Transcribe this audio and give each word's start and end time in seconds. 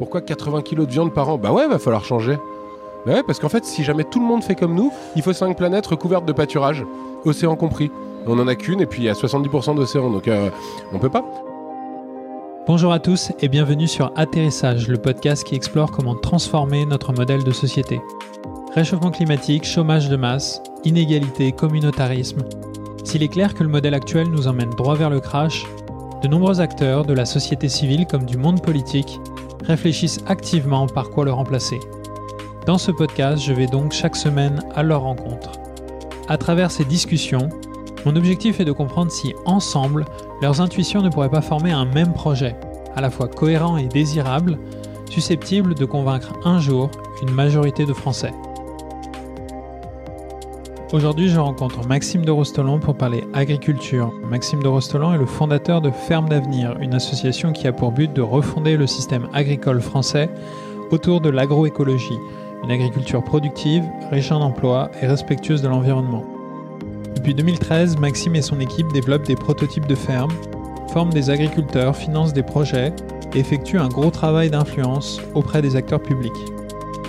Pourquoi 0.00 0.22
80 0.22 0.62
kilos 0.62 0.86
de 0.86 0.92
viande 0.92 1.12
par 1.12 1.28
an? 1.28 1.36
Bah 1.36 1.52
ouais, 1.52 1.68
va 1.68 1.78
falloir 1.78 2.02
changer. 2.06 2.38
Bah 3.04 3.12
ouais, 3.12 3.22
parce 3.22 3.38
qu'en 3.38 3.50
fait, 3.50 3.66
si 3.66 3.84
jamais 3.84 4.04
tout 4.04 4.18
le 4.18 4.24
monde 4.24 4.42
fait 4.42 4.54
comme 4.54 4.74
nous, 4.74 4.90
il 5.14 5.20
faut 5.20 5.34
5 5.34 5.54
planètes 5.54 5.86
recouvertes 5.86 6.24
de 6.24 6.32
pâturage, 6.32 6.86
océan 7.26 7.54
compris. 7.54 7.90
On 8.26 8.38
en 8.38 8.48
a 8.48 8.54
qu'une 8.54 8.80
et 8.80 8.86
puis 8.86 9.02
il 9.02 9.04
y 9.04 9.08
a 9.10 9.12
70% 9.12 9.74
d'océan, 9.74 10.08
donc 10.08 10.26
euh, 10.26 10.48
on 10.94 10.98
peut 10.98 11.10
pas. 11.10 11.22
Bonjour 12.66 12.92
à 12.92 12.98
tous 12.98 13.30
et 13.40 13.48
bienvenue 13.48 13.86
sur 13.86 14.10
Atterrissage, 14.16 14.88
le 14.88 14.96
podcast 14.96 15.44
qui 15.44 15.54
explore 15.54 15.90
comment 15.90 16.14
transformer 16.14 16.86
notre 16.86 17.12
modèle 17.12 17.44
de 17.44 17.52
société. 17.52 18.00
Réchauffement 18.74 19.10
climatique, 19.10 19.66
chômage 19.66 20.08
de 20.08 20.16
masse, 20.16 20.62
inégalité, 20.82 21.52
communautarisme. 21.52 22.40
S'il 23.04 23.22
est 23.22 23.28
clair 23.28 23.52
que 23.52 23.62
le 23.62 23.68
modèle 23.68 23.92
actuel 23.92 24.28
nous 24.30 24.48
emmène 24.48 24.70
droit 24.70 24.94
vers 24.94 25.10
le 25.10 25.20
crash, 25.20 25.66
de 26.22 26.28
nombreux 26.28 26.62
acteurs 26.62 27.04
de 27.04 27.12
la 27.12 27.26
société 27.26 27.68
civile 27.68 28.06
comme 28.06 28.24
du 28.24 28.38
monde 28.38 28.62
politique 28.62 29.20
réfléchissent 29.64 30.20
activement 30.26 30.86
par 30.86 31.10
quoi 31.10 31.24
le 31.24 31.32
remplacer. 31.32 31.80
Dans 32.66 32.78
ce 32.78 32.90
podcast, 32.90 33.42
je 33.42 33.52
vais 33.52 33.66
donc 33.66 33.92
chaque 33.92 34.16
semaine 34.16 34.62
à 34.74 34.82
leur 34.82 35.02
rencontre. 35.02 35.52
À 36.28 36.36
travers 36.36 36.70
ces 36.70 36.84
discussions, 36.84 37.48
mon 38.06 38.16
objectif 38.16 38.60
est 38.60 38.64
de 38.64 38.72
comprendre 38.72 39.10
si, 39.10 39.34
ensemble, 39.44 40.04
leurs 40.40 40.60
intuitions 40.60 41.02
ne 41.02 41.08
pourraient 41.08 41.28
pas 41.28 41.42
former 41.42 41.72
un 41.72 41.84
même 41.84 42.12
projet, 42.12 42.56
à 42.96 43.00
la 43.00 43.10
fois 43.10 43.28
cohérent 43.28 43.76
et 43.76 43.88
désirable, 43.88 44.58
susceptible 45.10 45.74
de 45.74 45.84
convaincre 45.84 46.32
un 46.44 46.60
jour 46.60 46.90
une 47.22 47.32
majorité 47.32 47.84
de 47.84 47.92
Français. 47.92 48.32
Aujourd'hui, 50.92 51.28
je 51.28 51.38
rencontre 51.38 51.86
Maxime 51.86 52.24
de 52.24 52.32
Rostolan 52.32 52.80
pour 52.80 52.96
parler 52.96 53.22
agriculture. 53.32 54.12
Maxime 54.28 54.60
de 54.60 54.66
Rostolan 54.66 55.14
est 55.14 55.18
le 55.18 55.26
fondateur 55.26 55.80
de 55.80 55.92
Ferme 55.92 56.28
d'Avenir, 56.28 56.76
une 56.80 56.94
association 56.94 57.52
qui 57.52 57.68
a 57.68 57.72
pour 57.72 57.92
but 57.92 58.12
de 58.12 58.22
refonder 58.22 58.76
le 58.76 58.88
système 58.88 59.28
agricole 59.32 59.80
français 59.80 60.28
autour 60.90 61.20
de 61.20 61.30
l'agroécologie, 61.30 62.18
une 62.64 62.72
agriculture 62.72 63.22
productive, 63.22 63.84
riche 64.10 64.32
en 64.32 64.40
emplois 64.40 64.90
et 65.00 65.06
respectueuse 65.06 65.62
de 65.62 65.68
l'environnement. 65.68 66.24
Depuis 67.14 67.34
2013, 67.34 67.96
Maxime 67.98 68.34
et 68.34 68.42
son 68.42 68.58
équipe 68.58 68.92
développent 68.92 69.28
des 69.28 69.36
prototypes 69.36 69.86
de 69.86 69.94
fermes, 69.94 70.34
forment 70.92 71.12
des 71.12 71.30
agriculteurs, 71.30 71.94
financent 71.94 72.32
des 72.32 72.42
projets 72.42 72.92
et 73.32 73.38
effectuent 73.38 73.78
un 73.78 73.88
gros 73.88 74.10
travail 74.10 74.50
d'influence 74.50 75.20
auprès 75.36 75.62
des 75.62 75.76
acteurs 75.76 76.02
publics. 76.02 76.32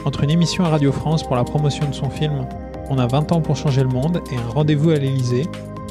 Entre 0.05 0.23
une 0.23 0.29
émission 0.29 0.66
à 0.66 0.69
Radio 0.69 0.91
France 0.91 1.23
pour 1.23 1.35
la 1.35 1.43
promotion 1.43 1.88
de 1.88 1.95
son 1.95 2.11
film 2.11 2.45
on 2.92 2.97
a 2.97 3.08
20 3.08 3.31
ans 3.31 3.42
pour 3.42 3.56
changer 3.56 3.84
le 3.84 3.89
monde 3.89 4.22
et 4.31 4.36
un 4.36 4.50
rendez-vous 4.53 4.89
à 4.89 4.95
l'Elysée, 4.95 5.47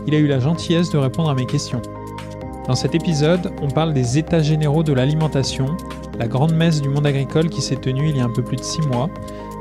il 0.06 0.14
a 0.14 0.18
eu 0.18 0.26
la 0.26 0.38
gentillesse 0.38 0.90
de 0.90 0.98
répondre 0.98 1.30
à 1.30 1.34
mes 1.34 1.46
questions. 1.46 1.80
Dans 2.68 2.74
cet 2.74 2.94
épisode, 2.94 3.52
on 3.62 3.68
parle 3.68 3.94
des 3.94 4.18
États 4.18 4.42
généraux 4.42 4.82
de 4.82 4.92
l'alimentation, 4.92 5.76
la 6.18 6.28
grande 6.28 6.52
messe 6.52 6.82
du 6.82 6.90
monde 6.90 7.06
agricole 7.06 7.48
qui 7.48 7.62
s'est 7.62 7.76
tenue 7.76 8.10
il 8.10 8.18
y 8.18 8.20
a 8.20 8.24
un 8.24 8.32
peu 8.32 8.42
plus 8.42 8.56
de 8.56 8.62
6 8.62 8.82
mois, 8.82 9.08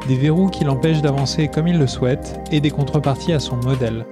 des 0.07 0.15
verrous 0.15 0.49
qui 0.49 0.65
l'empêchent 0.65 1.01
d'avancer 1.01 1.47
comme 1.47 1.69
il 1.69 1.79
le 1.79 1.87
souhaite 1.87 2.41
et 2.51 2.59
des 2.59 2.71
contreparties 2.71 3.33
à 3.33 3.39
son 3.39 3.55
modèle. 3.55 4.05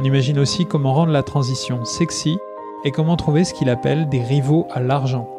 On 0.00 0.04
imagine 0.04 0.40
aussi 0.40 0.66
comment 0.66 0.94
rendre 0.94 1.12
la 1.12 1.22
transition 1.22 1.84
sexy 1.84 2.38
et 2.84 2.90
comment 2.90 3.16
trouver 3.16 3.44
ce 3.44 3.54
qu'il 3.54 3.70
appelle 3.70 4.08
des 4.08 4.20
rivaux 4.20 4.66
à 4.72 4.80
l'argent. 4.80 5.33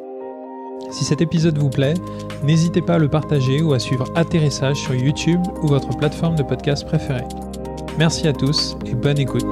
Si 0.95 1.03
cet 1.03 1.19
épisode 1.19 1.57
vous 1.57 1.69
plaît, 1.69 1.95
n'hésitez 2.41 2.81
pas 2.81 2.93
à 2.93 2.97
le 2.97 3.09
partager 3.09 3.61
ou 3.61 3.73
à 3.73 3.79
suivre 3.79 4.05
Atterrissage 4.15 4.77
sur 4.77 4.95
YouTube 4.95 5.41
ou 5.61 5.67
votre 5.67 5.89
plateforme 5.89 6.37
de 6.37 6.41
podcast 6.41 6.87
préférée. 6.87 7.25
Merci 7.99 8.29
à 8.29 8.31
tous 8.31 8.77
et 8.85 8.95
bonne 8.95 9.19
écoute. 9.19 9.43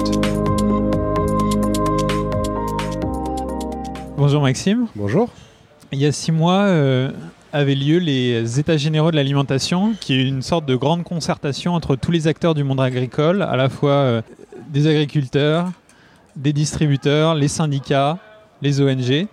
Bonjour 4.16 4.40
Maxime. 4.40 4.86
Bonjour. 4.96 5.28
Il 5.92 5.98
y 5.98 6.06
a 6.06 6.12
six 6.12 6.32
mois 6.32 6.62
euh, 6.62 7.12
avaient 7.52 7.74
lieu 7.74 7.98
les 7.98 8.58
États 8.58 8.78
généraux 8.78 9.10
de 9.10 9.16
l'alimentation, 9.16 9.92
qui 10.00 10.14
est 10.14 10.26
une 10.26 10.40
sorte 10.40 10.64
de 10.64 10.76
grande 10.76 11.04
concertation 11.04 11.74
entre 11.74 11.94
tous 11.94 12.10
les 12.10 12.26
acteurs 12.26 12.54
du 12.54 12.64
monde 12.64 12.80
agricole, 12.80 13.42
à 13.42 13.56
la 13.56 13.68
fois 13.68 13.90
euh, 13.90 14.22
des 14.70 14.86
agriculteurs, 14.86 15.70
des 16.36 16.54
distributeurs, 16.54 17.34
les 17.34 17.48
syndicats, 17.48 18.16
les 18.62 18.80
ONG. 18.80 19.26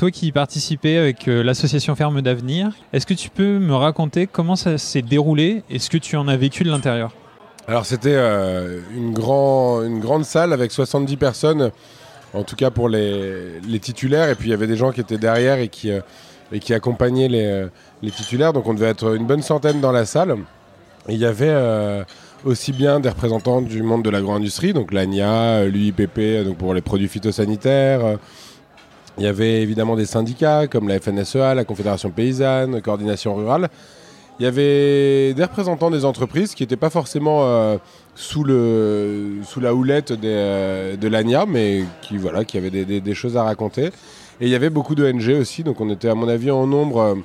Toi 0.00 0.10
qui 0.10 0.28
y 0.28 0.32
participais 0.32 0.96
avec 0.96 1.28
euh, 1.28 1.42
l'association 1.42 1.94
Ferme 1.94 2.22
d'Avenir, 2.22 2.72
est-ce 2.94 3.04
que 3.04 3.12
tu 3.12 3.28
peux 3.28 3.58
me 3.58 3.74
raconter 3.74 4.26
comment 4.26 4.56
ça 4.56 4.78
s'est 4.78 5.02
déroulé 5.02 5.62
et 5.68 5.78
ce 5.78 5.90
que 5.90 5.98
tu 5.98 6.16
en 6.16 6.26
as 6.26 6.38
vécu 6.38 6.64
de 6.64 6.70
l'intérieur? 6.70 7.12
Alors 7.68 7.84
c'était 7.84 8.14
euh, 8.14 8.80
une, 8.96 9.12
grand, 9.12 9.82
une 9.82 10.00
grande 10.00 10.24
salle 10.24 10.54
avec 10.54 10.72
70 10.72 11.18
personnes, 11.18 11.70
en 12.32 12.44
tout 12.44 12.56
cas 12.56 12.70
pour 12.70 12.88
les, 12.88 13.60
titulaires, 13.78 14.30
et 14.30 14.36
puis 14.36 14.48
il 14.48 14.52
y 14.52 14.54
avait 14.54 14.66
des 14.66 14.78
gens 14.78 14.90
qui 14.90 15.02
étaient 15.02 15.18
derrière 15.18 15.58
et 15.58 15.68
qui, 15.68 15.90
euh, 15.90 16.00
accompagnaient 16.70 17.28
les, 18.00 18.10
titulaires, 18.10 18.54
donc 18.54 18.66
on 18.68 18.72
devait 18.72 18.88
être 18.88 19.14
une 19.14 19.26
bonne 19.26 19.42
centaine 19.42 19.82
dans 19.82 19.92
la 19.92 20.06
salle. 20.06 20.34
Il 21.10 21.18
y 21.18 21.26
avait 21.26 21.54
aussi 22.46 22.72
bien 22.72 23.00
des 23.00 23.10
représentants 23.10 23.60
du 23.60 23.82
monde 23.82 24.02
de 24.02 24.08
l'agro-industrie, 24.08 24.72
donc 24.72 24.94
l'ANIA, 24.94 25.66
l'UIPP, 25.66 26.46
donc 26.46 26.56
pour 26.56 26.72
les 26.72 26.80
produits 26.80 27.08
phytosanitaires 27.08 28.16
il 29.18 29.24
y 29.24 29.26
avait 29.26 29.62
évidemment 29.62 29.96
des 29.96 30.06
syndicats 30.06 30.66
comme 30.66 30.88
la 30.88 30.98
FNSEA, 31.00 31.54
la 31.54 31.64
Confédération 31.64 32.10
paysanne, 32.10 32.80
Coordination 32.80 33.34
rurale. 33.34 33.68
Il 34.40 34.44
y 34.44 34.46
avait 34.46 35.34
des 35.34 35.42
représentants 35.42 35.90
des 35.90 36.06
entreprises 36.06 36.54
qui 36.54 36.62
n'étaient 36.62 36.76
pas 36.76 36.88
forcément 36.88 37.40
euh, 37.42 37.76
sous, 38.14 38.42
la 38.42 39.74
houlette 39.74 40.12
euh, 40.12 40.96
de 40.96 41.08
l'ANIA, 41.08 41.44
mais 41.46 41.84
qui 42.00 42.16
avaient 42.56 42.70
des, 42.70 43.14
choses 43.14 43.36
à 43.36 43.42
raconter. 43.42 43.88
Et 44.40 44.46
il 44.46 44.48
y 44.48 44.54
avait 44.54 44.70
beaucoup 44.70 44.94
d'ONG 44.94 45.36
aussi, 45.38 45.62
donc 45.62 45.78
on 45.82 45.90
était 45.90 46.08
à 46.08 46.14
mon 46.14 46.26
avis 46.26 46.50
en 46.50 46.66
nombre, 46.66 47.18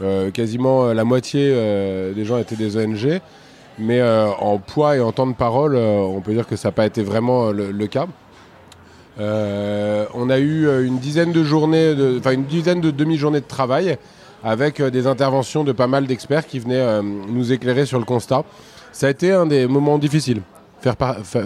euh, 0.00 0.30
quasiment 0.30 0.92
la 0.92 1.02
moitié 1.02 1.50
des 2.14 2.24
gens 2.24 2.38
étaient 2.38 2.54
des 2.54 2.76
ONG. 2.76 3.20
Mais 3.80 4.00
en 4.00 4.58
poids 4.58 4.96
et 4.96 5.00
en 5.00 5.10
temps 5.10 5.26
de 5.26 5.34
parole, 5.34 5.74
on 5.74 6.20
peut 6.20 6.34
dire 6.34 6.46
que 6.46 6.54
ça 6.54 6.68
n'a 6.68 6.72
pas 6.72 6.86
été 6.86 7.02
vraiment 7.02 7.50
le 7.50 7.86
cas. 7.88 8.06
Euh, 9.18 10.06
on 10.14 10.30
a 10.30 10.38
eu 10.38 10.66
euh, 10.66 10.86
une 10.86 10.98
dizaine 10.98 11.32
de 11.32 11.42
journées, 11.42 11.94
enfin 12.18 12.32
une 12.32 12.44
dizaine 12.44 12.80
de 12.80 12.90
demi-journées 12.90 13.40
de 13.40 13.46
travail 13.46 13.98
avec 14.44 14.80
euh, 14.80 14.90
des 14.90 15.06
interventions 15.06 15.64
de 15.64 15.72
pas 15.72 15.88
mal 15.88 16.06
d'experts 16.06 16.46
qui 16.46 16.58
venaient 16.58 17.02
nous 17.02 17.52
éclairer 17.52 17.86
sur 17.86 17.98
le 17.98 18.04
constat. 18.04 18.44
Ça 18.92 19.06
a 19.08 19.10
été 19.10 19.32
un 19.32 19.46
des 19.46 19.66
moments 19.66 19.98
difficiles, 19.98 20.42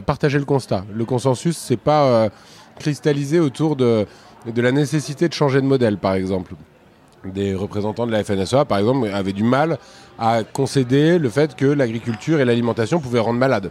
partager 0.06 0.38
le 0.38 0.44
constat. 0.44 0.84
Le 0.94 1.04
consensus, 1.04 1.56
c'est 1.56 1.76
pas 1.76 2.30
cristallisé 2.78 3.38
autour 3.38 3.76
de, 3.76 4.06
la 4.56 4.72
nécessité 4.72 5.28
de 5.28 5.34
changer 5.34 5.60
de 5.60 5.66
modèle, 5.66 5.98
par 5.98 6.14
exemple. 6.14 6.54
Des 7.26 7.54
représentants 7.54 8.06
de 8.06 8.12
la 8.12 8.24
FNSEA, 8.24 8.64
par 8.64 8.78
exemple, 8.78 9.08
avaient 9.12 9.34
du 9.34 9.44
mal 9.44 9.78
à 10.18 10.42
concéder 10.42 11.18
le 11.18 11.28
fait 11.28 11.54
que 11.54 11.66
l'agriculture 11.66 12.40
et 12.40 12.46
l'alimentation 12.46 12.98
pouvaient 12.98 13.20
rendre 13.20 13.38
malade. 13.38 13.70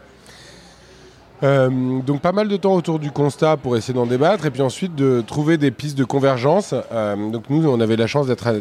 Euh, 1.43 1.99
donc 2.01 2.21
pas 2.21 2.31
mal 2.31 2.47
de 2.47 2.55
temps 2.55 2.73
autour 2.73 2.99
du 2.99 3.11
constat 3.11 3.57
pour 3.57 3.75
essayer 3.75 3.93
d'en 3.93 4.05
débattre 4.05 4.45
et 4.45 4.51
puis 4.51 4.61
ensuite 4.61 4.95
de 4.95 5.21
trouver 5.25 5.57
des 5.57 5.71
pistes 5.71 5.97
de 5.97 6.05
convergence. 6.05 6.73
Euh, 6.93 7.31
donc 7.31 7.49
nous, 7.49 7.67
on 7.67 7.81
avait 7.81 7.97
la 7.97 8.07
chance 8.07 8.27
d'être 8.27 8.53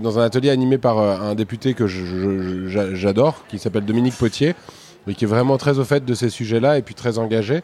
dans 0.00 0.18
un 0.18 0.22
atelier 0.22 0.50
animé 0.50 0.76
par 0.76 0.98
euh, 0.98 1.18
un 1.20 1.34
député 1.36 1.74
que 1.74 1.86
j'adore, 1.86 3.44
qui 3.48 3.58
s'appelle 3.58 3.84
Dominique 3.84 4.16
Potier, 4.16 4.56
et 5.06 5.14
qui 5.14 5.24
est 5.24 5.28
vraiment 5.28 5.56
très 5.56 5.78
au 5.78 5.84
fait 5.84 6.04
de 6.04 6.14
ces 6.14 6.28
sujets-là 6.28 6.78
et 6.78 6.82
puis 6.82 6.96
très 6.96 7.18
engagé, 7.18 7.62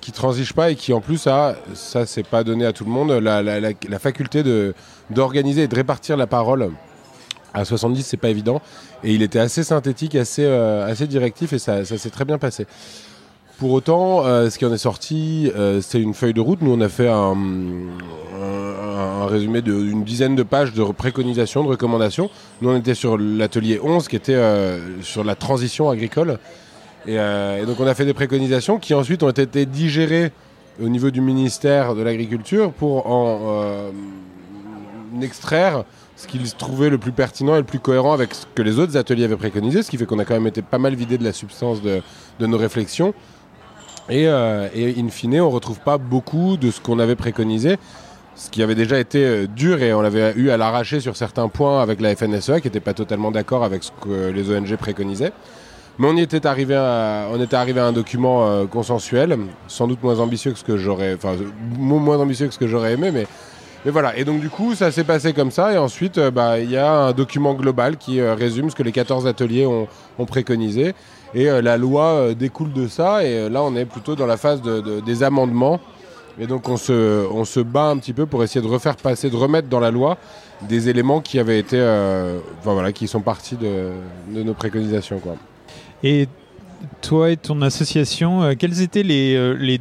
qui 0.00 0.12
transige 0.12 0.52
pas 0.52 0.70
et 0.70 0.76
qui 0.76 0.92
en 0.92 1.00
plus 1.00 1.26
a, 1.26 1.56
ça 1.74 2.06
c'est 2.06 2.26
pas 2.26 2.44
donné 2.44 2.64
à 2.64 2.72
tout 2.72 2.84
le 2.84 2.90
monde, 2.90 3.10
la, 3.10 3.42
la 3.42 3.98
faculté 3.98 4.44
d'organiser 5.10 5.62
et 5.62 5.68
de 5.68 5.74
répartir 5.74 6.16
la 6.16 6.28
parole. 6.28 6.70
À 7.54 7.64
70, 7.64 8.04
c'est 8.04 8.18
pas 8.18 8.28
évident. 8.28 8.60
Et 9.02 9.14
il 9.14 9.22
était 9.22 9.38
assez 9.38 9.64
synthétique, 9.64 10.14
assez, 10.14 10.46
assez 10.46 11.08
directif 11.08 11.52
et 11.54 11.58
ça 11.58 11.84
s'est 11.84 12.10
très 12.10 12.24
bien 12.24 12.38
passé. 12.38 12.66
Pour 13.58 13.72
autant, 13.72 14.26
euh, 14.26 14.50
ce 14.50 14.58
qui 14.58 14.66
en 14.66 14.72
est 14.74 14.78
sorti, 14.78 15.50
euh, 15.56 15.80
c'est 15.80 15.98
une 15.98 16.12
feuille 16.12 16.34
de 16.34 16.42
route. 16.42 16.60
Nous, 16.60 16.72
on 16.72 16.80
a 16.82 16.90
fait 16.90 17.08
un, 17.08 17.34
résumé 19.28 19.62
d'une 19.62 20.04
dizaine 20.04 20.36
de 20.36 20.42
pages 20.42 20.72
de 20.72 20.84
préconisations, 20.84 21.64
de 21.64 21.68
recommandations. 21.68 22.30
Nous, 22.60 22.70
on 22.70 22.76
était 22.76 22.94
sur 22.94 23.16
l'atelier 23.18 23.80
11, 23.82 24.08
qui 24.08 24.14
était 24.14 24.34
euh, 24.34 25.02
sur 25.02 25.24
la 25.24 25.34
transition 25.34 25.88
agricole. 25.88 26.38
Et, 27.06 27.16
donc, 27.66 27.80
on 27.80 27.86
a 27.86 27.94
fait 27.94 28.04
des 28.04 28.14
préconisations 28.14 28.78
qui 28.78 28.92
ensuite 28.92 29.22
ont 29.22 29.30
été 29.30 29.64
digérées 29.64 30.32
au 30.82 30.88
niveau 30.88 31.10
du 31.10 31.20
ministère 31.20 31.94
de 31.94 32.02
l'Agriculture 32.02 32.72
pour 32.72 33.10
en 33.10 33.90
extraire 35.22 35.84
ce 36.16 36.26
qu'ils 36.26 36.52
trouvaient 36.54 36.90
le 36.90 36.98
plus 36.98 37.12
pertinent 37.12 37.54
et 37.54 37.58
le 37.58 37.64
plus 37.64 37.78
cohérent 37.78 38.12
avec 38.12 38.34
ce 38.34 38.46
que 38.54 38.62
les 38.62 38.78
autres 38.78 38.96
ateliers 38.96 39.24
avaient 39.24 39.36
préconisé, 39.36 39.82
ce 39.82 39.90
qui 39.90 39.96
fait 39.96 40.06
qu'on 40.06 40.18
a 40.18 40.24
quand 40.24 40.34
même 40.34 40.46
été 40.46 40.62
pas 40.62 40.78
mal 40.78 40.94
vidé 40.94 41.16
de 41.16 41.24
la 41.24 41.32
substance 41.32 41.80
de 41.82 42.02
nos 42.46 42.58
réflexions. 42.58 43.14
Euh, 44.10 44.68
et, 44.74 44.94
in 44.98 45.08
fine, 45.08 45.40
on 45.40 45.50
retrouve 45.50 45.80
pas 45.80 45.98
beaucoup 45.98 46.56
de 46.56 46.70
ce 46.70 46.80
qu'on 46.80 46.98
avait 46.98 47.16
préconisé, 47.16 47.76
ce 48.34 48.50
qui 48.50 48.62
avait 48.62 48.74
déjà 48.74 48.98
été 48.98 49.24
euh, 49.24 49.46
dur 49.46 49.82
et 49.82 49.92
on 49.92 50.00
l'avait 50.00 50.32
eu 50.36 50.50
à 50.50 50.56
l'arracher 50.56 51.00
sur 51.00 51.16
certains 51.16 51.48
points 51.48 51.82
avec 51.82 52.00
la 52.00 52.14
FNSEA 52.14 52.60
qui 52.60 52.68
n'était 52.68 52.80
pas 52.80 52.94
totalement 52.94 53.30
d'accord 53.30 53.64
avec 53.64 53.82
ce 53.82 53.90
que 54.00 54.30
les 54.30 54.50
ONG 54.50 54.76
préconisaient. 54.76 55.32
Mais 55.98 56.06
on 56.08 56.16
y 56.16 56.20
était 56.20 56.46
arrivé 56.46 56.74
à, 56.74 57.28
on 57.32 57.40
était 57.40 57.56
arrivé 57.56 57.80
à 57.80 57.86
un 57.86 57.92
document 57.92 58.46
euh, 58.46 58.66
consensuel, 58.66 59.38
sans 59.66 59.88
doute 59.88 60.02
moins 60.02 60.20
ambitieux 60.20 60.52
que 60.52 60.58
ce 60.58 60.64
que 60.64 60.76
j'aurais, 60.76 61.14
enfin 61.14 61.36
moins 61.78 62.18
ambitieux 62.18 62.48
que 62.48 62.54
ce 62.54 62.58
que 62.58 62.66
j'aurais 62.66 62.92
aimé, 62.92 63.10
mais 63.10 63.26
mais 63.86 63.92
voilà, 63.92 64.16
et 64.16 64.24
donc 64.24 64.40
du 64.40 64.50
coup, 64.50 64.74
ça 64.74 64.90
s'est 64.90 65.04
passé 65.04 65.32
comme 65.32 65.52
ça, 65.52 65.72
et 65.72 65.78
ensuite, 65.78 66.18
euh, 66.18 66.32
bah, 66.32 66.58
il 66.58 66.68
y 66.68 66.76
a 66.76 66.92
un 66.92 67.12
document 67.12 67.54
global 67.54 67.96
qui 67.96 68.20
résume 68.20 68.68
ce 68.68 68.74
que 68.74 68.82
les 68.82 68.90
14 68.90 69.28
ateliers 69.28 69.64
ont, 69.64 69.86
préconisé, 70.26 70.92
et 71.34 71.48
euh, 71.48 71.62
la 71.62 71.76
loi 71.76 72.34
découle 72.34 72.72
de 72.72 72.88
ça, 72.88 73.24
et 73.24 73.48
là, 73.48 73.62
on 73.62 73.74
est 73.76 73.84
plutôt 73.84 74.14
dans 74.16 74.26
la 74.26 74.36
phase 74.36 74.62
des 74.62 75.22
amendements, 75.22 75.80
et 76.38 76.46
donc 76.46 76.68
on 76.68 76.76
se, 76.76 77.26
on 77.32 77.44
se 77.44 77.60
bat 77.60 77.86
un 77.86 77.98
petit 77.98 78.12
peu 78.12 78.26
pour 78.26 78.42
essayer 78.44 78.60
de 78.60 78.70
refaire 78.70 78.96
passer, 78.96 79.30
de 79.30 79.36
remettre 79.36 79.68
dans 79.68 79.80
la 79.80 79.90
loi 79.90 80.18
des 80.62 80.88
éléments 80.88 81.20
qui 81.20 81.38
avaient 81.38 81.58
été, 81.58 81.78
enfin, 81.78 82.72
voilà, 82.72 82.92
qui 82.92 83.08
sont 83.08 83.20
partis 83.20 83.56
de, 83.56 83.90
nos 84.28 84.54
préconisations. 84.54 85.18
Quoi. 85.18 85.36
Et 86.02 86.28
toi 87.00 87.30
et 87.30 87.36
ton 87.36 87.62
association, 87.62 88.54
quelles 88.58 88.82
étaient 88.82 89.02
les, 89.02 89.54
les, 89.56 89.80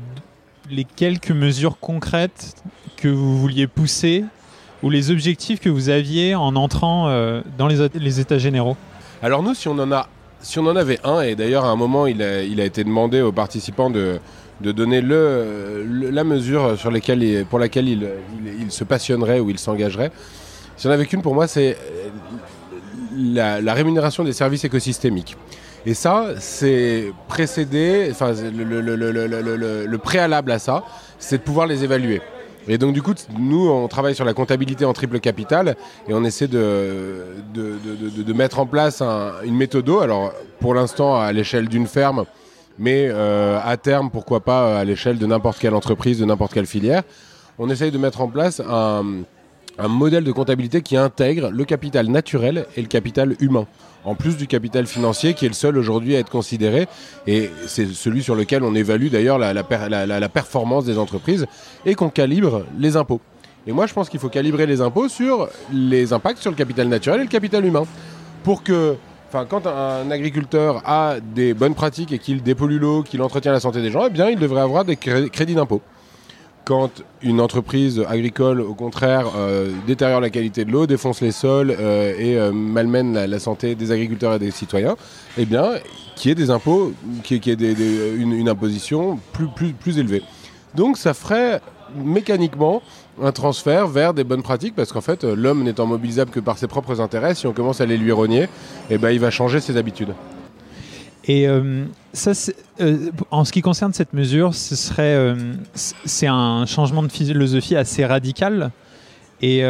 les 0.70 0.84
quelques 0.84 1.32
mesures 1.32 1.78
concrètes 1.80 2.56
que 2.98 3.08
vous 3.08 3.38
vouliez 3.38 3.68
pousser 3.68 4.26
ou 4.84 4.90
les 4.90 5.12
objectifs 5.12 5.60
que 5.60 5.70
vous 5.70 5.90
aviez 5.90 6.36
en 6.36 6.56
entrant 6.56 7.08
euh, 7.08 7.42
dans 7.58 7.68
les, 7.68 7.88
les, 7.94 8.20
États 8.20 8.38
généraux? 8.38 8.78
Alors 9.22 9.44
nous, 9.44 9.54
si 9.54 9.68
on 9.68 9.78
en 9.80 9.92
a, 9.92 10.08
si 10.46 10.60
on 10.60 10.68
en 10.68 10.76
avait 10.76 11.00
un, 11.04 11.22
et 11.22 11.36
d'ailleurs 11.36 11.66
à 11.66 11.70
un 11.70 11.76
moment 11.76 12.06
il 12.06 12.22
a, 12.22 12.42
été 12.64 12.84
demandé 12.84 13.20
aux 13.20 13.32
participants 13.32 13.90
de, 13.90 14.20
donner 14.62 15.02
la 15.02 16.24
mesure 16.24 16.78
sur 16.78 16.92
pour 17.50 17.60
laquelle 17.60 17.90
il, 17.90 18.08
se 18.70 18.84
passionnerait 18.84 19.40
ou 19.40 19.50
il 19.50 19.58
s'engagerait. 19.58 20.12
Si 20.78 20.86
on 20.86 20.92
avait 20.92 21.08
qu'une 21.08 21.24
pour 21.24 21.34
moi, 21.34 21.48
c'est 21.48 21.76
la, 23.18 23.74
rémunération 23.74 24.24
des 24.24 24.34
services 24.34 24.64
écosystémiques. 24.64 25.36
Et 25.88 25.96
ça, 25.96 26.36
c'est 26.38 27.12
précédé, 27.28 28.10
enfin 28.12 28.34
le 28.34 29.98
préalable 29.98 30.52
à 30.52 30.60
ça, 30.60 30.84
c'est 31.18 31.40
de 31.40 31.44
pouvoir 31.44 31.66
les 31.66 31.84
évaluer. 31.84 32.22
Et 32.68 32.78
donc 32.78 32.94
du 32.94 33.02
coup, 33.02 33.14
nous, 33.38 33.70
on 33.70 33.88
travaille 33.88 34.16
sur 34.16 34.26
la 34.26 34.34
comptabilité 34.34 34.86
en 34.86 34.94
triple 34.94 35.20
capital 35.20 35.76
et 36.08 36.14
on 36.14 36.24
essaie 36.24 36.48
de, 36.48 37.26
mettre 38.34 38.60
en 38.60 38.66
place 38.66 39.02
une 39.44 39.56
méthode. 39.56 39.90
Alors 40.02 40.34
pour 40.60 40.74
l'instant 40.74 41.20
à 41.20 41.32
l'échelle 41.32 41.68
d'une 41.68 41.88
ferme, 41.88 42.26
mais 42.80 43.08
euh, 43.10 43.60
à 43.64 43.78
terme, 43.78 44.10
pourquoi 44.10 44.40
pas 44.40 44.80
à 44.80 44.84
l'échelle 44.84 45.18
de 45.18 45.26
n'importe 45.26 45.60
quelle 45.60 45.76
entreprise, 45.76 46.20
de 46.20 46.26
n'importe 46.26 46.54
quelle 46.54 46.66
filière, 46.66 47.04
on 47.60 47.70
essaye 47.70 47.92
de 47.92 47.98
mettre 47.98 48.22
en 48.22 48.28
place 48.28 48.62
un 49.78 49.88
modèle 49.88 50.24
de 50.24 50.32
comptabilité 50.32 50.82
qui 50.82 50.98
intègre 50.98 51.50
le 51.50 51.66
capital 51.66 52.08
naturel 52.08 52.66
et 52.76 52.82
le 52.82 52.88
capital 52.88 53.36
humain 53.40 53.68
en 54.06 54.16
plus 54.16 54.38
du 54.38 54.48
capital 54.48 54.86
financier 54.86 55.34
qui 55.34 55.46
est 55.46 55.50
le 55.50 55.54
seul 55.54 55.78
aujourd'hui 55.78 56.16
à 56.16 56.20
être 56.20 56.30
considéré. 56.30 56.88
Et 57.28 57.50
c'est 57.68 57.88
celui 57.88 58.24
sur 58.24 58.36
lequel 58.36 58.64
on 58.64 58.76
évalue 58.76 59.08
d'ailleurs 59.08 59.38
la, 59.38 60.30
performance 60.30 60.86
des 60.86 60.98
entreprises 60.98 61.46
et 61.86 61.96
qu'on 61.96 62.10
calibre 62.10 62.66
les 62.78 62.96
impôts. 62.96 63.22
Et 63.68 63.72
moi, 63.72 63.88
je 63.88 63.94
pense 63.94 64.10
qu'il 64.10 64.20
faut 64.20 64.30
calibrer 64.30 64.68
les 64.68 64.82
impôts 64.82 65.10
sur 65.10 65.50
les 65.74 66.14
impacts 66.14 66.40
sur 66.40 66.52
le 66.52 66.58
capital 66.58 66.88
naturel 66.88 67.22
et 67.22 67.24
le 67.24 67.30
capital 67.30 67.66
humain. 67.66 67.84
Pour 68.44 68.62
que, 68.62 68.96
enfin, 69.28 69.46
quand 69.50 69.66
un 69.66 70.12
agriculteur 70.12 70.84
a 70.86 71.16
des 71.20 71.56
bonnes 71.56 71.74
pratiques 71.74 72.12
et 72.12 72.20
qu'il 72.20 72.44
dépollue 72.44 72.78
l'eau, 72.78 73.02
qu'il 73.02 73.24
entretient 73.24 73.52
la 73.52 73.60
santé 73.60 73.82
des 73.82 73.90
gens, 73.90 74.06
eh 74.06 74.12
bien, 74.12 74.30
il 74.30 74.38
devrait 74.38 74.62
avoir 74.62 74.86
des 74.86 74.98
crédits 74.98 75.56
d'impôt 75.56 75.82
quand 76.66 77.04
une 77.22 77.40
entreprise 77.40 78.04
agricole, 78.08 78.60
au 78.60 78.74
contraire, 78.74 79.28
euh, 79.38 79.72
détériore 79.86 80.20
la 80.20 80.32
qualité 80.32 80.66
de 80.66 80.72
l'eau, 80.72 80.88
défonce 80.88 81.22
les 81.22 81.32
sols 81.32 81.74
euh, 81.80 82.14
et 82.18 82.38
euh, 82.38 82.52
malmène 82.52 83.14
la, 83.14 83.40
santé 83.40 83.76
des 83.76 83.92
agriculteurs 83.92 84.34
et 84.34 84.40
des 84.40 84.52
citoyens, 84.52 84.96
eh 85.38 85.46
bien, 85.46 85.74
qu'il 86.16 86.30
y 86.30 86.32
ait 86.32 86.36
des 86.36 86.50
impôts, 86.50 86.92
qu'il 87.24 87.46
y 87.48 87.52
ait 87.52 88.16
une, 88.18 88.50
imposition 88.50 89.20
plus, 89.32 90.00
élevée. 90.00 90.24
Donc 90.74 90.98
ça 90.98 91.14
ferait 91.14 91.62
mécaniquement 91.96 92.82
un 93.22 93.32
transfert 93.32 93.88
vers 93.88 94.14
des 94.14 94.24
bonnes 94.24 94.44
pratiques 94.44 94.76
parce 94.76 94.92
qu'en 94.92 95.02
fait 95.02 95.24
l'homme 95.24 95.64
n'étant 95.64 95.86
mobilisable 95.86 96.32
que 96.32 96.40
par 96.40 96.58
ses 96.58 96.68
propres 96.68 97.00
intérêts, 97.00 97.36
si 97.36 97.48
on 97.48 97.54
commence 97.54 97.80
à 97.80 97.86
les 97.86 97.98
lui 97.98 98.12
rogner, 98.12 98.50
eh 98.90 98.98
ben, 98.98 99.12
il 99.12 99.20
va 99.20 99.30
changer 99.30 99.62
ses 99.62 99.78
habitudes. 99.78 100.14
Et 101.28 101.48
euh, 101.48 101.86
ça, 102.14 102.32
euh, 102.82 103.10
en 103.32 103.46
ce 103.46 103.52
qui 103.52 103.62
concerne 103.62 103.94
cette 103.94 104.14
mesure, 104.14 104.54
ce 104.54 104.76
serait, 104.76 105.16
euh, 105.16 105.54
c'est 105.74 106.28
un 106.28 106.66
changement 106.66 107.02
de 107.02 107.12
philosophie 107.12 107.76
assez 107.76 108.06
radical. 108.06 108.72
Et 109.42 109.64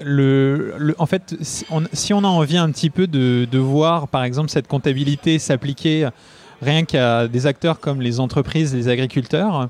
le, 0.00 0.94
en 0.98 1.06
fait, 1.06 1.36
si 1.42 2.12
on, 2.12 2.24
a 2.24 2.28
envie 2.28 2.56
un 2.56 2.70
petit 2.70 2.90
peu 2.90 3.06
de, 3.06 3.46
de 3.50 3.58
voir, 3.58 4.08
par 4.08 4.24
exemple, 4.24 4.50
cette 4.50 4.66
comptabilité 4.66 5.38
s'appliquer 5.38 6.08
rien 6.62 6.84
qu'à 6.84 7.28
des 7.28 7.46
acteurs 7.46 7.78
comme 7.78 8.00
les 8.00 8.20
entreprises, 8.20 8.74
les 8.74 8.88
agriculteurs, 8.88 9.68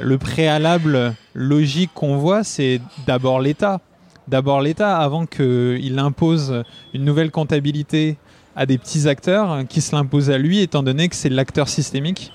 le 0.00 0.18
préalable 0.18 1.14
logique 1.34 1.90
qu'on 1.94 2.16
voit, 2.16 2.44
c'est 2.44 2.80
d'abord 3.06 3.40
l'État. 3.40 3.80
D'abord 4.28 4.60
l'État, 4.60 4.98
avant 4.98 5.26
qu'il 5.26 5.98
impose 5.98 6.62
une 6.94 7.04
nouvelle 7.04 7.30
comptabilité 7.30 8.16
à 8.56 8.64
des 8.64 8.78
petits 8.78 9.06
acteurs 9.06 9.64
qui 9.68 9.80
se 9.82 9.94
l'imposent 9.94 10.30
à 10.30 10.38
lui, 10.38 10.60
étant 10.60 10.82
donné 10.82 11.08
que 11.08 11.14
c'est 11.14 11.28
l'acteur 11.28 11.68
systémique 11.68 12.32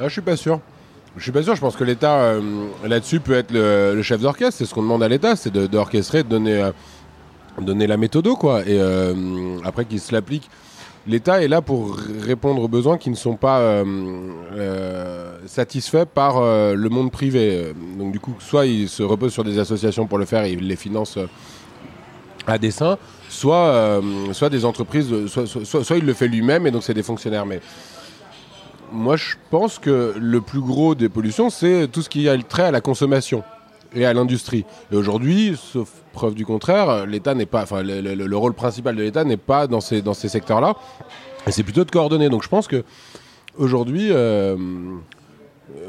ah, 0.00 0.08
Je 0.08 0.12
suis 0.12 0.20
pas 0.20 0.36
sûr. 0.36 0.60
Je 1.16 1.22
suis 1.22 1.32
pas 1.32 1.44
sûr. 1.44 1.54
Je 1.54 1.60
pense 1.60 1.76
que 1.76 1.84
l'État 1.84 2.16
euh, 2.16 2.40
là-dessus 2.84 3.20
peut 3.20 3.34
être 3.34 3.52
le, 3.52 4.02
chef 4.02 4.20
d'orchestre. 4.20 4.58
C'est 4.58 4.66
ce 4.66 4.74
qu'on 4.74 4.82
demande 4.82 5.02
à 5.02 5.08
l'État, 5.08 5.36
c'est 5.36 5.52
d'orchestrer, 5.52 6.24
de, 6.24 6.28
donner, 6.28 6.60
euh, 6.60 6.72
donner 7.60 7.86
la 7.86 7.96
méthode, 7.96 8.28
quoi. 8.38 8.62
Et 8.62 8.80
euh, 8.80 9.58
après 9.64 9.84
qu'il 9.84 10.00
se 10.00 10.12
l'applique. 10.12 10.50
L'État 11.06 11.42
est 11.42 11.48
là 11.48 11.60
pour 11.60 11.98
répondre 12.22 12.62
aux 12.62 12.68
besoins 12.68 12.96
qui 12.96 13.10
ne 13.10 13.14
sont 13.14 13.36
pas 13.36 13.84
satisfaits 15.44 16.06
par 16.06 16.40
le 16.40 16.88
monde 16.88 17.12
privé. 17.12 17.74
Donc 17.98 18.10
du 18.10 18.20
coup, 18.20 18.34
soit 18.38 18.64
il 18.64 18.88
se 18.88 19.02
repose 19.02 19.30
sur 19.30 19.44
des 19.44 19.58
associations 19.58 20.06
pour 20.06 20.16
le 20.16 20.24
faire 20.24 20.44
et 20.44 20.52
il 20.52 20.66
les 20.66 20.76
finance 20.76 21.18
à 22.46 22.56
dessein, 22.56 22.96
soit, 23.34 23.66
euh, 23.66 24.32
soit 24.32 24.48
des 24.48 24.64
entreprises, 24.64 25.26
soit, 25.26 25.46
soit, 25.46 25.96
il 25.96 26.06
le 26.06 26.14
fait 26.14 26.28
lui-même 26.28 26.66
et 26.66 26.70
donc 26.70 26.82
c'est 26.82 26.94
des 26.94 27.02
fonctionnaires. 27.02 27.46
Mais 27.46 27.60
moi, 28.92 29.16
je 29.16 29.34
pense 29.50 29.78
que 29.78 30.14
le 30.16 30.40
plus 30.40 30.60
gros 30.60 30.94
des 30.94 31.08
pollutions, 31.08 31.50
c'est 31.50 31.88
tout 31.88 32.02
ce 32.02 32.08
qui 32.08 32.28
a 32.28 32.36
le 32.36 32.44
trait 32.44 32.64
à 32.64 32.70
la 32.70 32.80
consommation 32.80 33.42
et 33.94 34.06
à 34.06 34.14
l'industrie. 34.14 34.64
Et 34.92 34.96
aujourd'hui, 34.96 35.56
sauf 35.60 35.90
preuve 36.12 36.34
du 36.34 36.46
contraire, 36.46 37.06
l'État 37.06 37.34
n'est 37.34 37.46
pas, 37.46 37.62
enfin, 37.62 37.82
le, 37.82 38.36
rôle 38.36 38.54
principal 38.54 38.94
de 38.94 39.02
l'État 39.02 39.24
n'est 39.24 39.36
pas 39.36 39.66
dans 39.66 39.80
ces, 39.80 40.00
dans 40.00 40.14
ces 40.14 40.28
secteurs-là. 40.28 40.74
Et 41.46 41.50
c'est 41.50 41.64
plutôt 41.64 41.84
de 41.84 41.90
coordonner. 41.90 42.28
Donc 42.28 42.44
je 42.44 42.48
pense 42.48 42.68
que 42.68 42.84
aujourd'hui, 43.58 44.08
euh, 44.10 44.56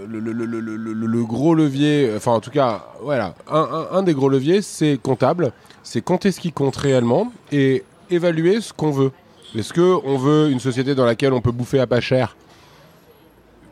le, 0.08 0.20
le, 0.20 1.24
gros 1.26 1.54
levier, 1.54 2.12
enfin 2.16 2.32
en 2.32 2.40
tout 2.40 2.52
cas, 2.52 2.88
voilà, 3.02 3.36
un, 3.50 3.88
un 3.92 4.04
des 4.04 4.14
gros 4.14 4.30
leviers, 4.30 4.62
c'est 4.62 5.00
comptable 5.02 5.54
c'est 5.86 6.02
compter 6.02 6.32
ce 6.32 6.42
qui 6.42 6.52
compte 6.52 6.76
réellement 6.76 7.32
et 7.52 7.84
évaluer 8.10 8.60
ce 8.60 8.74
qu'on 8.74 8.92
veut. 8.92 9.12
Est-ce 9.56 9.72
qu'on 9.72 10.18
veut 10.18 10.50
une 10.50 10.60
société 10.60 10.96
dans 10.96 11.06
laquelle 11.06 11.32
on 11.32 11.42
peut 11.42 11.52
bouffer 11.52 11.80
à 11.80 11.88
pas 11.88 12.02
cher, 12.02 12.36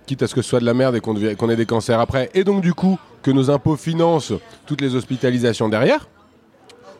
quitte 0.06 0.22
à 0.22 0.28
ce 0.28 0.36
que 0.36 0.42
ce 0.42 0.50
soit 0.50 0.60
de 0.60 0.66
la 0.66 0.76
merde 0.76 0.96
et 0.96 1.02
qu'on 1.02 1.50
ait 1.50 1.56
des 1.56 1.66
cancers 1.66 2.00
après, 2.00 2.30
et 2.34 2.44
donc 2.46 2.62
du 2.62 2.74
coup 2.74 2.98
que 3.24 3.32
nos 3.32 3.50
impôts 3.50 3.76
financent 3.76 4.34
toutes 4.66 4.80
les 4.80 4.96
hospitalisations 4.96 5.68
derrière? 5.68 6.08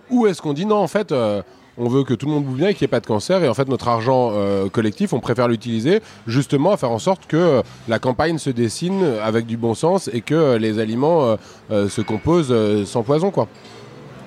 Ou 0.10 0.28
est-ce 0.28 0.42
qu'on 0.42 0.54
dit 0.54 0.66
non, 0.66 0.78
en 0.78 0.88
fait, 0.88 1.12
euh, 1.12 1.44
on 1.78 1.88
veut 1.88 2.04
que 2.04 2.14
tout 2.14 2.26
le 2.26 2.32
monde 2.34 2.46
bouffe 2.46 2.58
bien 2.58 2.70
et 2.70 2.74
qu'il 2.74 2.84
n'y 2.84 2.90
ait 2.90 2.98
pas 2.98 3.00
de 3.00 3.06
cancer, 3.06 3.44
et 3.44 3.48
en 3.48 3.54
fait 3.54 3.70
notre 3.70 3.88
argent 3.88 4.32
euh, 4.34 4.68
collectif, 4.68 5.14
on 5.14 5.20
préfère 5.20 5.48
l'utiliser 5.48 6.02
justement 6.26 6.72
à 6.72 6.78
faire 6.78 6.92
en 6.92 7.00
sorte 7.00 7.28
que 7.28 7.38
euh, 7.38 7.62
la 7.88 8.00
campagne 8.00 8.40
se 8.40 8.50
dessine 8.50 9.04
avec 9.22 9.46
du 9.46 9.58
bon 9.58 9.76
sens 9.76 10.10
et 10.12 10.22
que 10.22 10.58
les 10.58 10.80
aliments 10.80 11.38
se 11.70 12.02
composent 12.02 12.54
sans 12.86 13.04
poison, 13.04 13.30
quoi. 13.30 13.48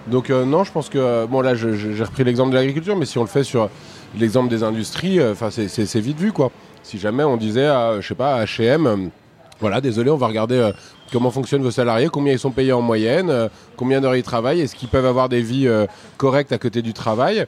Donc 0.09 0.31
euh, 0.31 0.45
non, 0.45 0.65
je 0.65 0.73
pense 0.73 0.89
que 0.89 0.99
euh, 0.99 1.27
bon 1.27 1.41
là, 1.41 1.55
j'ai 1.55 2.05
repris 2.05 2.25
l'exemple 2.25 2.51
de 2.51 2.57
l'agriculture, 2.57 2.97
mais 2.97 3.07
si 3.07 3.19
on 3.19 3.23
le 3.23 3.29
fait 3.29 3.45
sur 3.45 3.69
l'exemple 4.17 4.49
des 4.49 4.63
industries, 4.63 5.19
euh, 5.19 5.33
enfin 5.33 5.51
c'est 5.51 6.01
vite 6.01 6.19
vu 6.19 6.33
quoi. 6.33 6.51
Si 6.83 6.99
jamais 6.99 7.25
on 7.25 7.37
disait, 7.37 7.67
à, 7.67 8.01
je 8.01 8.07
sais 8.07 8.15
pas, 8.15 8.45
H&M, 8.45 9.11
voilà, 9.59 9.81
désolé, 9.81 10.11
on 10.11 10.17
va 10.17 10.29
regarder 10.29 10.71
comment 11.13 11.31
fonctionnent 11.31 11.63
vos 11.63 11.73
salariés, 11.73 12.09
combien 12.09 12.33
ils 12.33 12.39
sont 12.39 12.53
payés 12.53 12.73
en 12.73 12.83
moyenne, 12.83 13.49
combien 13.77 14.01
d'heures 14.01 14.15
ils 14.15 14.23
travaillent, 14.23 14.61
est-ce 14.61 14.77
qu'ils 14.77 14.89
peuvent 14.89 15.07
avoir 15.07 15.29
des 15.29 15.41
vies 15.41 15.69
correctes 16.17 16.53
à 16.53 16.59
côté 16.59 16.83
du 16.83 16.93
travail? 16.93 17.47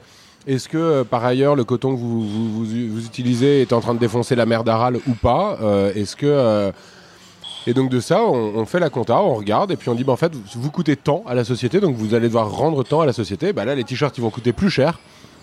Est-ce 0.48 0.68
que 0.68 1.04
par 1.04 1.24
ailleurs 1.24 1.54
le 1.54 1.62
coton 1.62 1.94
que 1.94 2.00
vous, 2.00 2.66
utilisez 2.98 3.60
est 3.60 3.72
en 3.72 3.80
train 3.80 3.94
de 3.94 4.00
défoncer 4.00 4.34
la 4.34 4.46
mer 4.46 4.64
d'Aral 4.64 4.96
ou 5.06 5.12
pas? 5.12 5.58
Est-ce 5.94 6.16
que 6.16 6.72
et 7.68 7.74
donc 7.74 7.90
de 7.90 8.00
ça, 8.00 8.24
on, 8.24 8.64
fait 8.64 8.80
la 8.80 8.88
compta, 8.88 9.20
on 9.20 9.34
regarde, 9.34 9.70
et 9.70 9.76
puis 9.76 9.90
on 9.90 9.94
dit, 9.94 10.02
bah, 10.02 10.14
en 10.14 10.16
fait, 10.16 10.32
vous 10.54 10.70
coûtez 10.70 10.96
tant 10.96 11.22
à 11.26 11.34
la 11.34 11.44
société, 11.44 11.80
donc 11.80 11.96
vous 11.96 12.14
allez 12.14 12.28
devoir 12.28 12.50
rendre 12.50 12.82
tant 12.82 13.02
à 13.02 13.06
la 13.06 13.12
société. 13.12 13.52
Bah, 13.52 13.66
là, 13.66 13.74
les 13.74 13.84
t-shirts, 13.84 14.16
ils 14.16 14.22
vont 14.22 14.30
coûter 14.30 14.54
plus 14.54 14.70
cher, 14.70 14.98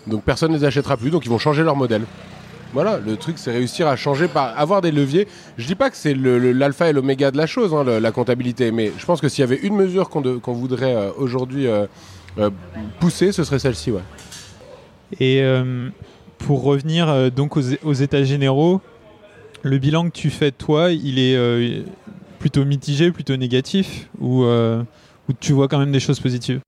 donc 0.08 0.24
personne 0.24 0.50
ne 0.50 0.56
les 0.56 0.64
achètera 0.64 0.96
plus, 0.96 1.10
donc 1.10 1.24
ils 1.24 1.28
vont 1.28 1.38
changer 1.38 1.62
leur 1.62 1.76
modèle. 1.76 2.02
Voilà, 2.72 2.98
le 2.98 3.16
truc, 3.16 3.38
c'est 3.38 3.52
réussir 3.52 3.86
à 3.86 3.94
changer, 3.94 4.26
par 4.26 4.58
avoir 4.58 4.80
des 4.80 4.90
leviers. 4.90 5.28
Je 5.56 5.68
dis 5.68 5.76
pas 5.76 5.88
que 5.88 5.96
c'est 5.96 6.14
l'alpha 6.14 6.88
et 6.88 6.92
l'oméga 6.92 7.30
de 7.30 7.36
la 7.36 7.46
chose, 7.46 7.72
hein, 7.72 7.84
la 7.84 8.10
comptabilité, 8.10 8.72
mais 8.72 8.90
je 8.98 9.06
pense 9.06 9.20
que 9.20 9.28
s'il 9.28 9.42
y 9.42 9.44
avait 9.44 9.60
une 9.62 9.76
mesure 9.76 10.10
qu'on 10.10 10.52
voudrait 10.52 10.96
euh, 10.96 11.12
aujourd'hui 11.16 11.68
euh, 11.68 11.86
euh, 12.38 12.50
pousser, 12.98 13.30
ce 13.30 13.44
serait 13.44 13.60
celle-ci. 13.60 13.92
Et 15.20 15.44
pour 16.38 16.64
revenir 16.64 17.30
donc 17.30 17.56
aux, 17.56 17.92
États 17.92 18.24
généraux, 18.24 18.80
le 19.62 19.78
bilan 19.78 20.06
que 20.06 20.16
tu 20.16 20.30
fais 20.30 20.50
toi, 20.50 20.90
il 20.90 21.20
est 21.20 21.84
plutôt 22.36 22.64
mitigé, 22.64 23.10
plutôt 23.10 23.36
négatif 23.36 24.08
ou, 24.20 24.44
euh, 24.44 24.82
Ou 25.28 25.32
tu 25.32 25.52
vois 25.52 25.68
quand 25.68 25.78
même 25.78 25.92
des 25.92 26.00
choses 26.00 26.20
positives? 26.20 26.60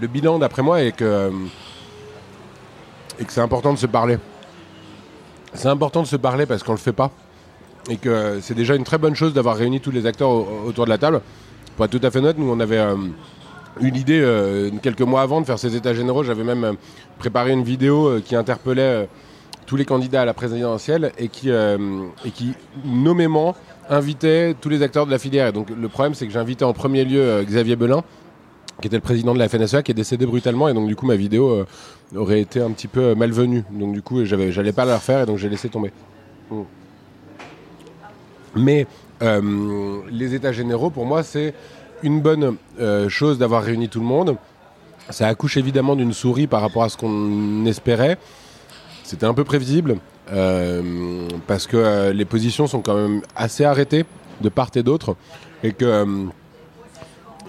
Le 0.00 0.06
bilan, 0.06 0.38
d'après 0.38 0.62
moi, 0.62 0.82
est 0.82 0.92
que, 0.92 1.32
c'est 3.28 3.40
important 3.40 3.72
de 3.72 3.78
se 3.78 3.86
parler. 3.86 4.18
C'est 5.54 5.68
important 5.68 6.02
de 6.02 6.06
se 6.06 6.16
parler 6.16 6.46
parce 6.46 6.62
qu'on 6.62 6.72
ne 6.72 6.76
le 6.76 6.82
fait 6.82 6.92
pas. 6.92 7.10
Et 7.88 7.96
que 7.96 8.40
c'est 8.40 8.54
déjà 8.54 8.74
une 8.74 8.84
très 8.84 8.98
bonne 8.98 9.14
chose 9.14 9.32
d'avoir 9.32 9.56
réuni 9.56 9.80
tous 9.80 9.90
les 9.90 10.06
acteurs 10.06 10.30
autour 10.30 10.84
de 10.84 10.90
la 10.90 10.98
table. 10.98 11.20
Pour 11.76 11.84
être 11.84 11.98
tout 11.98 12.04
à 12.06 12.10
fait 12.10 12.18
honnête, 12.18 12.38
nous, 12.38 12.50
on 12.50 12.60
avait 12.60 12.82
eu 13.80 13.90
l'idée 13.90 14.20
euh, 14.20 14.70
quelques 14.82 15.02
mois 15.02 15.22
avant 15.22 15.40
de 15.40 15.46
faire 15.46 15.58
ces 15.58 15.76
états 15.76 15.94
généraux. 15.94 16.24
J'avais 16.24 16.44
même 16.44 16.64
euh, 16.64 16.72
préparé 17.18 17.52
une 17.52 17.64
vidéo 17.64 18.20
qui 18.24 18.36
interpellait 18.36 19.08
tous 19.66 19.76
les 19.76 19.84
candidats 19.84 20.22
à 20.22 20.24
la 20.24 20.34
présidentielle 20.34 21.12
et 21.18 21.28
qui, 21.28 21.48
et 21.50 22.30
qui 22.30 22.54
nommément 22.84 23.56
invitait 23.88 24.54
tous 24.60 24.68
les 24.68 24.82
acteurs 24.82 25.06
de 25.06 25.10
la 25.10 25.18
filière. 25.18 25.52
Donc 25.52 25.70
le 25.70 25.88
problème, 25.88 26.14
c'est 26.14 26.26
que 26.26 26.32
j'invitais 26.32 26.64
en 26.64 26.72
premier 26.72 27.04
lieu 27.04 27.42
Xavier 27.44 27.76
Belin, 27.76 28.02
qui 28.80 28.88
était 28.88 28.96
le 28.96 29.02
président 29.02 29.34
de 29.34 29.38
la 29.38 29.48
FNSEA, 29.48 29.82
qui 29.82 29.92
est 29.92 29.94
décédé 29.94 30.26
brutalement. 30.26 30.68
Et 30.68 30.74
donc 30.74 30.88
du 30.88 30.96
coup, 30.96 31.06
ma 31.06 31.16
vidéo 31.16 31.64
aurait 32.14 32.40
été 32.40 32.60
un 32.60 32.70
petit 32.70 32.88
peu 32.88 33.14
malvenue. 33.14 33.64
Donc 33.70 33.94
du 33.94 34.02
coup, 34.02 34.24
j'allais 34.24 34.72
pas 34.72 34.84
la 34.84 34.96
refaire 34.96 35.22
et 35.22 35.26
donc 35.26 35.38
j'ai 35.38 35.48
laissé 35.48 35.68
tomber. 35.68 35.92
Mm. 36.50 36.60
Mais 38.56 38.86
les 39.20 40.34
états 40.34 40.52
généraux, 40.52 40.90
pour 40.90 41.06
moi, 41.06 41.22
c'est 41.22 41.54
une 42.02 42.20
bonne 42.20 42.56
euh, 42.80 43.08
chose 43.08 43.38
d'avoir 43.38 43.62
réuni 43.62 43.88
tout 43.88 44.00
le 44.00 44.06
monde. 44.06 44.36
Ça 45.10 45.28
accouche 45.28 45.56
évidemment 45.56 45.96
d'une 45.96 46.12
souris 46.12 46.46
par 46.46 46.60
rapport 46.60 46.82
à 46.82 46.88
ce 46.88 46.96
qu'on 46.96 47.64
espérait. 47.66 48.18
C'était 49.04 49.26
un 49.26 49.34
peu 49.34 49.44
prévisible 49.44 49.96
euh, 50.32 51.28
parce 51.46 51.66
que 51.66 51.76
euh, 51.76 52.12
les 52.12 52.24
positions 52.24 52.66
sont 52.66 52.80
quand 52.80 52.94
même 52.96 53.22
assez 53.34 53.64
arrêtées 53.64 54.04
de 54.40 54.48
part 54.48 54.70
et 54.74 54.82
d'autre 54.82 55.16
et 55.62 55.72
que 55.72 56.04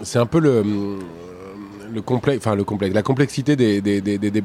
c'est 0.03 0.19
un 0.19 0.25
peu 0.25 0.39
le, 0.39 0.63
le 1.91 2.01
complexe, 2.01 2.37
enfin 2.39 2.55
le 2.55 2.63
complexe, 2.63 2.93
la 2.93 3.01
complexité 3.01 3.55
des, 3.55 3.81
des, 3.81 4.01
des, 4.01 4.43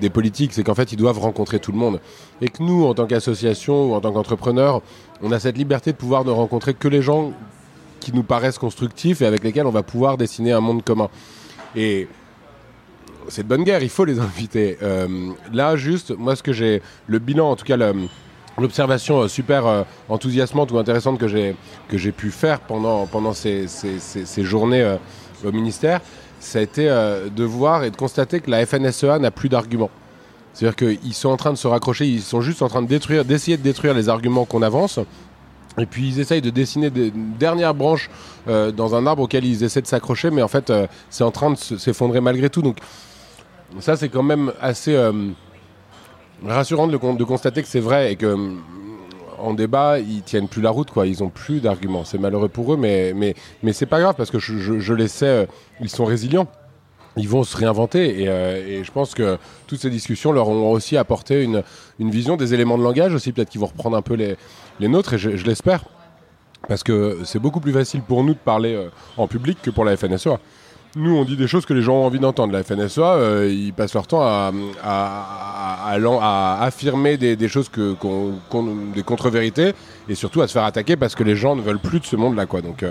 des 0.00 0.10
politiques, 0.10 0.52
c'est 0.52 0.64
qu'en 0.64 0.74
fait 0.74 0.92
ils 0.92 0.96
doivent 0.96 1.18
rencontrer 1.18 1.58
tout 1.60 1.72
le 1.72 1.78
monde 1.78 2.00
et 2.40 2.48
que 2.48 2.62
nous, 2.62 2.84
en 2.84 2.94
tant 2.94 3.06
qu'association 3.06 3.90
ou 3.90 3.94
en 3.94 4.00
tant 4.00 4.12
qu'entrepreneur, 4.12 4.82
on 5.22 5.30
a 5.32 5.38
cette 5.38 5.58
liberté 5.58 5.92
de 5.92 5.96
pouvoir 5.96 6.24
ne 6.24 6.30
rencontrer 6.30 6.74
que 6.74 6.88
les 6.88 7.02
gens 7.02 7.32
qui 8.00 8.12
nous 8.12 8.22
paraissent 8.22 8.58
constructifs 8.58 9.22
et 9.22 9.26
avec 9.26 9.44
lesquels 9.44 9.66
on 9.66 9.70
va 9.70 9.82
pouvoir 9.82 10.16
dessiner 10.16 10.52
un 10.52 10.60
monde 10.60 10.82
commun. 10.82 11.08
C'est 13.28 13.42
de 13.42 13.48
bonne 13.48 13.64
guerre, 13.64 13.82
il 13.82 13.88
faut 13.88 14.04
les 14.04 14.18
inviter. 14.18 14.78
Euh, 14.82 15.32
là, 15.52 15.76
juste, 15.76 16.16
moi, 16.16 16.36
ce 16.36 16.42
que 16.42 16.52
j'ai, 16.52 16.82
le 17.06 17.18
bilan, 17.18 17.50
en 17.50 17.56
tout 17.56 17.64
cas, 17.64 17.76
l'observation 18.58 19.22
euh, 19.22 19.28
super 19.28 19.66
euh, 19.66 19.82
enthousiasmante 20.08 20.70
ou 20.72 20.78
intéressante 20.78 21.18
que 21.18 21.28
j'ai 21.28 22.12
pu 22.12 22.30
faire 22.30 22.60
pendant 22.60 23.06
pendant 23.06 23.32
ces, 23.32 23.66
ces, 23.66 24.44
journées 24.44 24.96
au 25.44 25.52
ministère, 25.52 26.00
ça 26.40 26.58
a 26.58 26.62
été 26.62 26.84
de 26.84 27.44
voir 27.44 27.84
et 27.84 27.90
de 27.90 27.96
constater 27.96 28.40
que 28.40 28.50
la 28.50 28.64
FNSEA 28.66 29.18
n'a 29.18 29.30
plus 29.30 29.48
d'arguments. 29.48 29.90
C'est-à-dire 30.52 30.76
qu'ils 30.76 31.14
sont 31.14 31.30
en 31.30 31.36
train 31.36 31.52
de 31.52 31.58
se 31.58 31.66
raccrocher, 31.66 32.06
ils 32.06 32.22
sont 32.22 32.40
juste 32.40 32.62
en 32.62 32.68
train 32.68 32.82
de 32.82 32.86
détruire, 32.86 33.24
d'essayer 33.24 33.56
de 33.56 33.62
détruire 33.62 33.92
les 33.92 34.08
arguments 34.08 34.44
qu'on 34.44 34.62
avance 34.62 35.00
et 35.76 35.86
puis 35.86 36.06
ils 36.06 36.20
essayent 36.20 36.42
de 36.42 36.50
dessiner 36.50 36.90
des 36.90 37.10
dernières 37.10 37.74
branches 37.74 38.08
dans 38.46 38.94
un 38.94 39.06
arbre 39.06 39.22
auquel 39.22 39.44
ils 39.44 39.64
essaient 39.64 39.82
de 39.82 39.88
s'accrocher, 39.88 40.30
mais 40.30 40.42
en 40.42 40.48
fait 40.48 40.72
c'est 41.10 41.24
en 41.24 41.32
train 41.32 41.50
de 41.50 41.56
s'effondrer 41.56 42.20
malgré 42.20 42.50
tout. 42.50 42.62
Donc 42.62 42.76
ça 43.80 43.96
c'est 43.96 44.08
quand 44.08 44.22
même 44.22 44.52
assez 44.60 44.94
euh, 44.94 45.12
rassurant 46.44 46.86
de, 46.86 46.96
constater 46.96 47.62
que 47.62 47.68
c'est 47.68 47.80
vrai 47.80 48.12
et 48.12 48.16
que 48.16 48.36
en 49.38 49.54
débat 49.54 49.98
ils 49.98 50.22
tiennent 50.22 50.48
plus 50.48 50.62
la 50.62 50.70
route 50.70 50.90
quoi. 50.90 51.06
Ils 51.06 51.22
ont 51.22 51.28
plus 51.28 51.60
d'arguments. 51.60 52.04
C'est 52.04 52.18
malheureux 52.18 52.48
pour 52.48 52.72
eux, 52.72 52.76
mais 52.76 53.12
mais 53.14 53.34
mais 53.62 53.72
c'est 53.72 53.86
pas 53.86 54.00
grave 54.00 54.14
parce 54.16 54.30
que 54.30 54.38
je, 54.38 54.78
je, 54.78 54.94
les 54.94 55.08
sais, 55.08 55.48
ils 55.80 55.90
sont 55.90 56.04
résilients 56.04 56.48
ils 57.16 57.28
vont 57.28 57.44
se 57.44 57.56
réinventer. 57.56 58.26
Euh, 58.28 58.66
et, 58.66 58.84
je 58.84 58.92
pense 58.92 59.14
que 59.14 59.38
toutes 59.66 59.80
ces 59.80 59.90
discussions 59.90 60.32
leur 60.32 60.48
ont 60.48 60.72
aussi 60.72 60.96
apporté 60.96 61.42
une, 61.42 61.62
une 61.98 62.10
vision, 62.10 62.36
des 62.36 62.54
éléments 62.54 62.78
de 62.78 62.82
langage 62.82 63.14
aussi, 63.14 63.32
peut-être 63.32 63.50
qu'ils 63.50 63.60
vont 63.60 63.66
reprendre 63.66 63.96
un 63.96 64.02
peu 64.02 64.14
les, 64.14 64.36
les 64.80 64.88
nôtres, 64.88 65.14
et 65.14 65.18
je, 65.18 65.44
l'espère. 65.44 65.84
Parce 66.68 66.82
que 66.82 67.18
c'est 67.24 67.38
beaucoup 67.38 67.60
plus 67.60 67.72
facile 67.72 68.02
pour 68.02 68.24
nous 68.24 68.34
de 68.34 68.38
parler 68.38 68.74
euh, 68.74 68.88
en 69.16 69.28
public 69.28 69.58
que 69.62 69.70
pour 69.70 69.84
la 69.84 69.96
FNSEA. 69.96 70.38
Nous, 70.96 71.16
on 71.16 71.24
dit 71.24 71.36
des 71.36 71.48
choses 71.48 71.66
que 71.66 71.74
les 71.74 71.82
gens 71.82 71.94
ont 71.94 72.06
envie 72.06 72.20
d'entendre. 72.20 72.52
La 72.52 72.62
FNSEA, 72.62 73.14
euh, 73.14 73.50
ils 73.52 73.72
passent 73.72 73.94
leur 73.94 74.06
temps 74.06 74.22
à, 74.22 74.52
affirmer 76.60 77.16
des, 77.16 77.48
choses, 77.48 77.68
que, 77.68 77.96
des 78.94 79.02
contre-vérités, 79.02 79.74
et 80.08 80.14
surtout 80.14 80.40
à 80.42 80.48
se 80.48 80.52
faire 80.52 80.64
attaquer 80.64 80.96
parce 80.96 81.14
que 81.14 81.24
les 81.24 81.36
gens 81.36 81.56
ne 81.56 81.62
veulent 81.62 81.80
plus 81.80 82.00
de 82.00 82.06
ce 82.06 82.16
monde-là. 82.16 82.46
Quoi. 82.46 82.60
Donc, 82.60 82.84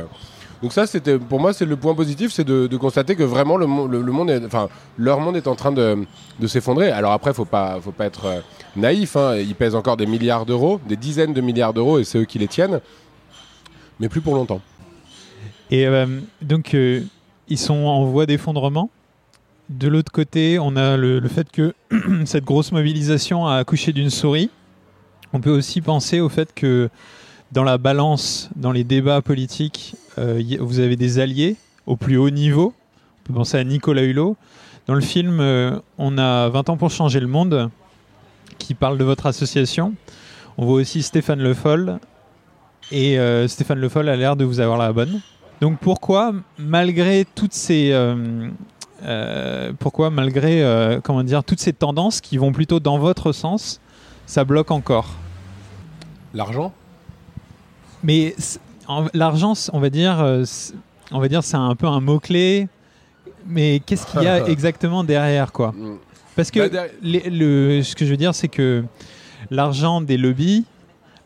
donc 0.64 0.72
ça, 0.72 0.88
c'était 0.88 1.20
pour 1.20 1.42
moi, 1.42 1.52
c'est 1.52 1.66
le 1.66 1.76
point 1.76 1.94
positif, 1.94 2.32
c'est 2.32 2.46
de, 2.46 2.78
constater 2.78 3.18
que 3.18 3.24
vraiment 3.24 3.58
le, 3.58 3.68
monde, 3.68 4.30
est, 4.30 4.46
enfin, 4.46 4.70
leur 4.98 5.20
monde 5.20 5.36
est 5.36 5.48
en 5.48 5.56
train 5.56 5.74
de, 5.74 6.06
s'effondrer. 6.48 6.90
Alors 6.90 7.12
après, 7.12 7.34
faut 7.34 7.44
pas, 7.44 7.80
faut 7.82 7.92
pas 7.92 8.06
être 8.06 8.26
euh, 8.26 8.40
naïf. 8.78 9.18
Hein. 9.18 9.36
Ils 9.36 9.56
pèsent 9.56 9.76
encore 9.76 9.98
des 9.98 10.06
milliards 10.06 10.46
d'euros, 10.46 10.80
des 10.88 10.96
dizaines 10.96 11.34
de 11.34 11.42
milliards 11.42 11.74
d'euros, 11.74 12.00
et 12.00 12.06
c'est 12.06 12.18
eux 12.18 12.24
qui 12.24 12.40
les 12.40 12.48
tiennent, 12.48 12.80
mais 14.00 14.08
plus 14.08 14.22
pour 14.22 14.36
longtemps. 14.36 14.62
Et 15.70 15.86
euh, 15.86 16.06
donc, 16.42 16.74
euh, 16.76 17.02
ils 17.50 17.58
sont 17.58 17.74
en 17.74 18.06
voie 18.06 18.26
d'effondrement. 18.26 18.90
De 19.70 19.88
l'autre 19.88 20.12
côté, 20.12 20.60
on 20.60 20.76
a 20.76 20.98
le, 20.98 21.22
fait 21.28 21.50
que 21.52 21.74
cette 22.26 22.44
grosse 22.44 22.72
mobilisation 22.72 23.48
a 23.48 23.56
accouché 23.56 23.94
d'une 23.94 24.10
souris. 24.10 24.50
On 25.32 25.40
peut 25.40 25.52
aussi 25.52 25.82
penser 25.82 26.20
au 26.20 26.30
fait 26.30 26.54
que 26.54 26.90
dans 27.52 27.64
la 27.64 27.78
balance, 27.78 28.50
dans 28.56 28.72
les 28.72 28.84
débats 28.84 29.22
politiques, 29.22 29.96
euh, 30.18 30.42
vous 30.60 30.80
avez 30.80 30.96
des 30.96 31.20
alliés 31.20 31.56
au 31.86 31.96
plus 31.96 32.18
haut 32.18 32.30
niveau. 32.30 32.74
On 33.22 33.28
peut 33.28 33.34
penser 33.34 33.58
à 33.58 33.64
Nicolas 33.64 34.04
Hulot. 34.04 34.36
Dans 34.86 34.96
le 34.96 35.02
film, 35.02 35.40
euh, 35.40 35.80
on 35.98 36.18
a 36.18 36.50
20 36.50 36.70
ans 36.70 36.78
pour 36.78 36.92
changer 36.92 37.20
le 37.20 37.28
monde, 37.28 37.70
qui 38.58 38.74
parle 38.74 38.98
de 38.98 39.04
votre 39.04 39.26
association. 39.26 39.94
On 40.58 40.66
voit 40.66 40.76
aussi 40.76 41.02
Stéphane 41.02 41.40
Le 41.40 41.54
Foll. 41.54 42.00
Et 42.92 43.18
euh, 43.18 43.48
Stéphane 43.48 43.80
Le 43.80 43.90
Foll 43.90 44.10
a 44.10 44.16
l'air 44.16 44.36
de 44.36 44.44
vous 44.44 44.60
avoir 44.60 44.78
la 44.78 44.92
bonne. 44.92 45.22
Donc 45.64 45.80
pourquoi, 45.80 46.34
malgré 46.58 47.26
toutes 47.36 47.54
ces... 47.54 47.98
pourquoi, 49.80 50.10
malgré 50.10 51.00
comment 51.04 51.24
dire, 51.24 51.46
toutes 51.46 51.62
ces 51.62 51.72
tendances 51.72 52.20
qui 52.20 52.38
vont 52.38 52.52
plutôt 52.52 52.82
dans 52.82 52.98
votre 52.98 53.32
sens, 53.32 53.80
ça 54.26 54.44
bloque 54.44 54.72
encore? 54.72 55.16
L'argent? 56.34 56.74
Mais 58.04 58.36
l'argent, 59.14 59.54
on 59.72 59.80
va 59.80 59.90
dire, 59.90 60.20
euh, 60.20 60.44
on 61.12 61.20
va 61.20 61.30
dire, 61.30 61.44
c'est 61.44 61.56
un 61.56 61.76
peu 61.76 61.88
un 61.88 62.02
mot 62.02 62.20
clé. 62.20 62.68
Mais 63.48 63.82
qu'est-ce 63.86 64.06
qu'il 64.06 64.24
y 64.24 64.28
a 64.28 64.46
exactement 64.50 65.06
derrière, 65.06 65.54
quoi? 65.54 65.74
Parce 66.36 66.52
que 66.52 66.68
bah, 66.68 66.88
le, 67.02 67.82
ce 67.82 67.96
que 67.96 68.06
je 68.06 68.12
veux 68.12 68.18
dire, 68.18 68.36
c'est 68.36 68.50
que 68.50 68.84
l'argent 69.50 70.02
des 70.02 70.18
lobbies, 70.18 70.66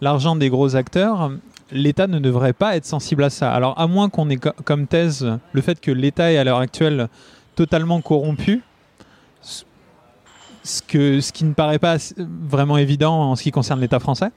l'argent 0.01 0.35
des 0.35 0.49
gros 0.49 0.75
acteurs, 0.75 1.31
l'État 1.71 2.07
ne 2.07 2.19
devrait 2.19 2.53
pas 2.53 2.75
être 2.75 2.85
sensible 2.85 3.23
à 3.23 3.29
ça. 3.29 3.53
Alors, 3.53 3.79
à 3.79 3.87
moins 3.87 4.09
qu'on 4.09 4.29
ait 4.29 4.37
comme 4.37 4.87
thèse 4.87 5.27
le 5.53 5.61
fait 5.61 5.79
que 5.79 5.91
l'État 5.91 6.31
est 6.31 6.37
à 6.37 6.43
l'heure 6.43 6.59
actuelle 6.59 7.09
totalement 7.55 8.01
corrompu, 8.01 8.61
ce, 9.41 10.81
que, 10.81 11.21
ce 11.21 11.31
qui 11.31 11.45
ne 11.45 11.53
paraît 11.53 11.79
pas 11.79 11.97
vraiment 12.17 12.77
évident 12.77 13.31
en 13.31 13.35
ce 13.35 13.43
qui 13.43 13.51
concerne 13.51 13.79
l'État 13.79 13.99
français. 13.99 14.31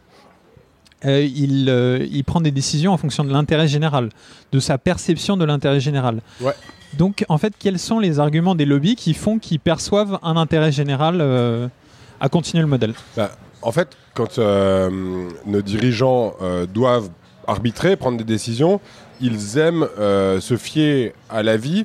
Euh, 1.06 1.22
il, 1.22 1.70
euh, 1.70 2.06
il, 2.10 2.24
prend 2.24 2.40
des 2.40 2.50
décisions 2.50 2.92
en 2.92 2.98
fonction 2.98 3.24
de 3.24 3.32
l'intérêt 3.32 3.68
général, 3.68 4.10
de 4.52 4.58
sa 4.60 4.76
perception 4.76 5.36
de 5.36 5.44
l'intérêt 5.44 5.80
général. 5.80 6.20
Donc, 6.98 7.24
en 7.28 7.38
fait, 7.38 7.54
quels 7.58 7.78
sont 7.78 7.98
les 7.98 8.20
arguments 8.20 8.54
des 8.54 8.66
lobbies 8.66 8.96
qui 8.96 9.14
font 9.14 9.38
qu'ils 9.38 9.60
perçoivent 9.60 10.18
un 10.22 10.36
intérêt 10.36 10.72
général 10.72 11.18
euh, 11.20 11.68
à 12.20 12.28
continuer 12.28 12.60
le 12.60 12.68
modèle? 12.68 12.92
Bah, 13.16 13.30
En 13.62 13.72
fait, 13.72 13.96
quand 14.14 14.38
nos 14.38 15.62
dirigeants 15.62 16.34
doivent 16.72 17.10
arbitrer, 17.50 17.96
prendre 17.96 18.16
des 18.16 18.24
décisions, 18.24 18.80
ils 19.20 19.58
aiment 19.58 19.86
se 19.98 20.56
fier 20.56 21.12
à 21.28 21.42
l'avis 21.42 21.84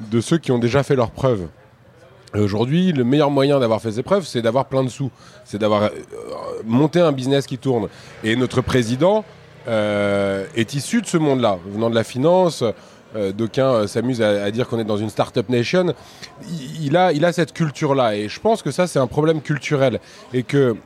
de 0.00 0.20
ceux 0.20 0.38
qui 0.38 0.52
ont 0.52 0.58
déjà 0.58 0.82
fait 0.82 0.96
leurs 0.96 1.10
preuves. 1.10 1.48
Aujourd'hui, 2.34 2.92
le 2.92 3.04
meilleur 3.04 3.30
moyen 3.30 3.58
d'avoir 3.60 3.80
fait 3.80 3.92
ses 3.92 4.02
preuves, 4.02 4.26
c'est 4.26 4.42
d'avoir 4.42 4.66
plein 4.66 4.84
de 4.84 4.88
sous, 4.88 5.10
c'est 5.44 5.58
d'avoir 5.58 5.84
euh, 5.84 5.90
monté 6.64 7.00
un 7.00 7.12
business 7.12 7.46
qui 7.46 7.56
tourne. 7.56 7.88
Et 8.24 8.36
notre 8.36 8.60
président 8.60 9.24
euh, 9.68 10.44
est 10.54 10.74
issu 10.74 11.00
de 11.00 11.06
ce 11.06 11.16
monde-là, 11.16 11.58
venant 11.66 11.88
de 11.88 11.94
la 11.94 12.04
finance. 12.04 12.62
Euh, 13.14 13.32
D'aucuns 13.32 13.86
s'amusent 13.86 14.20
à, 14.20 14.50
dire 14.50 14.68
qu'on 14.68 14.78
est 14.78 14.84
dans 14.84 14.96
une 14.96 15.08
start-up 15.08 15.48
nation. 15.48 15.94
Il, 16.80 16.96
a, 16.96 17.12
il 17.12 17.24
a 17.24 17.32
cette 17.32 17.52
culture-là. 17.52 18.16
Et 18.16 18.28
je 18.28 18.40
pense 18.40 18.62
que 18.62 18.70
ça, 18.70 18.86
c'est 18.86 18.98
un 18.98 19.06
problème 19.06 19.40
culturel. 19.40 20.00
Et 20.34 20.42
que 20.42 20.76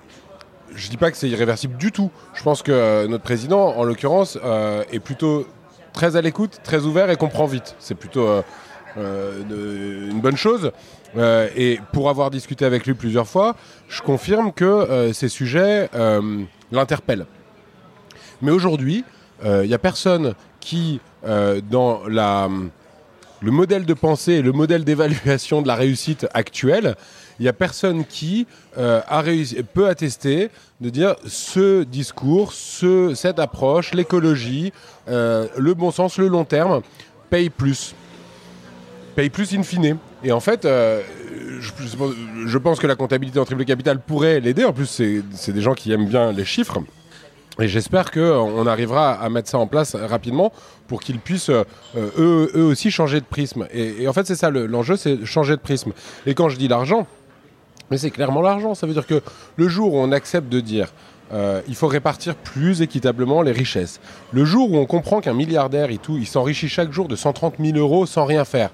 je 0.75 0.87
ne 0.87 0.91
dis 0.91 0.97
pas 0.97 1.11
que 1.11 1.17
c'est 1.17 1.29
irréversible 1.29 1.77
du 1.77 1.93
tout. 1.93 2.11
Je 2.35 2.43
pense 2.43 2.62
que 2.62 3.07
notre 3.07 3.25
président, 3.25 3.77
en 3.77 3.85
l'occurrence, 3.85 4.39
est 4.93 5.00
plutôt 5.00 5.47
très 5.93 6.17
à 6.17 6.21
l'écoute, 6.21 6.61
très 6.62 6.85
ouvert 6.85 7.11
et 7.11 7.17
comprend 7.17 7.47
vite. 7.47 7.77
C'est 7.79 7.95
plutôt 7.95 8.43
une 8.97 10.21
bonne 10.21 10.37
chose. 10.37 10.73
Euh, 11.17 11.49
et 11.57 11.81
pour 11.93 12.09
avoir 12.09 12.31
discuté 12.31 12.65
avec 12.65 12.87
lui 12.87 12.95
plusieurs 12.95 13.27
fois, 13.27 13.57
je 13.89 14.03
confirme 14.03 14.53
que 14.53 14.65
euh, 14.65 15.12
ces 15.12 15.29
sujets 15.29 15.89
euh, 15.95 16.43
l'interpellent. 16.71 17.27
Mais 18.43 18.50
aujourd'hui, 18.50 19.05
il 19.43 19.69
n'y 19.69 19.75
a 19.75 19.79
personne 19.79 20.35
qui, 20.61 21.00
dans 21.23 22.07
la 22.07 22.47
le 23.43 23.51
modèle 23.51 23.87
de 23.87 23.95
pensée 23.95 24.35
et 24.35 24.43
le 24.43 24.53
modèle 24.53 24.85
d'évaluation 24.85 25.63
de 25.63 25.69
la 25.69 25.75
réussite 25.75 26.27
actuelle, 26.35 26.97
il 27.39 27.45
n'y 27.45 27.49
a 27.49 27.55
personne 27.55 28.05
qui 28.05 28.47
euh, 28.77 29.01
a 29.09 29.23
réussi, 29.23 29.63
peut 29.63 29.89
attester 29.89 30.51
de 30.81 30.91
dire 30.91 31.17
ce 31.27 31.85
discours, 31.85 32.53
ce, 32.53 33.15
cette 33.15 33.39
approche, 33.39 33.95
l'écologie, 33.95 34.73
euh, 35.09 35.47
le 35.57 35.73
bon 35.75 35.91
sens, 35.91 36.19
le 36.19 36.29
long 36.29 36.45
terme, 36.45 36.83
paye 37.31 37.49
plus. 37.49 37.95
Paye 39.17 39.31
plus 39.31 39.55
in 39.55 39.63
fine. 39.63 39.97
Et 40.23 40.33
en 40.33 40.41
fait, 40.41 40.67
euh, 40.67 41.01
je, 41.61 41.73
je 42.47 42.59
pense 42.59 42.79
que 42.79 42.87
la 42.87 42.95
comptabilité 42.95 43.39
en 43.39 43.47
triple 43.47 43.65
capital 43.65 44.01
pourrait 44.01 44.41
l'aider. 44.41 44.65
En 44.65 44.75
plus, 44.75 44.87
c'est 45.33 45.53
des 45.53 45.63
gens 45.63 45.75
qui 45.75 45.93
aiment 45.93 46.09
bien 46.09 46.33
les 46.33 46.45
chiffres. 46.45 46.79
Et 47.59 47.69
j'espère 47.69 48.11
qu'on 48.11 48.66
arrivera 48.66 49.12
à 49.12 49.28
mettre 49.28 49.49
ça 49.49 49.59
en 49.59 49.66
place 49.66 49.95
rapidement 49.95 50.52
pour 50.87 51.00
qu'ils 51.00 51.19
puissent 51.19 51.50
euh, 51.50 51.64
eux, 51.95 52.50
aussi 52.54 52.90
changer 52.90 53.21
de 53.21 53.26
prisme. 53.26 53.66
Et, 53.73 54.07
en 54.09 54.12
fait, 54.12 54.26
c'est 54.26 54.37
ça 54.37 54.50
l'enjeu, 54.50 54.97
c'est 54.97 55.25
changer 55.25 55.57
de 55.57 55.61
prisme. 55.61 55.92
Et 56.26 56.35
quand 56.35 56.49
je 56.49 56.57
dis 56.57 56.69
l'argent, 56.69 57.07
mais 57.90 57.99
c'est 57.99 58.11
clairement 58.11 58.40
l'argent. 58.40 58.75
Ça 58.75 58.87
veut 58.87 58.92
dire 58.92 59.07
que 59.07 59.21
le 59.57 59.69
jour 59.69 59.95
où 59.95 59.99
on 59.99 60.12
accepte 60.12 60.49
de 60.49 60.61
dire 60.61 60.92
euh, 61.33 61.61
il 61.69 61.75
faut 61.75 61.87
répartir 61.87 62.35
plus 62.35 62.83
équitablement 62.83 63.42
les 63.42 63.52
richesses, 63.52 64.00
le 64.33 64.45
jour 64.45 64.73
où 64.73 64.76
on 64.76 64.87
comprend 64.87 65.21
qu'un 65.21 65.35
milliardaire 65.35 65.90
et 65.90 65.99
tout, 65.99 66.16
il 66.16 66.26
s'enrichit 66.26 66.69
chaque 66.69 66.92
jour 66.92 67.07
de 67.07 67.14
130 67.14 67.54
000 67.61 67.76
euros 67.78 68.04
sans 68.07 68.25
rien 68.25 68.45
faire, 68.45 68.71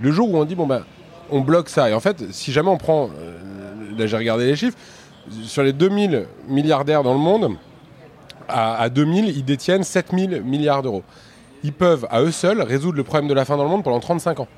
le 0.00 0.10
jour 0.10 0.30
où 0.30 0.36
on 0.36 0.44
dit 0.44 0.54
bon 0.54 0.66
ben 0.66 0.84
on 1.30 1.40
bloque 1.40 1.70
ça. 1.70 1.88
Et 1.88 1.94
en 1.94 2.00
fait, 2.00 2.30
si 2.30 2.52
jamais 2.52 2.68
on 2.68 2.76
prend, 2.76 3.08
euh, 3.18 3.38
là 3.96 4.06
j'ai 4.06 4.18
regardé 4.18 4.44
les 4.44 4.56
chiffres, 4.56 4.76
sur 5.44 5.62
les 5.62 5.72
2000 5.72 6.26
milliardaires 6.48 7.02
dans 7.02 7.14
le 7.14 7.18
monde, 7.18 7.56
à, 8.48 8.88
2000, 8.88 9.28
ils 9.28 9.44
détiennent 9.44 9.84
7000 9.84 10.42
milliards 10.42 10.82
d'euros. 10.82 11.02
Ils 11.62 11.72
peuvent, 11.72 12.06
à 12.10 12.20
eux 12.20 12.30
seuls, 12.30 12.60
résoudre 12.60 12.96
le 12.96 13.04
problème 13.04 13.28
de 13.28 13.34
la 13.34 13.44
faim 13.44 13.56
dans 13.56 13.64
le 13.64 13.70
monde 13.70 13.84
pendant 13.84 14.00
35 14.00 14.40
ans. 14.40 14.48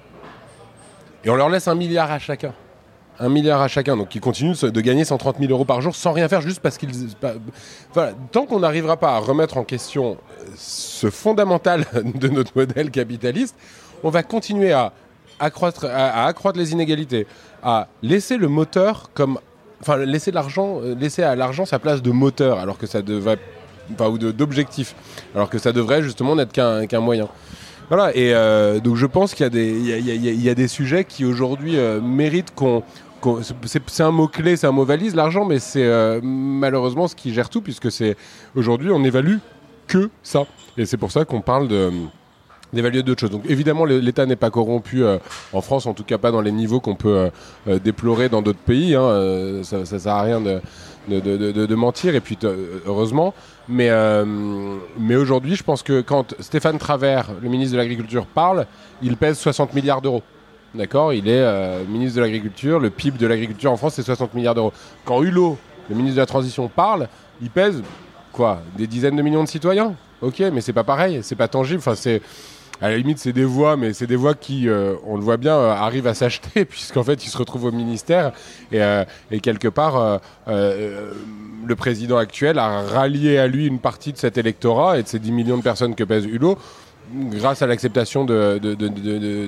Et 1.24 1.30
on 1.30 1.36
leur 1.36 1.48
laisse 1.48 1.68
un 1.68 1.74
milliard 1.74 2.10
à 2.10 2.18
chacun. 2.18 2.52
Un 3.18 3.28
milliard 3.28 3.60
à 3.60 3.68
chacun. 3.68 3.96
Donc 3.96 4.14
ils 4.14 4.20
continuent 4.20 4.54
de 4.54 4.80
gagner 4.80 5.04
130 5.04 5.38
000 5.38 5.50
euros 5.50 5.64
par 5.64 5.80
jour 5.80 5.94
sans 5.94 6.12
rien 6.12 6.28
faire, 6.28 6.40
juste 6.40 6.60
parce 6.60 6.78
qu'ils. 6.78 6.90
Tant 8.32 8.46
qu'on 8.46 8.60
n'arrivera 8.60 8.96
pas 8.96 9.14
à 9.14 9.18
remettre 9.18 9.56
en 9.56 9.64
question 9.64 10.18
ce 10.56 11.10
fondamental 11.10 11.86
de 12.14 12.28
notre 12.28 12.52
modèle 12.56 12.90
capitaliste, 12.90 13.56
on 14.02 14.10
va 14.10 14.22
continuer 14.22 14.72
à 14.72 14.92
accroître, 15.38 15.86
à 15.86 16.32
les 16.54 16.72
inégalités, 16.72 17.26
à 17.62 17.88
laisser 18.02 18.36
le 18.36 18.48
moteur 18.48 19.10
comme 19.14 19.38
enfin 19.80 19.98
laisser 19.98 20.30
l'argent 20.30 20.80
laisser 20.80 21.22
à 21.22 21.36
l'argent 21.36 21.66
sa 21.66 21.78
place 21.78 22.00
de 22.00 22.10
moteur 22.10 22.58
alors 22.58 22.78
que 22.78 22.86
ça 22.86 23.02
devrait 23.02 23.38
ou 24.00 24.18
d'objectifs, 24.18 24.94
alors 25.34 25.50
que 25.50 25.58
ça 25.58 25.72
devrait 25.72 26.02
justement 26.02 26.36
n'être 26.36 26.52
qu'un 26.52 27.00
moyen. 27.00 27.28
Voilà, 27.88 28.16
et 28.16 28.34
euh, 28.34 28.80
donc 28.80 28.96
je 28.96 29.06
pense 29.06 29.32
qu'il 29.34 29.44
y, 29.44 29.46
a 29.46 29.50
des, 29.50 29.80
y, 29.80 30.48
a, 30.48 30.54
des 30.54 30.68
sujets 30.68 31.04
qui 31.04 31.24
aujourd'hui 31.24 31.78
euh, 31.78 32.00
méritent 32.00 32.52
qu'on. 32.52 32.82
c'est 33.64 34.02
un 34.02 34.10
mot 34.10 34.26
clé, 34.26 34.56
c'est 34.56 34.66
un 34.66 34.72
mot 34.72 34.84
valise, 34.84 35.14
l'argent, 35.14 35.44
mais 35.44 35.60
c'est 35.60 35.84
euh, 35.84 36.20
malheureusement 36.22 37.06
ce 37.06 37.14
qui 37.14 37.32
gère 37.32 37.48
tout, 37.48 37.62
puisque 37.62 37.92
c'est 37.92 38.16
aujourd'hui 38.56 38.90
on 38.90 39.04
évalue 39.04 39.36
que 39.86 40.10
ça. 40.24 40.46
Et 40.76 40.84
c'est 40.84 40.96
pour 40.96 41.12
ça 41.12 41.24
qu'on 41.24 41.40
parle 41.40 41.68
de 41.68 41.92
d'évaluer 42.76 43.02
d'autres 43.02 43.20
choses. 43.20 43.30
Donc 43.30 43.42
évidemment, 43.48 43.84
l'État 43.84 44.26
n'est 44.26 44.36
pas 44.36 44.50
corrompu 44.50 45.02
en 45.52 45.60
France, 45.60 45.86
en 45.86 45.94
tout 45.94 46.04
cas 46.04 46.18
pas 46.18 46.30
dans 46.30 46.40
les 46.40 46.52
niveaux 46.52 46.80
qu'on 46.80 46.94
peut 46.94 47.30
déplorer 47.82 48.28
dans 48.28 48.42
d'autres 48.42 48.58
pays. 48.58 48.94
Hein, 48.94 49.62
ça, 49.64 49.84
ça 49.84 49.98
sert 49.98 50.12
à 50.12 50.22
rien 50.22 50.40
de, 50.40 50.60
de, 51.08 51.74
mentir, 51.74 52.14
et 52.14 52.20
puis 52.20 52.38
heureusement. 52.86 53.34
Mais, 53.68 53.90
euh, 53.90 54.24
mais 54.98 55.16
aujourd'hui, 55.16 55.56
je 55.56 55.62
pense 55.62 55.82
que 55.82 56.00
quand 56.00 56.34
Stéphane 56.40 56.78
Travers, 56.78 57.30
le 57.40 57.48
ministre 57.48 57.72
de 57.72 57.78
l'Agriculture, 57.78 58.26
parle, 58.26 58.66
il 59.02 59.16
pèse 59.16 59.38
60 59.38 59.74
milliards 59.74 60.02
d'euros. 60.02 60.22
D'accord? 60.74 61.12
Il 61.12 61.28
est 61.28 61.40
euh, 61.40 61.84
ministre 61.88 62.16
de 62.16 62.22
l'Agriculture, 62.22 62.78
le 62.78 62.90
PIB 62.90 63.18
de 63.18 63.26
l'agriculture 63.26 63.72
en 63.72 63.76
France, 63.76 63.94
c'est 63.94 64.02
60 64.02 64.34
milliards 64.34 64.54
d'euros. 64.54 64.72
Quand 65.04 65.22
Hulot, 65.22 65.56
le 65.88 65.94
ministre 65.94 66.16
de 66.16 66.20
la 66.20 66.26
Transition, 66.26 66.68
parle, 66.68 67.08
il 67.40 67.50
pèse 67.50 67.82
quoi? 68.32 68.60
Des 68.76 68.86
dizaines 68.86 69.16
de 69.16 69.22
millions 69.22 69.44
de 69.44 69.48
citoyens? 69.48 69.94
Ok, 70.20 70.40
mais 70.52 70.60
c'est 70.60 70.72
pas 70.72 70.84
pareil, 70.84 71.20
c'est 71.22 71.36
pas 71.36 71.48
tangible. 71.48 71.78
Enfin, 71.78 71.94
c'est 71.94 72.20
à 72.80 72.90
la 72.90 72.98
limite, 72.98 73.18
c'est 73.18 73.32
des 73.32 73.44
voix, 73.44 73.76
mais 73.76 73.92
c'est 73.92 74.06
des 74.06 74.16
voix 74.16 74.34
qui, 74.34 74.68
euh, 74.68 74.94
on 75.06 75.16
le 75.16 75.22
voit 75.22 75.36
bien, 75.36 75.56
euh, 75.56 75.70
arrivent 75.70 76.06
à 76.06 76.14
s'acheter, 76.14 76.64
puisqu'en 76.68 77.02
fait, 77.02 77.24
ils 77.24 77.28
se 77.28 77.38
retrouvent 77.38 77.64
au 77.64 77.72
ministère. 77.72 78.32
Et, 78.72 78.82
euh, 78.82 79.04
quelque 79.42 79.68
part, 79.68 80.20
le 80.46 81.74
président 81.76 82.16
actuel 82.16 82.58
a 82.58 82.82
rallié 82.82 83.38
à 83.38 83.46
lui 83.46 83.66
une 83.66 83.78
partie 83.78 84.12
de 84.12 84.18
cet 84.18 84.38
électorat 84.38 84.98
et 84.98 85.02
de 85.02 85.08
ces 85.08 85.18
10 85.18 85.32
millions 85.32 85.56
de 85.56 85.62
personnes 85.62 85.94
que 85.94 86.04
pèse 86.04 86.24
Hulot 86.24 86.58
grâce 87.14 87.62
à 87.62 87.66
l'acceptation 87.66 88.24
de, 88.24 88.60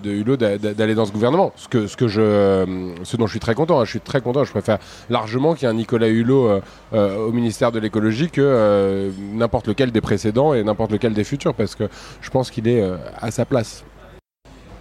Hulot 0.04 0.36
d'aller 0.36 0.94
dans 0.94 1.06
ce 1.06 1.12
gouvernement. 1.12 1.52
Ce, 1.56 3.16
dont 3.16 3.26
je 3.26 3.32
suis 3.32 3.40
très 3.40 3.54
content. 3.54 4.44
Je 4.44 4.50
préfère 4.50 4.78
largement 5.10 5.54
qu'il 5.54 5.64
y 5.64 5.66
ait 5.66 5.74
un 5.74 5.76
Nicolas 5.76 6.08
Hulot 6.08 6.48
euh, 6.48 6.60
euh, 6.92 7.16
au 7.16 7.32
ministère 7.32 7.72
de 7.72 7.78
l'écologie 7.78 8.30
que 8.30 8.40
euh, 8.40 9.10
n'importe 9.32 9.68
lequel 9.68 9.92
des 9.92 10.00
précédents 10.00 10.54
et 10.54 10.62
n'importe 10.62 10.92
lequel 10.92 11.14
des 11.14 11.24
futurs 11.24 11.54
parce 11.54 11.74
que 11.74 11.88
je 12.20 12.30
pense 12.30 12.50
qu'il 12.50 12.68
est 12.68 12.82
à 13.20 13.30
sa 13.30 13.44
place. 13.44 13.84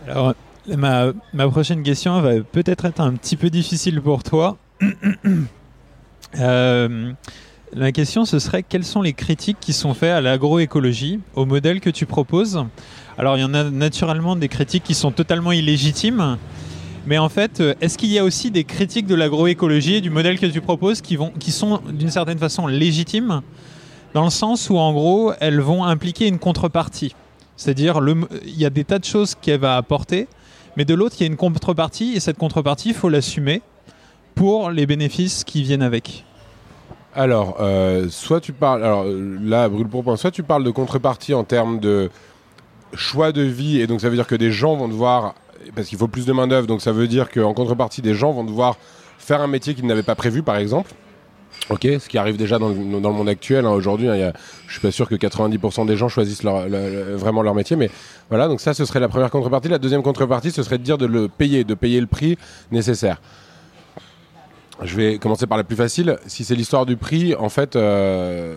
Alors, 0.08 0.34
ma 0.76 1.14
prochaine 1.50 1.84
question 1.84 2.22
va 2.22 2.40
peut-être 2.42 2.86
être 2.86 3.02
un 3.02 3.14
petit 3.14 3.36
peu 3.36 3.50
difficile 3.50 4.02
pour 4.02 4.24
toi. 4.24 4.58
La 7.76 7.92
question, 7.92 8.24
ce 8.24 8.40
serait 8.40 8.64
quelles 8.64 8.86
sont 8.86 9.02
les 9.02 9.12
critiques 9.12 9.58
qui 9.60 9.74
sont 9.74 9.94
faites 9.94 10.14
à 10.14 10.22
l'agroécologie, 10.22 11.20
au 11.36 11.46
modèle 11.46 11.82
que 11.82 11.90
tu 11.90 12.06
proposes? 12.06 12.64
Alors, 13.18 13.36
il 13.38 13.42
y 13.42 13.44
en 13.44 13.54
a 13.54 13.66
naturellement 13.66 14.38
des 14.38 14.48
critiques 14.48 14.86
qui 14.86 14.94
sont 14.94 15.12
totalement 15.12 15.52
illégitimes, 15.52 16.38
mais 17.06 17.18
en 17.18 17.28
fait, 17.28 17.60
euh, 17.60 17.76
est-ce 17.82 17.98
qu'il 17.98 18.10
y 18.10 18.20
a 18.20 18.24
aussi 18.24 18.52
des 18.52 18.64
critiques 18.64 19.06
de 19.06 19.16
l'agroécologie 19.16 19.96
et 19.96 20.02
du 20.02 20.10
modèle 20.10 20.40
que 20.40 20.46
tu 20.46 20.62
proposes 20.62 21.02
qui, 21.02 21.18
sont 21.52 21.82
d'une 21.92 22.10
certaine 22.10 22.38
façon 22.38 22.68
légitimes, 22.68 23.42
dans 24.14 24.24
le 24.24 24.30
sens 24.30 24.70
où, 24.70 24.78
en 24.78 24.94
gros, 24.94 25.34
elles 25.42 25.60
vont 25.60 25.84
impliquer 25.84 26.28
une 26.28 26.40
contrepartie? 26.40 27.16
C'est-à-dire, 27.58 28.00
il 28.46 28.58
y 28.58 28.66
a 28.66 28.70
des 28.70 28.86
tas 28.86 29.00
de 29.00 29.06
choses 29.06 29.36
qu'elle 29.36 29.60
va 29.60 29.76
apporter, 29.76 30.30
mais 30.78 30.86
de 30.86 30.94
l'autre, 30.94 31.18
il 31.20 31.24
y 31.24 31.26
a 31.26 31.28
une 31.28 31.38
contrepartie, 31.38 32.14
et 32.16 32.22
cette 32.22 32.38
contrepartie, 32.38 32.90
il 32.90 32.96
faut 32.96 33.10
l'assumer 33.10 33.62
pour 34.36 34.72
les 34.72 34.86
bénéfices 34.86 35.44
qui 35.44 35.64
viennent 35.64 35.82
avec. 35.82 36.24
Alors, 37.18 37.58
euh, 37.60 38.10
soit 38.12 38.40
tu 38.40 38.54
parles, 38.54 38.84
alors 38.84 39.04
là, 39.04 39.68
brûle 39.70 39.88
pour 39.88 40.04
point, 40.04 40.18
soit 40.18 40.30
tu 40.30 40.44
parles 40.44 40.64
de 40.64 40.70
contrepartie 40.70 41.34
en 41.34 41.44
termes 41.44 41.80
de 41.80 42.12
choix 42.94 43.32
de 43.32 43.42
vie, 43.42 43.82
et 43.82 43.88
donc 43.88 44.02
ça 44.02 44.10
veut 44.10 44.16
dire 44.16 44.28
que 44.28 44.36
des 44.36 44.52
gens 44.52 44.76
vont 44.76 44.88
devoir, 44.88 45.34
parce 45.76 45.88
qu'il 45.88 45.98
faut 45.98 46.08
plus 46.08 46.28
de 46.28 46.32
main-d'œuvre, 46.32 46.68
donc 46.68 46.80
ça 46.80 46.92
veut 46.92 47.08
dire 47.08 47.32
qu'en 47.32 47.56
contrepartie, 47.56 48.04
des 48.04 48.14
gens 48.14 48.34
vont 48.34 48.44
devoir 48.44 48.78
faire 49.18 49.42
un 49.42 49.48
métier 49.48 49.74
qu'ils 49.74 49.88
n'avaient 49.88 50.04
pas 50.04 50.14
prévu, 50.14 50.44
par 50.44 50.58
exemple. 50.58 50.92
Ce 52.00 52.08
qui 52.08 52.20
arrive 52.20 52.38
déjà 52.38 52.60
dans 52.60 52.70
le, 52.70 52.76
monde 52.76 53.30
actuel. 53.30 53.66
Hein, 53.66 53.72
Aujourd'hui, 53.72 54.10
hein, 54.10 54.32
je 54.68 54.74
suis 54.74 54.82
pas 54.82 54.92
sûr 54.92 55.10
que 55.10 55.16
90% 55.16 55.88
des 55.88 55.98
gens 55.98 56.10
choisissent 56.10 56.44
vraiment 56.44 57.42
leur 57.42 57.56
métier, 57.56 57.76
mais 57.76 57.90
voilà. 58.30 58.48
Donc 58.48 58.62
ça, 58.62 58.76
ce 58.76 58.86
serait 58.86 59.00
la 59.00 59.10
première 59.10 59.32
contrepartie. 59.32 59.70
La 59.70 59.80
deuxième 59.80 60.04
contrepartie, 60.04 60.52
ce 60.52 60.62
serait 60.62 60.78
de 60.78 60.84
dire 60.84 61.00
de 61.00 61.08
le 61.08 61.30
payer, 61.30 61.64
de 61.64 61.74
payer 61.74 62.00
le 62.00 62.06
prix 62.06 62.38
nécessaire. 62.72 63.20
Je 64.84 64.96
vais 64.96 65.18
commencer 65.18 65.48
par 65.48 65.58
la 65.58 65.64
plus 65.64 65.76
facile. 65.76 66.18
Si 66.28 66.44
c'est 66.44 66.56
l'histoire 66.56 66.86
du 66.86 66.98
prix, 66.98 67.34
en 67.36 67.50
fait, 67.50 67.76
euh, 67.76 68.56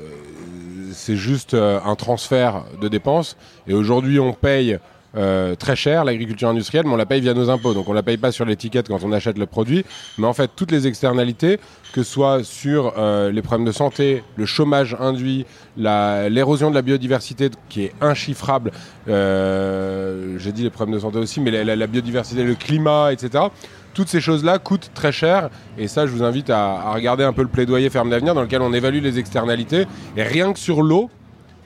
c'est 0.92 1.16
juste 1.16 1.54
euh, 1.54 1.80
un 1.84 1.94
transfert 1.94 2.64
de 2.80 2.88
dépenses. 2.88 3.36
Et 3.66 3.72
aujourd'hui, 3.72 4.20
on 4.20 4.34
paye 4.34 4.78
euh, 5.16 5.54
très 5.56 5.76
cher 5.76 6.04
l'agriculture 6.04 6.48
industrielle, 6.48 6.84
mais 6.86 6.92
on 6.92 6.96
la 6.96 7.06
paye 7.06 7.22
via 7.22 7.32
nos 7.32 7.48
impôts. 7.48 7.72
Donc 7.72 7.88
on 7.88 7.94
la 7.94 8.02
paye 8.02 8.18
pas 8.18 8.32
sur 8.32 8.44
l'étiquette 8.44 8.88
quand 8.88 9.02
on 9.02 9.12
achète 9.12 9.38
le 9.38 9.46
produit, 9.46 9.84
mais 10.18 10.26
en 10.26 10.32
fait 10.34 10.50
toutes 10.54 10.70
les 10.70 10.86
externalités, 10.86 11.58
que 11.92 12.04
ce 12.04 12.12
soit 12.12 12.44
sur 12.44 12.94
les 13.32 13.42
problèmes 13.42 13.66
de 13.66 13.72
santé, 13.72 14.22
le 14.36 14.46
chômage 14.46 14.96
induit, 15.00 15.46
l'érosion 15.76 16.70
de 16.70 16.76
la 16.76 16.82
biodiversité 16.82 17.50
qui 17.68 17.86
est 17.86 17.92
inchiffrable, 18.00 18.70
j'ai 19.08 20.52
dit 20.52 20.62
les 20.62 20.70
problèmes 20.70 20.94
de 20.94 21.00
santé 21.00 21.18
aussi, 21.18 21.40
mais 21.40 21.64
la 21.64 21.86
biodiversité, 21.88 22.44
le 22.44 22.54
climat, 22.54 23.12
etc 23.12 23.48
toutes 23.94 24.08
ces 24.08 24.20
choses-là 24.20 24.58
coûtent 24.58 24.90
très 24.94 25.12
cher. 25.12 25.50
Et 25.78 25.88
ça, 25.88 26.06
je 26.06 26.12
vous 26.12 26.22
invite 26.22 26.50
à, 26.50 26.92
regarder 26.92 27.24
un 27.24 27.32
peu 27.32 27.42
le 27.42 27.48
plaidoyer 27.48 27.90
Ferme 27.90 28.10
d'avenir 28.10 28.34
dans 28.34 28.42
lequel 28.42 28.62
on 28.62 28.72
évalue 28.72 29.02
les 29.02 29.18
externalités. 29.18 29.86
Et 30.16 30.22
rien 30.22 30.52
que 30.52 30.58
sur 30.58 30.82
l'eau, 30.82 31.10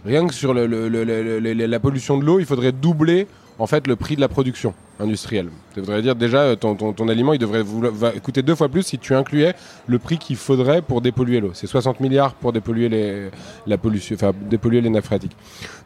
rien 0.05 0.27
que 0.27 0.35
sur 0.35 0.55
la 0.55 1.81
pollution 1.81 2.19
de 2.19 2.25
l'eau, 2.25 2.39
il 2.39 2.47
faudrait 2.47 2.73
doubler 2.73 3.27
en 3.59 3.67
fait 3.67 3.87
le 3.87 3.97
prix 3.97 4.17
de 4.17 4.21
la 4.21 4.29
production 4.29 4.75
industrielle. 5.01 5.49
Ça 5.75 5.81
voudrait 5.81 6.03
dire 6.03 6.15
déjà 6.15 6.57
ton, 6.57 6.75
ton, 6.75 7.09
aliment 7.09 7.33
il 7.33 7.39
devrait 7.39 7.65
coûter 8.23 8.43
deux 8.43 8.55
fois 8.55 8.69
plus 8.69 8.83
si 8.83 8.99
tu 8.99 9.15
incluais 9.15 9.55
le 9.87 9.99
prix 9.99 10.19
qu'il 10.19 10.37
faudrait 10.37 10.83
pour 10.83 11.01
dépolluer 11.01 11.41
l'eau. 11.41 11.51
C'est 11.55 11.67
60 11.67 12.01
milliards 12.01 12.35
pour 12.35 12.53
dépolluer 12.53 12.89
les, 12.89 13.31
la 13.67 13.79
pollution, 13.79 14.15
enfin 14.17 14.33
dépolluer 14.49 14.81
les 14.81 14.91
nappes 14.91 15.05
phréatiques. 15.05 15.37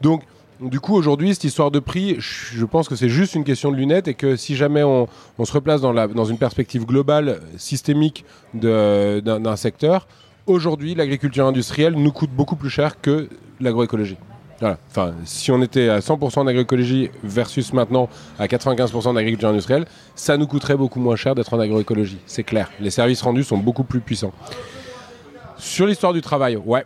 Donc 0.01 0.23
du 0.61 0.81
coup, 0.81 0.95
aujourd'hui, 0.95 1.35
cette 1.35 1.45
histoire 1.45 1.71
de 1.71 1.79
prix, 1.79 2.17
je 2.19 2.65
pense 2.65 2.89
que 2.89 2.97
c'est 2.97 3.09
juste 3.09 3.35
une 3.35 3.45
question 3.45 3.71
de 3.71 3.77
lunettes 3.77 4.09
et 4.09 4.15
que 4.15 4.37
si 4.37 4.57
jamais 4.57 4.83
on, 4.83 5.09
se 5.45 5.53
replace 5.53 5.81
dans, 5.81 6.25
une 6.25 6.39
perspective 6.39 6.85
globale, 6.85 7.41
systémique 7.57 8.25
d'un 8.55 9.57
secteur, 9.57 10.09
aujourd'hui, 10.47 10.95
l'agriculture 10.95 11.47
industrielle 11.47 11.95
nous 11.95 12.13
coûte 12.13 12.31
beaucoup 12.31 12.57
plus 12.57 12.71
cher 12.71 13.01
que 13.01 13.29
l'agroécologie. 13.61 14.17
Voilà. 14.61 14.79
Enfin, 14.91 15.15
si 15.25 15.53
on 15.53 15.63
était 15.63 15.89
à 15.89 16.01
100% 16.01 16.45
d'agroécologie 16.45 17.11
versus 17.23 17.73
maintenant 17.73 18.09
à 18.41 18.47
95% 18.47 19.15
d'agriculture 19.15 19.51
industrielle, 19.51 19.87
ça 20.17 20.37
nous 20.37 20.49
coûterait 20.49 20.77
beaucoup 20.77 20.99
moins 20.99 21.15
cher 21.15 21.37
d'être 21.37 21.55
en 21.55 21.61
agroécologie. 21.61 22.19
C'est 22.27 22.43
clair. 22.43 22.69
Les 22.81 22.91
services 22.91 23.23
rendus 23.23 23.45
sont 23.45 23.59
beaucoup 23.59 23.85
plus 23.85 24.01
puissants. 24.01 24.33
Sur 25.57 25.87
l'histoire 25.87 26.13
du 26.13 26.23
travail, 26.23 26.57
ouais. 26.57 26.85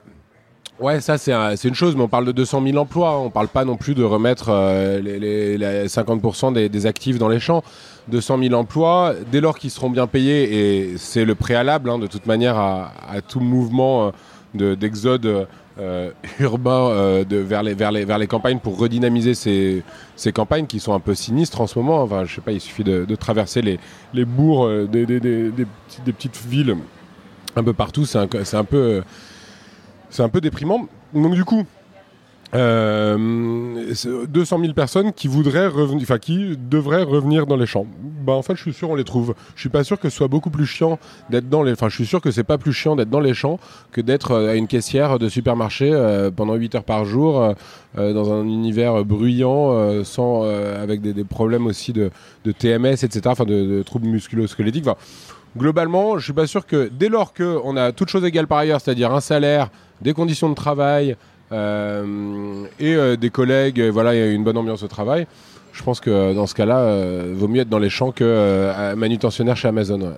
Ouais, 0.82 1.00
ça 1.00 1.16
c'est 1.16 1.32
une 1.68 1.76
chose, 1.76 1.94
mais 1.94 2.02
on 2.02 2.08
parle 2.08 2.24
de 2.24 2.32
200 2.32 2.60
000 2.66 2.76
emplois. 2.76 3.16
On 3.20 3.30
parle 3.30 3.46
pas 3.46 3.64
non 3.64 3.76
plus 3.76 3.94
de 3.94 4.02
remettre 4.02 4.46
euh, 4.48 5.00
les, 5.00 5.86
50% 5.86 6.68
des, 6.68 6.86
actifs 6.86 7.18
dans 7.18 7.28
les 7.28 7.38
champs. 7.38 7.62
200 8.08 8.38
000 8.42 8.54
emplois, 8.54 9.14
dès 9.30 9.40
lors 9.40 9.56
qu'ils 9.56 9.70
seront 9.70 9.90
bien 9.90 10.08
payés, 10.08 10.88
et 10.90 10.98
c'est 10.98 11.24
le 11.24 11.36
préalable 11.36 11.88
hein, 11.88 12.00
de 12.00 12.08
toute 12.08 12.26
manière 12.26 12.58
à, 12.58 12.90
tout 13.28 13.38
mouvement 13.38 14.10
euh, 14.60 14.74
d'exode 14.74 15.46
euh, 15.78 16.10
urbain 16.40 17.22
vers, 17.28 17.62
les, 17.62 18.26
campagnes 18.26 18.58
pour 18.58 18.76
redynamiser 18.76 19.34
ces, 19.34 19.84
campagnes 20.34 20.66
qui 20.66 20.80
sont 20.80 20.94
un 20.94 21.00
peu 21.00 21.14
sinistres 21.14 21.60
en 21.60 21.68
ce 21.68 21.78
moment. 21.78 22.02
Enfin, 22.02 22.24
je 22.24 22.34
sais 22.34 22.40
pas, 22.40 22.50
il 22.50 22.60
suffit 22.60 22.82
de, 22.82 23.14
traverser 23.14 23.62
les, 23.62 24.24
bourgs 24.24 24.88
des, 24.88 25.06
des, 25.06 25.52
petites 26.06 26.44
villes 26.44 26.76
un 27.54 27.62
peu 27.62 27.72
partout. 27.72 28.04
C'est 28.04 28.18
un 28.18 28.64
peu 28.64 29.02
c'est 30.12 30.22
un 30.22 30.28
peu 30.28 30.40
déprimant. 30.40 30.86
Donc 31.12 31.34
du 31.34 31.44
coup, 31.44 31.64
euh, 32.54 33.94
200 34.28 34.60
000 34.60 34.72
personnes 34.74 35.12
qui 35.12 35.26
voudraient 35.26 35.68
revenir, 35.68 36.02
enfin 36.02 36.18
qui 36.18 36.56
devraient 36.56 37.02
revenir 37.02 37.46
dans 37.46 37.56
les 37.56 37.64
champs. 37.64 37.86
Bah 38.26 38.34
en 38.34 38.42
fait, 38.42 38.54
je 38.56 38.60
suis 38.60 38.74
sûr 38.74 38.90
on 38.90 38.94
les 38.94 39.04
trouve. 39.04 39.34
Je 39.54 39.60
suis 39.60 39.70
pas 39.70 39.84
sûr 39.84 39.98
que 39.98 40.10
ce 40.10 40.16
soit 40.16 40.28
beaucoup 40.28 40.50
plus 40.50 40.66
chiant 40.66 40.98
d'être 41.30 41.48
dans 41.48 41.62
les, 41.62 41.72
enfin 41.72 41.88
je 41.88 41.94
suis 41.96 42.06
sûr 42.06 42.20
que 42.20 42.30
c'est 42.30 42.44
pas 42.44 42.58
plus 42.58 42.74
chiant 42.74 42.94
d'être 42.94 43.08
dans 43.08 43.20
les 43.20 43.32
champs 43.32 43.58
que 43.90 44.02
d'être 44.02 44.32
euh, 44.32 44.50
à 44.50 44.54
une 44.54 44.66
caissière 44.66 45.18
de 45.18 45.30
supermarché 45.30 45.90
euh, 45.92 46.30
pendant 46.30 46.54
8 46.54 46.74
heures 46.74 46.84
par 46.84 47.06
jour 47.06 47.54
euh, 47.98 48.12
dans 48.12 48.32
un 48.32 48.44
univers 48.44 49.02
bruyant, 49.04 50.04
sans 50.04 50.44
avec 50.44 51.00
des, 51.00 51.24
problèmes 51.24 51.66
aussi 51.66 51.92
de, 51.92 52.10
TMS, 52.44 53.04
etc. 53.04 53.20
Enfin 53.26 53.44
de, 53.44 53.82
troubles 53.82 54.08
musculo-squelettiques. 54.08 54.86
globalement, 55.56 56.18
je 56.18 56.24
suis 56.24 56.32
pas 56.32 56.46
sûr 56.46 56.66
que 56.66 56.90
dès 56.92 57.08
lors 57.08 57.34
qu'on 57.34 57.76
a 57.76 57.92
toutes 57.92 58.08
choses 58.08 58.24
égales 58.24 58.46
par 58.46 58.58
ailleurs, 58.58 58.80
c'est-à-dire 58.80 59.12
un 59.12 59.20
salaire, 59.20 59.70
des 60.02 60.12
conditions 60.12 60.50
de 60.50 60.54
travail 60.54 61.16
euh, 61.52 62.64
et 62.80 62.94
euh, 62.94 63.16
des 63.16 63.30
collègues, 63.30 63.80
voilà, 63.80 64.14
il 64.14 64.22
a 64.22 64.26
une 64.26 64.44
bonne 64.44 64.56
ambiance 64.56 64.82
au 64.82 64.88
travail. 64.88 65.26
Je 65.72 65.82
pense 65.82 66.00
que 66.00 66.34
dans 66.34 66.46
ce 66.46 66.54
cas-là, 66.54 66.78
euh, 66.78 67.32
vaut 67.34 67.48
mieux 67.48 67.62
être 67.62 67.68
dans 67.68 67.78
les 67.78 67.90
champs 67.90 68.12
que 68.12 68.94
manutentionnaire 68.94 69.56
chez 69.56 69.68
Amazon. 69.68 70.14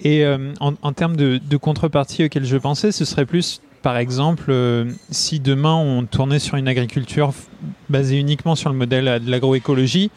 Et 0.00 0.24
en, 0.60 0.92
termes 0.92 1.16
de, 1.16 1.56
contrepartie 1.56 2.24
auquel 2.24 2.44
je 2.44 2.56
pensais, 2.56 2.92
ce 2.92 3.04
serait 3.04 3.26
plus, 3.26 3.60
par 3.82 3.96
exemple, 3.96 4.52
si 5.10 5.40
demain 5.40 5.74
on 5.74 6.04
tournait 6.04 6.38
sur 6.38 6.56
une 6.56 6.68
agriculture 6.68 7.32
basée 7.88 8.18
uniquement 8.18 8.54
sur 8.54 8.70
le 8.70 8.76
modèle 8.76 9.22
de 9.24 9.30
l'agroécologie, 9.30 10.10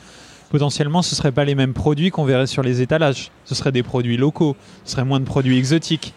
potentiellement 0.49 1.01
ce 1.01 1.13
ne 1.13 1.17
seraient 1.17 1.31
pas 1.31 1.45
les 1.45 1.55
mêmes 1.55 1.73
produits 1.73 2.11
qu'on 2.11 2.25
verrait 2.25 2.47
sur 2.47 2.61
les 2.61 2.81
étalages. 2.81 3.31
Ce 3.45 3.55
seraient 3.55 3.71
des 3.71 3.83
produits 3.83 4.17
locaux, 4.17 4.55
ce 4.85 4.93
serait 4.93 5.05
moins 5.05 5.19
de 5.19 5.25
produits 5.25 5.57
exotiques. 5.57 6.13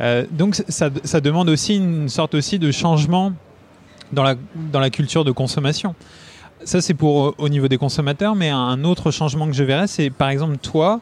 Euh, 0.00 0.24
donc 0.30 0.54
ça, 0.68 0.90
demande 1.20 1.48
aussi 1.50 1.76
une 1.76 2.08
sorte 2.08 2.34
aussi 2.34 2.58
de 2.58 2.70
changement 2.70 3.32
dans 4.12 4.22
la, 4.22 4.34
dans 4.72 4.80
la 4.80 4.90
culture 4.90 5.24
de 5.24 5.32
consommation. 5.32 5.94
Ça 6.64 6.80
c'est 6.80 6.94
pour 6.94 7.34
au 7.38 7.48
niveau 7.48 7.68
des 7.68 7.78
consommateurs, 7.78 8.34
mais 8.34 8.50
un 8.50 8.84
autre 8.84 9.10
changement 9.10 9.46
que 9.46 9.52
je 9.52 9.64
verrais, 9.64 9.86
c'est 9.86 10.10
par 10.10 10.30
exemple 10.30 10.56
toi, 10.58 11.00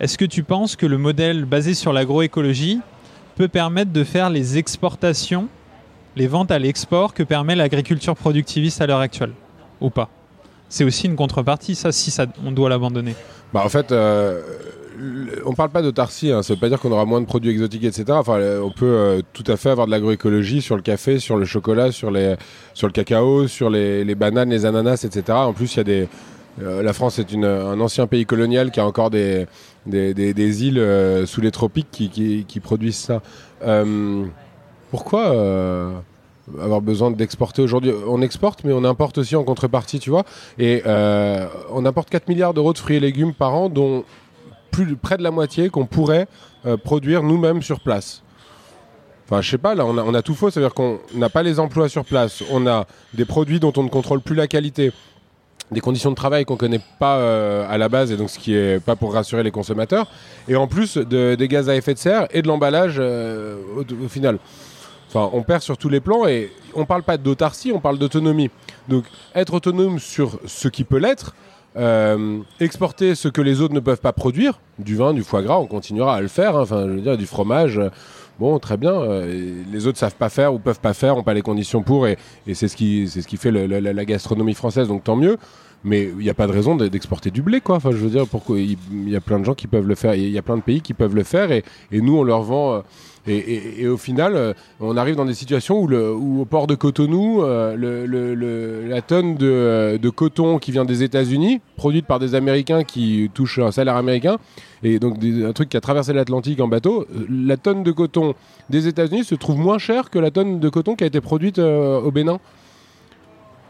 est-ce 0.00 0.18
que 0.18 0.24
tu 0.24 0.42
penses 0.42 0.76
que 0.76 0.86
le 0.86 0.98
modèle 0.98 1.44
basé 1.44 1.74
sur 1.74 1.92
l'agroécologie 1.92 2.80
peut 3.36 3.48
permettre 3.48 3.92
de 3.92 4.04
faire 4.04 4.30
les 4.30 4.58
exportations, 4.58 5.48
les 6.16 6.26
ventes 6.26 6.50
à 6.50 6.58
l'export 6.58 7.14
que 7.14 7.22
permet 7.22 7.54
l'agriculture 7.54 8.16
productiviste 8.16 8.80
à 8.80 8.86
l'heure 8.86 9.00
actuelle 9.00 9.32
ou 9.80 9.90
pas? 9.90 10.08
C'est 10.68 10.84
aussi 10.84 11.06
une 11.06 11.16
contrepartie, 11.16 11.74
ça, 11.74 11.92
si 11.92 12.14
on 12.44 12.50
doit 12.50 12.68
l'abandonner. 12.68 13.14
Bah 13.54 13.62
en 13.64 13.68
fait, 13.68 13.92
euh, 13.92 14.42
on 15.44 15.52
parle 15.52 15.70
pas 15.70 15.82
d'autarcie, 15.82 16.30
hein. 16.30 16.42
ça 16.42 16.54
veut 16.54 16.60
pas 16.60 16.68
dire 16.68 16.80
qu'on 16.80 16.92
aura 16.92 17.04
moins 17.04 17.20
de 17.20 17.26
produits 17.26 17.50
exotiques, 17.50 17.84
etc. 17.84 18.04
Enfin, 18.10 18.34
euh, 18.34 18.60
on 18.60 18.70
peut 18.70 18.86
euh, 18.86 19.22
tout 19.32 19.44
à 19.46 19.56
fait 19.56 19.70
avoir 19.70 19.86
de 19.86 19.92
l'agroécologie 19.92 20.62
sur 20.62 20.76
le 20.76 20.82
café, 20.82 21.18
sur 21.18 21.36
le 21.36 21.44
chocolat, 21.44 21.92
sur, 21.92 22.10
les, 22.10 22.36
sur 22.74 22.86
le 22.86 22.92
cacao, 22.92 23.46
sur 23.48 23.70
les, 23.70 24.14
bananes, 24.14 24.50
les 24.50 24.64
ananas, 24.66 25.04
etc. 25.04 25.24
En 25.30 25.52
plus, 25.52 25.74
il 25.74 25.76
y 25.78 25.80
a 25.80 25.84
des. 25.84 26.08
Euh, 26.62 26.82
la 26.82 26.92
France 26.94 27.18
est 27.18 27.34
un 27.34 27.80
ancien 27.80 28.06
pays 28.06 28.24
colonial 28.24 28.70
qui 28.70 28.80
a 28.80 28.86
encore 28.86 29.10
des, 29.10 29.46
des, 29.86 30.64
îles 30.64 31.26
sous 31.26 31.40
les 31.40 31.50
tropiques 31.50 31.90
qui, 31.90 32.60
produisent 32.60 32.96
ça. 32.96 33.20
pourquoi 34.90 36.02
avoir 36.62 36.80
besoin 36.80 37.10
d'exporter 37.10 37.60
aujourd'hui? 37.60 37.92
On 38.08 38.22
exporte, 38.22 38.64
mais 38.64 38.72
on 38.72 38.84
importe 38.84 39.18
aussi 39.18 39.36
en 39.36 39.44
contrepartie, 39.44 39.98
tu 39.98 40.08
vois. 40.08 40.24
Et 40.58 40.82
on 40.86 41.84
importe 41.84 42.08
4 42.08 42.26
milliards 42.28 42.54
d'euros 42.54 42.72
de 42.72 42.78
fruits 42.78 42.96
et 42.96 43.00
légumes 43.00 43.34
par 43.34 43.52
an, 43.52 43.68
dont 43.68 44.04
plus 44.70 44.96
près 44.96 45.16
de 45.16 45.22
la 45.22 45.30
moitié 45.30 45.70
qu'on 45.70 45.86
pourrait 45.86 46.28
euh, 46.66 46.76
produire 46.76 47.22
nous-mêmes 47.22 47.62
sur 47.62 47.80
place. 47.80 48.22
Enfin, 49.28 49.40
je 49.40 49.50
sais 49.50 49.58
pas, 49.58 49.74
là, 49.74 49.84
on 49.84 50.14
a, 50.14 50.22
tout 50.22 50.34
faux, 50.34 50.50
c'est-à-dire 50.50 50.72
qu'on 50.72 51.00
n'a 51.14 51.28
pas 51.28 51.42
les 51.42 51.58
emplois 51.58 51.88
sur 51.88 52.04
place, 52.04 52.44
on 52.50 52.64
a 52.68 52.86
des 53.12 53.24
produits 53.24 53.58
dont 53.58 53.72
on 53.76 53.82
ne 53.82 53.88
contrôle 53.88 54.20
plus 54.20 54.36
la 54.36 54.46
qualité, 54.46 54.92
des 55.72 55.80
conditions 55.80 56.10
de 56.10 56.14
travail 56.14 56.44
qu'on 56.44 56.56
connaît 56.56 56.80
pas 57.00 57.16
euh, 57.16 57.66
à 57.68 57.76
la 57.76 57.88
base, 57.88 58.12
et 58.12 58.16
donc 58.16 58.30
ce 58.30 58.38
qui 58.38 58.54
est 58.54 58.78
pas 58.78 58.94
pour 58.94 59.12
rassurer 59.12 59.42
les 59.42 59.50
consommateurs, 59.50 60.06
et 60.46 60.54
en 60.54 60.68
plus 60.68 60.96
de, 60.96 61.34
des 61.34 61.48
gaz 61.48 61.68
à 61.68 61.74
effet 61.74 61.94
de 61.94 61.98
serre 61.98 62.28
et 62.30 62.40
de 62.40 62.46
l'emballage 62.46 62.96
euh, 63.00 63.56
au, 63.76 64.08
final. 64.08 64.38
Enfin, 65.08 65.28
on 65.32 65.42
perd 65.42 65.60
sur 65.60 65.76
tous 65.76 65.88
les 65.88 66.00
plans, 66.00 66.28
et 66.28 66.52
on 66.74 66.84
parle 66.84 67.02
pas 67.02 67.16
d'autarcie, 67.16 67.72
on 67.74 67.80
parle 67.80 67.98
d'autonomie. 67.98 68.50
Donc, 68.88 69.06
être 69.34 69.54
autonome 69.54 69.98
sur 69.98 70.38
ce 70.46 70.68
qui 70.68 70.84
peut 70.84 70.98
l'être, 70.98 71.34
euh, 71.76 72.40
exporter 72.58 73.14
ce 73.14 73.28
que 73.28 73.42
les 73.42 73.60
autres 73.60 73.74
ne 73.74 73.80
peuvent 73.80 74.00
pas 74.00 74.12
produire, 74.12 74.60
du 74.78 74.96
vin, 74.96 75.12
du 75.12 75.22
foie 75.22 75.42
gras, 75.42 75.58
on 75.58 75.66
continuera 75.66 76.16
à 76.16 76.20
le 76.20 76.28
faire. 76.28 76.56
Hein. 76.56 76.62
Enfin, 76.62 76.86
je 76.86 76.92
veux 76.92 77.00
dire, 77.00 77.18
du 77.18 77.26
fromage, 77.26 77.78
euh, 77.78 77.90
bon, 78.38 78.58
très 78.58 78.76
bien. 78.76 78.92
Euh, 78.92 79.62
les 79.70 79.86
autres 79.86 79.98
savent 79.98 80.14
pas 80.14 80.30
faire 80.30 80.54
ou 80.54 80.58
peuvent 80.58 80.80
pas 80.80 80.94
faire, 80.94 81.16
ont 81.16 81.22
pas 81.22 81.34
les 81.34 81.42
conditions 81.42 81.82
pour, 81.82 82.06
et, 82.06 82.16
c'est 82.54 82.68
ce 82.68 82.76
qui, 82.76 83.08
ce 83.08 83.20
qui 83.20 83.36
fait 83.36 83.50
la, 83.50 84.04
gastronomie 84.04 84.54
française, 84.54 84.88
donc 84.88 85.04
tant 85.04 85.16
mieux. 85.16 85.36
Mais 85.84 86.04
il 86.04 86.16
n'y 86.16 86.30
a 86.30 86.34
pas 86.34 86.46
de 86.46 86.52
raison 86.52 86.74
d'exporter 86.74 87.30
du 87.30 87.42
blé, 87.42 87.60
quoi. 87.60 87.76
Enfin, 87.76 87.92
je 87.92 87.98
veux 87.98 88.08
dire, 88.08 88.26
pourquoi 88.26 88.58
il 88.58 88.76
y, 89.08 89.14
a 89.14 89.20
plein 89.20 89.38
de 89.38 89.44
gens 89.44 89.54
qui 89.54 89.66
peuvent 89.66 89.86
le 89.86 89.94
faire, 89.94 90.14
il 90.14 90.30
y 90.30 90.38
a 90.38 90.42
plein 90.42 90.56
de 90.56 90.62
pays 90.62 90.80
qui 90.80 90.94
peuvent 90.94 91.14
le 91.14 91.22
faire, 91.22 91.52
et, 91.52 91.62
et 91.92 92.00
nous, 92.00 92.16
on 92.16 92.24
leur 92.24 92.42
vend 92.42 92.82
et, 93.28 93.88
au 93.88 93.96
final, 93.96 94.36
euh, 94.36 94.52
on 94.80 94.96
arrive 94.96 95.16
dans 95.16 95.24
des 95.24 95.34
situations 95.34 95.80
où, 95.80 96.40
au 96.40 96.44
port 96.44 96.66
de 96.66 96.74
Cotonou, 96.74 97.42
euh, 97.42 98.86
la 98.88 99.02
tonne 99.02 99.36
euh, 99.42 99.98
de, 99.98 100.10
coton 100.10 100.58
qui 100.58 100.70
vient 100.70 100.84
des 100.84 101.02
États-Unis, 101.02 101.60
produite 101.76 102.06
par 102.06 102.18
des 102.18 102.34
Américains 102.34 102.84
qui 102.84 103.30
touchent 103.34 103.58
un 103.58 103.72
salaire 103.72 103.96
américain, 103.96 104.36
et 104.82 104.98
donc 104.98 105.18
un 105.22 105.52
truc 105.52 105.68
qui 105.68 105.76
a 105.76 105.80
traversé 105.80 106.12
l'Atlantique 106.12 106.60
en 106.60 106.68
bateau, 106.68 107.06
la 107.28 107.56
tonne 107.56 107.82
de 107.82 107.90
coton 107.90 108.34
des 108.70 108.86
États-Unis 108.86 109.24
se 109.24 109.34
trouve 109.34 109.58
moins 109.58 109.78
chère 109.78 110.10
que 110.10 110.18
la 110.18 110.30
tonne 110.30 110.60
de 110.60 110.68
coton 110.68 110.94
qui 110.94 111.04
a 111.04 111.06
été 111.06 111.20
produite 111.20 111.58
au 111.58 112.10
Bénin. 112.10 112.38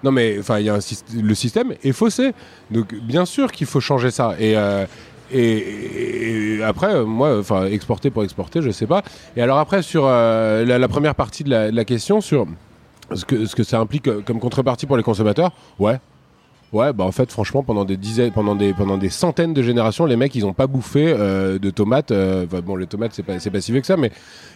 Non 0.04 0.12
mais 0.12 0.36
enfin, 0.38 0.58
le 0.60 1.34
système 1.34 1.74
est 1.82 1.92
faussé. 1.92 2.32
Donc 2.70 2.94
bien 2.94 3.24
sûr 3.24 3.50
qu'il 3.50 3.66
faut 3.66 3.80
changer 3.80 4.10
ça. 4.10 4.34
Et, 4.38 4.56
et, 5.32 6.60
après, 6.64 7.04
moi, 7.04 7.38
enfin, 7.38 7.66
exporter 7.66 8.10
pour 8.10 8.24
exporter, 8.24 8.62
je 8.62 8.70
sais 8.70 8.86
pas. 8.86 9.02
Et 9.36 9.42
alors 9.42 9.58
après, 9.58 9.82
sur 9.82 10.04
euh, 10.06 10.64
la, 10.64 10.88
première 10.88 11.14
partie 11.14 11.44
de 11.44 11.50
la, 11.50 11.84
question, 11.84 12.20
sur 12.20 12.46
ce 13.14 13.24
que, 13.24 13.62
ça 13.62 13.78
implique 13.78 14.08
comme 14.24 14.40
contrepartie 14.40 14.86
pour 14.86 14.96
les 14.96 15.02
consommateurs, 15.02 15.52
ouais. 15.78 15.98
Ouais, 16.72 16.92
bah 16.92 17.04
en 17.04 17.12
fait, 17.12 17.30
franchement, 17.30 17.62
pendant 17.62 17.84
des 17.84 17.96
dizaines, 17.96 18.32
pendant 18.32 18.56
des, 18.56 18.74
pendant 18.74 18.98
des 18.98 19.08
centaines 19.08 19.54
de 19.54 19.62
générations, 19.62 20.04
les 20.04 20.16
mecs, 20.16 20.34
ils 20.34 20.44
ont 20.44 20.52
pas 20.52 20.66
bouffé 20.66 21.14
euh, 21.16 21.60
de 21.60 21.70
tomates. 21.70 22.10
Euh, 22.10 22.44
bon, 22.46 22.74
les 22.74 22.88
tomates, 22.88 23.12
c'est 23.14 23.22
pas, 23.22 23.34
pas 23.34 23.60
si 23.60 23.70
vieux 23.70 23.80
que 23.80 23.86
ça, 23.86 23.96
mais 23.96 24.10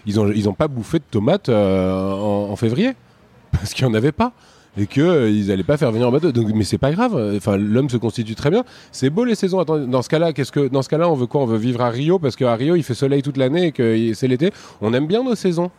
ils 0.06 0.18
ont, 0.18 0.30
ils 0.30 0.48
ont 0.48 0.52
pas 0.52 0.66
bouffé 0.66 0.98
de 0.98 1.04
tomates 1.08 1.48
en, 1.48 2.50
en 2.50 2.56
février 2.56 2.94
parce 3.52 3.74
qu'il 3.74 3.86
y 3.86 3.88
en 3.88 3.94
avait 3.94 4.12
pas 4.12 4.32
et 4.78 4.86
qu'ils 4.86 5.02
euh, 5.02 5.30
ils 5.30 5.48
n'allaient 5.48 5.62
pas 5.62 5.76
faire 5.76 5.90
venir 5.90 6.08
en 6.08 6.12
bateau. 6.12 6.32
Donc, 6.32 6.48
mais 6.54 6.64
c'est 6.64 6.78
pas 6.78 6.92
grave. 6.92 7.34
Enfin, 7.36 7.56
l'homme 7.56 7.90
se 7.90 7.96
constitue 7.96 8.34
très 8.34 8.50
bien. 8.50 8.64
C'est 8.92 9.10
beau 9.10 9.24
les 9.24 9.34
saisons. 9.34 9.62
dans 9.64 10.02
ce 10.02 10.08
cas-là, 10.08 10.32
qu'est-ce 10.32 10.52
que 10.52 10.68
dans 10.68 10.82
ce 10.82 10.88
cas-là, 10.88 11.08
on 11.08 11.14
veut 11.14 11.26
quoi? 11.26 11.42
On 11.42 11.46
veut 11.46 11.58
vivre 11.58 11.80
à 11.80 11.90
Rio 11.90 12.18
parce 12.18 12.36
qu'à 12.36 12.54
Rio, 12.54 12.76
il 12.76 12.82
fait 12.82 12.94
soleil 12.94 13.22
toute 13.22 13.36
l'année 13.36 13.68
et 13.68 13.72
que 13.72 14.12
c'est 14.14 14.28
l'été. 14.28 14.52
On 14.80 14.94
aime 14.94 15.06
bien 15.06 15.24
nos 15.24 15.34
saisons. 15.34 15.70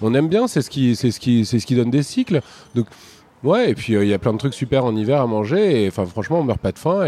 On 0.00 0.14
aime 0.14 0.28
bien. 0.28 0.48
C'est 0.48 0.62
ce 0.62 0.70
qui, 0.70 0.96
c'est 0.96 1.10
ce 1.10 1.20
qui, 1.20 1.44
c'est 1.44 1.60
ce 1.60 1.66
qui 1.66 1.76
donne 1.76 1.90
des 1.90 2.02
cycles. 2.02 2.40
Donc, 2.74 2.86
ouais. 3.44 3.70
Et 3.70 3.74
puis, 3.74 3.94
euh, 3.94 4.04
il 4.04 4.10
y 4.10 4.14
a 4.14 4.18
plein 4.18 4.32
de 4.32 4.38
trucs 4.38 4.54
super 4.54 4.84
en 4.84 4.96
hiver 4.96 5.20
à 5.20 5.26
manger. 5.26 5.84
Et 5.84 5.88
enfin, 5.88 6.04
franchement, 6.06 6.40
on 6.40 6.44
meurt 6.44 6.60
pas 6.60 6.72
de 6.72 6.78
faim. 6.78 7.06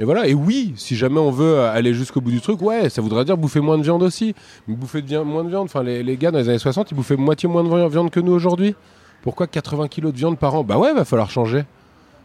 Et, 0.00 0.04
voilà, 0.04 0.28
et 0.28 0.34
oui, 0.34 0.74
si 0.76 0.94
jamais 0.94 1.18
on 1.18 1.32
veut 1.32 1.58
aller 1.60 1.92
jusqu'au 1.92 2.20
bout 2.20 2.30
du 2.30 2.40
truc, 2.40 2.62
ouais, 2.62 2.88
ça 2.88 3.02
voudrait 3.02 3.24
dire 3.24 3.36
bouffer 3.36 3.58
moins 3.58 3.78
de 3.78 3.82
viande 3.82 4.02
aussi. 4.04 4.32
Mais 4.68 4.76
bouffer 4.76 5.02
moins 5.24 5.42
de 5.42 5.48
viande, 5.48 5.64
enfin, 5.64 5.82
les, 5.82 6.16
gars 6.16 6.30
dans 6.30 6.38
les 6.38 6.48
années 6.48 6.58
60, 6.58 6.92
ils 6.92 6.94
bouffaient 6.94 7.16
moitié 7.16 7.48
moins 7.48 7.64
de 7.64 7.88
viande 7.88 8.10
que 8.10 8.20
nous 8.20 8.32
aujourd'hui. 8.32 8.76
Pourquoi 9.22 9.46
80 9.46 9.88
kilos 9.88 10.12
de 10.12 10.18
viande 10.18 10.38
par 10.38 10.54
an? 10.54 10.64
Bah 10.64 10.78
ouais, 10.78 10.92
va 10.92 11.04
falloir 11.04 11.30
changer. 11.30 11.64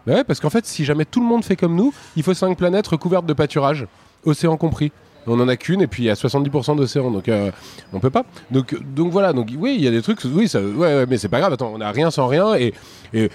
Bah 0.06 0.15
ouais, 0.15 0.23
parce 0.23 0.39
qu'en 0.39 0.49
fait, 0.49 0.65
si 0.65 0.86
jamais 0.86 1.06
tout 1.06 1.21
le 1.21 1.25
monde 1.25 1.45
fait 1.45 1.56
comme 1.56 1.75
nous, 1.75 1.93
il 2.15 2.23
faut 2.23 2.34
5 2.34 2.58
planètes 2.58 2.88
recouvertes 2.88 3.25
de 3.25 3.34
pâturage, 3.34 3.88
océan 4.25 4.58
compris. 4.58 4.91
on 5.27 5.39
en 5.39 5.47
a 5.47 5.56
qu'une 5.56 5.82
et 5.82 5.88
puis 5.88 6.03
il 6.03 6.06
y 6.08 6.10
a 6.10 6.15
70% 6.15 6.75
d'océan, 6.75 7.10
donc 7.10 7.29
euh, 7.29 7.51
on 7.93 7.99
peut 7.99 8.10
pas. 8.10 8.25
Donc, 8.51 8.75
voilà, 8.97 9.32
donc 9.32 9.49
oui, 9.58 9.75
il 9.77 9.84
y 9.84 9.88
a 9.88 9.91
des 9.91 10.01
trucs, 10.01 10.19
oui, 10.25 10.49
ça, 10.49 10.62
ouais, 10.62 11.06
mais 11.08 11.17
c'est 11.17 11.29
pas 11.29 11.39
grave. 11.39 11.53
Attends, 11.53 11.71
on 11.73 11.79
a 11.79 11.91
rien 11.91 12.12
sans 12.12 12.27
rien 12.27 12.56
et, 12.56 12.73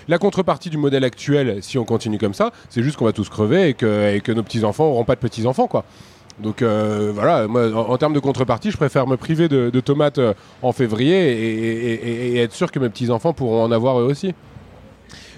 la 0.09 0.19
contrepartie 0.19 0.71
du 0.71 0.77
modèle 0.77 1.05
actuel, 1.05 1.63
si 1.63 1.79
on 1.79 1.85
continue 1.85 2.19
comme 2.19 2.35
ça, 2.35 2.51
c'est 2.69 2.83
juste 2.83 2.97
qu'on 2.97 3.05
va 3.05 3.13
tous 3.13 3.29
crever 3.29 3.69
et 3.69 3.75
que, 3.75 4.33
nos 4.33 4.43
petits 4.43 4.65
enfants 4.65 4.87
auront 4.87 5.05
pas 5.05 5.15
de 5.15 5.21
petits 5.21 5.47
enfants, 5.47 5.69
quoi. 5.69 5.85
Donc 6.43 6.63
euh, 6.63 7.11
voilà, 7.13 7.49
moi, 7.49 7.73
en, 7.75 7.97
termes 7.97 8.15
de 8.15 8.21
contrepartie, 8.21 8.71
je 8.71 8.77
préfère 8.77 9.07
me 9.07 9.17
priver 9.17 9.49
de, 9.49 9.81
tomates 9.81 10.19
euh, 10.19 10.35
en 10.63 10.73
février 10.73 11.17
et, 11.17 12.39
être 12.39 12.55
sûr 12.55 12.71
que 12.71 12.79
mes 12.79 12.89
petits 12.89 13.11
enfants 13.11 13.33
pourront 13.33 13.65
en 13.65 13.73
avoir 13.73 13.99
eux 14.01 14.05
aussi. 14.05 14.35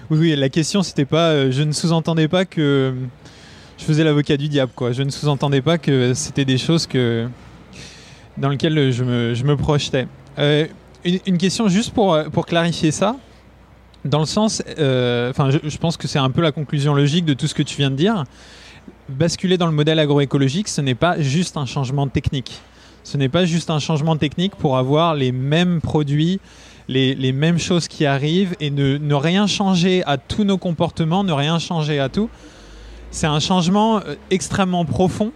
Oui, 0.09 0.35
la 0.35 0.49
question 0.49 0.83
c'était 0.83 1.05
pas, 1.05 1.49
je 1.49 1.63
ne 1.63 1.71
sous-entendais 1.71 2.27
pas 2.27 2.45
que 2.45 2.93
je 3.77 3.83
faisais 3.83 4.03
l'avocat 4.03 4.37
du 4.37 4.47
diable, 4.47 4.71
quoi. 4.75 4.91
Je 4.91 5.01
ne 5.01 5.09
sous-entendais 5.09 5.61
pas 5.61 5.79
que 5.79 6.13
c'était 6.13 6.45
des 6.45 6.59
choses 6.59 6.85
que, 6.85 7.27
dans 8.37 8.49
lesquelles 8.49 8.91
je 8.91 9.03
me, 9.03 9.33
je 9.33 9.43
me 9.43 9.57
projetais. 9.57 10.07
Euh, 10.37 10.67
une, 11.03 11.37
question 11.37 11.67
juste 11.67 11.93
pour, 11.93 12.45
clarifier 12.45 12.91
ça, 12.91 13.15
dans 14.05 14.19
le 14.19 14.25
sens, 14.25 14.61
euh, 14.77 15.31
enfin, 15.31 15.49
je, 15.49 15.77
pense 15.77 15.97
que 15.97 16.07
c'est 16.07 16.19
un 16.19 16.29
peu 16.29 16.41
la 16.41 16.51
conclusion 16.51 16.93
logique 16.93 17.25
de 17.25 17.33
tout 17.33 17.47
ce 17.47 17.55
que 17.55 17.63
tu 17.63 17.77
viens 17.77 17.89
de 17.89 17.95
dire. 17.95 18.23
Basculer 19.09 19.57
dans 19.57 19.67
le 19.67 19.73
modèle 19.73 19.99
agroécologique, 19.99 20.67
ce 20.67 20.81
n'est 20.81 20.95
pas 20.95 21.19
juste 21.19 21.57
un 21.57 21.65
changement 21.65 22.07
technique. 22.07 22.61
Ce 23.03 23.17
n'est 23.17 23.29
pas 23.29 23.45
juste 23.45 23.69
un 23.69 23.79
changement 23.79 24.15
technique 24.15 24.55
pour 24.55 24.77
avoir 24.77 25.15
les 25.15 25.31
mêmes 25.31 25.81
produits, 25.81 26.39
les, 26.87 27.31
mêmes 27.31 27.57
choses 27.57 27.87
qui 27.87 28.05
arrivent 28.05 28.55
et 28.59 28.69
ne, 28.69 28.97
ne 28.97 29.13
rien 29.15 29.47
changer 29.47 30.03
à 30.05 30.17
tous 30.17 30.43
nos 30.43 30.57
comportements, 30.57 31.23
ne 31.23 31.33
rien 31.33 31.57
changer 31.57 31.99
à 31.99 32.09
tout 32.09 32.29
c'est 33.11 33.27
un 33.27 33.39
changement 33.39 33.97
euh, 33.97 34.15
extrêmement 34.31 34.85
profond 34.85 35.31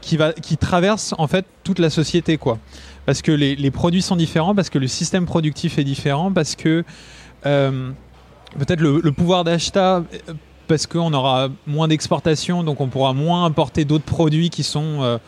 qui, 0.00 0.16
va, 0.16 0.32
qui 0.32 0.56
traverse 0.56 1.14
en 1.18 1.26
fait 1.26 1.44
toute 1.64 1.80
la 1.80 1.90
société. 1.90 2.38
quoi. 2.38 2.58
Parce 3.04 3.20
que 3.22 3.32
les, 3.32 3.70
produits 3.70 4.02
sont 4.02 4.16
différents, 4.16 4.54
parce 4.54 4.70
que 4.70 4.78
le 4.78 4.86
système 4.86 5.26
productif 5.26 5.78
est 5.78 5.84
différent, 5.84 6.32
parce 6.32 6.54
que 6.56 6.84
euh, 7.44 7.90
peut-être 8.58 8.80
le, 8.80 9.12
pouvoir 9.12 9.44
d'achat, 9.44 9.96
euh, 9.96 10.02
parce 10.66 10.86
qu'on 10.86 11.12
aura 11.12 11.48
moins 11.66 11.88
d'exportation, 11.88 12.62
donc 12.62 12.80
on 12.80 12.88
pourra 12.88 13.12
moins 13.12 13.44
importer 13.44 13.84
d'autres 13.84 14.04
produits 14.04 14.50
qui 14.50 14.62
sont, 14.62 15.18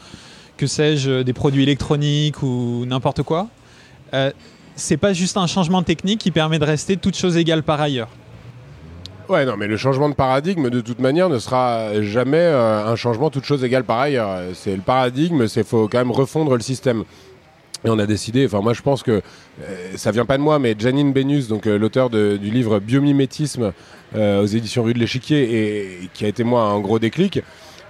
que 0.57 0.67
sais-je, 0.67 1.23
des 1.23 1.33
produits 1.33 1.63
électroniques 1.63 2.43
ou 2.43 2.85
n'importe 2.87 3.23
quoi. 3.23 3.49
c'est 4.77 4.97
pas 4.97 5.13
juste 5.13 5.37
un 5.37 5.47
changement 5.47 5.83
technique 5.83 6.21
qui 6.21 6.31
permet 6.31 6.59
de 6.59 6.65
rester 6.65 6.97
toutes 6.97 7.17
choses 7.17 7.37
égales 7.37 7.63
par 7.63 7.81
ailleurs. 7.81 8.09
Ouais, 9.29 9.45
non, 9.45 9.59
mais 9.59 9.67
le 9.67 9.77
changement 9.77 10.09
de 10.09 10.15
paradigme, 10.15 10.71
de 10.71 10.81
toute 10.81 11.01
manière, 11.01 11.29
ne 11.29 11.39
sera 11.39 12.01
jamais 12.03 12.39
euh, 12.39 12.87
un 12.87 12.97
changement 12.97 13.29
toute 13.29 13.45
chose 13.45 13.63
égale 13.63 13.85
par 13.85 13.99
ailleurs. 13.99 14.41
C'est 14.55 14.75
le 14.75 14.81
paradigme, 14.81 15.47
c'est 15.49 15.67
faut 15.67 15.87
quand 15.87 15.99
même 15.99 16.11
refondre 16.11 16.55
le 16.55 16.63
système. 16.63 17.05
Et 17.85 17.91
on 17.91 17.99
a 17.99 18.07
décidé, 18.07 18.45
enfin 18.47 18.61
moi 18.61 18.73
je 18.73 18.83
pense 18.83 19.03
que 19.03 19.11
euh, 19.13 19.23
ça 19.97 20.11
vient 20.11 20.25
pas 20.25 20.37
de 20.37 20.43
moi, 20.43 20.59
mais 20.59 20.75
Janine 20.79 21.13
Benus, 21.13 21.47
donc 21.49 21.67
euh, 21.67 21.79
l'auteur 21.79 22.11
du 22.11 22.39
livre 22.39 22.81
Biomimétisme 22.81 23.73
aux 24.15 24.47
éditions 24.47 24.83
Rue 24.83 24.95
de 24.95 24.99
l'Échiquier, 24.99 25.43
et 25.43 26.11
qui 26.15 26.25
a 26.25 26.29
été 26.29 26.43
moi 26.43 26.63
un 26.63 26.81
gros 26.81 26.99
déclic. 26.99 27.41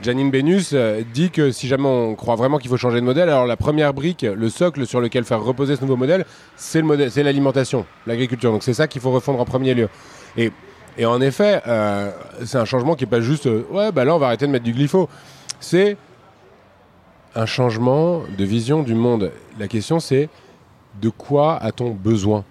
Janine 0.02 0.30
Benus 0.30 0.74
dit 1.14 1.30
que 1.30 1.50
si 1.50 1.68
jamais 1.68 1.86
on 1.86 2.14
croit 2.16 2.34
vraiment 2.34 2.58
qu'il 2.58 2.68
faut 2.70 2.76
changer 2.76 3.00
de 3.00 3.04
modèle, 3.04 3.28
alors 3.28 3.46
la 3.46 3.56
première 3.56 3.94
brique, 3.94 4.22
le 4.22 4.48
socle 4.48 4.86
sur 4.86 5.00
lequel 5.00 5.24
faire 5.24 5.42
reposer 5.42 5.76
ce 5.76 5.80
nouveau 5.82 5.96
modèle, 5.96 6.24
c'est 6.56 6.82
l'alimentation, 7.22 7.86
l'agriculture. 8.06 8.50
Donc 8.50 8.64
c'est 8.64 8.74
ça 8.74 8.88
qu'il 8.88 9.00
faut 9.00 9.12
refondre 9.12 9.40
en 9.40 9.44
premier 9.44 9.74
lieu. 9.74 9.88
Et 10.36 10.50
et 10.98 11.06
en 11.06 11.20
effet, 11.20 11.62
euh, 11.66 12.10
c'est 12.44 12.58
un 12.58 12.64
changement 12.64 12.96
qui 12.96 13.04
n'est 13.04 13.10
pas 13.10 13.20
juste 13.20 13.46
euh, 13.46 13.64
ouais, 13.70 13.92
bah 13.92 14.04
là 14.04 14.16
on 14.16 14.18
va 14.18 14.26
arrêter 14.26 14.46
de 14.46 14.50
mettre 14.50 14.64
du 14.64 14.72
glypho. 14.72 15.08
C'est 15.60 15.96
un 17.38 17.46
changement 17.46 18.22
de 18.36 18.44
vision 18.44 18.82
du 18.82 18.94
monde. 18.94 19.30
La 19.60 19.68
question 19.68 20.00
c'est 20.00 20.28
de 21.00 21.08
quoi 21.08 21.56
a-t-on 21.56 21.90
besoin? 21.90 22.44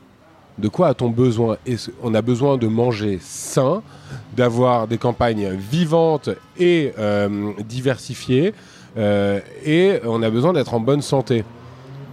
De 0.57 0.69
quoi 0.69 0.87
a-t-on 0.87 1.09
besoin? 1.09 1.57
On 2.01 2.15
a 2.15 2.21
besoin 2.21 2.57
de 2.57 2.67
manger 2.67 3.19
sain, 3.21 3.83
d'avoir 4.35 4.87
des 4.87 4.97
campagnes 4.97 5.49
vivantes 5.49 6.29
et 6.57 6.93
euh, 6.97 7.51
diversifiées, 7.67 8.53
et 8.95 9.99
on 10.05 10.23
a 10.23 10.29
besoin 10.29 10.53
d'être 10.53 10.73
en 10.73 10.79
bonne 10.79 11.01
santé? 11.01 11.43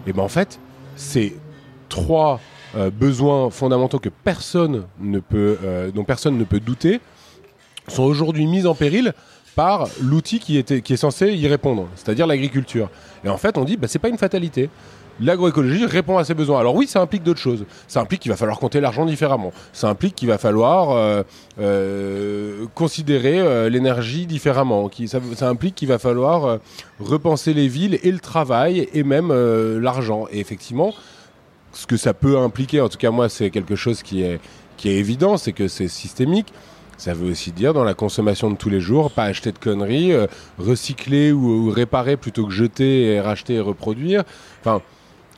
Et 0.06 0.12
bien 0.12 0.24
en 0.24 0.28
fait, 0.28 0.58
c'est 0.96 1.32
trois 1.88 2.40
euh, 2.76 2.90
besoins 2.90 3.50
fondamentaux 3.50 4.00
que 4.00 4.10
euh, 5.64 5.90
dont 5.92 6.04
personne 6.04 6.36
ne 6.36 6.44
peut 6.44 6.60
douter, 6.60 7.00
sont 7.86 8.02
aujourd'hui 8.02 8.46
mis 8.46 8.66
en 8.66 8.74
péril 8.74 9.14
par 9.54 9.88
l'outil 10.02 10.38
qui, 10.38 10.62
qui 10.64 10.92
est 10.92 10.96
censé 10.96 11.32
y 11.32 11.46
répondre, 11.46 11.88
c'est-à-dire 11.94 12.26
l'agriculture. 12.26 12.90
Et 13.24 13.28
en 13.28 13.36
fait, 13.36 13.56
on 13.58 13.64
dit, 13.64 13.76
bah, 13.76 13.88
c'est 13.88 13.98
pas 13.98 14.08
une 14.08 14.18
fatalité. 14.18 14.68
L'agroécologie 15.20 15.86
répond 15.86 16.18
à 16.18 16.24
ces 16.24 16.34
besoins. 16.34 16.58
Alors 16.58 16.74
oui, 16.74 16.88
ça 16.88 17.00
implique 17.00 17.22
d'autres 17.22 17.40
choses. 17.40 17.66
Ça 17.86 18.00
implique 18.00 18.20
qu'il 18.20 18.32
va 18.32 18.36
falloir 18.36 18.58
compter 18.58 18.80
l'argent 18.80 19.06
différemment. 19.06 19.52
Ça 19.72 19.88
implique 19.88 20.16
qu'il 20.16 20.26
va 20.26 20.38
falloir 20.38 21.22
euh, 21.60 22.66
considérer 22.74 23.70
l'énergie 23.70 24.26
différemment. 24.26 24.90
ça, 25.06 25.20
ça, 25.36 25.48
implique 25.48 25.76
qu'il 25.76 25.86
va 25.86 26.00
falloir 26.00 26.58
repenser 26.98 27.54
les 27.54 27.68
villes 27.68 28.00
et 28.02 28.10
le 28.10 28.18
travail 28.18 28.88
et 28.92 29.04
même 29.04 29.32
l'argent. 29.78 30.26
Et 30.32 30.40
effectivement, 30.40 30.92
ce 31.74 31.86
que 31.86 31.96
ça 31.96 32.14
peut 32.14 32.38
impliquer, 32.38 32.80
en 32.80 32.88
tout 32.88 32.98
cas 32.98 33.10
moi 33.10 33.28
c'est 33.28 33.50
quelque 33.50 33.76
chose 33.76 34.02
qui 34.02 34.22
est, 34.22 34.40
qui 34.76 34.88
est 34.88 34.96
évident, 34.96 35.36
c'est 35.36 35.52
que 35.52 35.68
c'est 35.68 35.88
systémique. 35.88 36.52
Ça 36.96 37.14
veut 37.14 37.30
aussi 37.30 37.52
dire 37.52 37.74
dans 37.74 37.84
la 37.84 37.94
consommation 37.94 38.50
de 38.50 38.56
tous 38.56 38.70
les 38.70 38.80
jours, 38.80 39.10
pas 39.10 39.24
acheter 39.24 39.52
de 39.52 39.58
conneries, 39.58 40.12
euh, 40.12 40.26
recycler 40.58 41.32
ou, 41.32 41.70
réparer 41.70 42.16
plutôt 42.16 42.46
que 42.46 42.52
jeter 42.52 43.06
et 43.06 43.20
racheter 43.20 43.54
et 43.54 43.60
reproduire. 43.60 44.22
Enfin, 44.60 44.80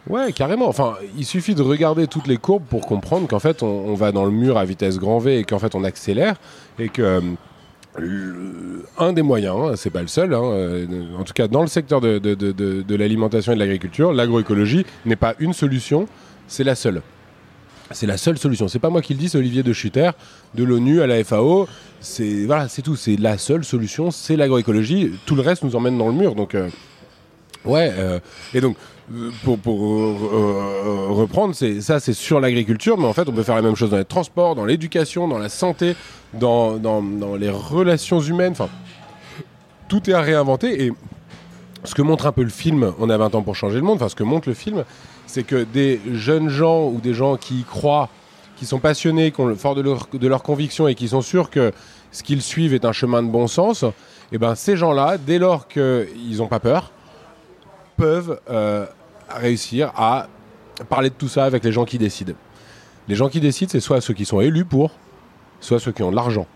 ouais, 0.09 0.33
carrément. 0.33 0.69
Enfin, 0.69 0.95
il 1.17 1.25
suffit 1.25 1.55
de 1.55 1.63
regarder 1.63 2.07
toutes 2.07 2.27
les 2.27 2.37
courbes 2.37 2.65
pour 2.65 2.87
comprendre 2.87 3.27
qu'en 3.27 3.39
fait 3.39 3.63
on, 3.63 3.95
va 3.95 4.13
dans 4.13 4.25
le 4.25 4.31
mur 4.31 4.59
à 4.59 4.65
vitesse 4.65 4.99
grand 4.99 5.19
V 5.19 5.39
et 5.39 5.45
qu'en 5.45 5.59
fait 5.59 5.75
on 5.75 5.85
accélère 5.85 6.37
et 6.79 6.89
que 6.89 7.21
euh, 7.99 8.83
un 8.99 9.15
des 9.15 9.23
moyens, 9.23 9.57
hein, 9.59 9.73
c'est 9.77 9.91
pas 9.91 10.03
le 10.03 10.09
seul, 10.09 10.35
hein, 10.35 10.43
euh, 10.43 10.87
en 11.19 11.25
tout 11.25 11.33
cas 11.33 11.49
dans 11.49 11.63
le 11.63 11.69
secteur 11.69 12.03
de 12.03 12.95
l'alimentation 12.95 13.53
et 13.53 13.55
de 13.55 13.61
l'agriculture, 13.61 14.13
l'agroécologie 14.13 14.85
n'est 15.07 15.17
pas 15.17 15.35
une 15.39 15.55
solution, 15.55 16.07
c'est 16.47 16.65
la 16.65 16.75
seule. 16.75 17.01
C'est 17.93 18.07
la 18.07 18.17
seule 18.17 18.39
solution. 18.39 18.69
C'est 18.69 18.79
pas 18.79 18.91
moi 18.91 19.03
qui 19.03 19.15
le 19.15 19.19
dis, 19.19 19.29
c'est 19.29 19.39
Olivier 19.39 19.63
de 19.63 19.73
Schutter, 19.73 20.11
de 20.55 20.65
l'ONU 20.65 21.03
à 21.03 21.07
la 21.07 21.23
FAO. 21.23 21.69
C'est 22.01 22.45
voilà, 22.45 22.69
c'est 22.69 22.83
tout. 22.83 22.97
C'est 22.97 23.17
la 23.17 23.39
seule 23.39 23.65
solution, 23.65 24.11
c'est 24.11 24.37
l'agroécologie. 24.37 25.13
Tout 25.25 25.37
le 25.37 25.43
reste 25.43 25.63
nous 25.63 25.77
emmène 25.77 25.97
dans 25.97 26.09
le 26.09 26.15
mur. 26.15 26.35
Donc 26.35 26.55
euh, 26.55 26.69
ouais. 27.65 27.93
Euh, 27.97 28.19
et 28.55 28.61
donc 28.61 28.77
euh, 29.15 29.31
pour, 29.45 29.59
reprendre, 31.17 31.55
c'est 31.55 31.81
ça, 31.81 32.01
c'est 32.01 32.13
sur 32.13 32.41
l'agriculture, 32.41 32.99
mais 32.99 33.07
en 33.07 33.13
fait, 33.13 33.29
on 33.29 33.33
peut 33.33 33.45
faire 33.45 33.55
la 33.55 33.63
même 33.63 33.77
chose 33.77 33.91
dans 33.91 33.99
les 33.99 34.05
transports, 34.05 34.57
dans 34.57 34.65
l'éducation, 34.65 35.29
dans 35.29 35.39
la 35.39 35.49
santé, 35.49 35.95
dans, 36.35 36.77
dans, 36.77 37.03
dans 37.03 37.37
les 37.37 37.51
relations 37.51 38.21
humaines. 38.21 38.53
Enfin, 38.53 38.69
tout 39.89 40.11
est 40.11 40.13
à 40.13 40.21
réinventer. 40.21 40.87
Et 40.87 40.93
ce 41.85 41.95
que 41.95 42.03
montre 42.03 42.27
un 42.27 42.33
peu 42.33 42.43
le 42.43 42.51
film, 42.51 42.93
on 42.99 43.11
a 43.11 43.17
20 43.17 43.37
ans 43.37 43.43
pour 43.43 43.55
changer 43.55 43.77
le 43.77 43.83
monde. 43.83 43.97
Enfin, 43.97 44.09
ce 44.09 44.17
que 44.17 44.25
montre 44.25 44.49
le 44.49 44.55
film, 44.55 44.85
c'est 45.27 45.45
que 45.45 45.65
des 45.65 46.01
jeunes 46.13 46.49
gens 46.49 46.89
ou 46.89 47.01
des 47.01 47.15
gens 47.15 47.37
qui 47.37 47.61
y 47.61 47.65
croient, 47.65 48.09
qui 48.57 48.67
sont 48.67 48.79
passionnés, 48.79 49.33
qui 49.33 49.41
ont 49.41 49.55
fort 49.57 49.75
de 49.75 49.83
leur, 49.83 50.09
de 50.13 50.29
conviction 50.37 50.89
et 50.89 50.95
qui 50.95 51.09
sont 51.09 51.21
sûrs 51.21 51.51
que 51.51 51.73
ce 52.13 52.23
qu'ils 52.23 52.43
suivent 52.43 52.75
est 52.75 52.85
un 52.85 52.93
chemin 52.93 53.23
de 53.23 53.29
bon 53.29 53.47
sens, 53.47 53.83
et 53.83 53.93
eh 54.33 54.39
ben 54.39 54.55
ces 54.55 54.77
gens-là, 54.77 55.19
dès 55.19 55.39
lors 55.39 55.69
qu'ils 55.69 56.39
n'ont 56.39 56.49
pas 56.49 56.61
peur, 56.61 56.91
peuvent 57.97 58.41
euh, 58.51 58.87
réussir 59.29 59.93
à 59.97 60.29
parler 60.89 61.11
de 61.11 61.15
tout 61.15 61.29
ça 61.29 61.45
avec 61.45 61.65
les 61.65 61.73
gens 61.73 61.85
qui 61.85 61.99
décident. 61.99 62.35
Les 63.09 63.15
gens 63.15 63.29
qui 63.29 63.41
décident, 63.41 63.71
c'est 63.71 63.81
soit 63.81 64.01
ceux 64.01 64.15
qui 64.15 64.25
sont 64.25 64.41
élus 64.41 64.65
pour, 64.65 64.91
soit 65.61 65.79
ceux 65.79 65.93
qui 65.93 66.03
ont 66.03 66.11
de 66.11 66.17
l'argent. 66.17 66.47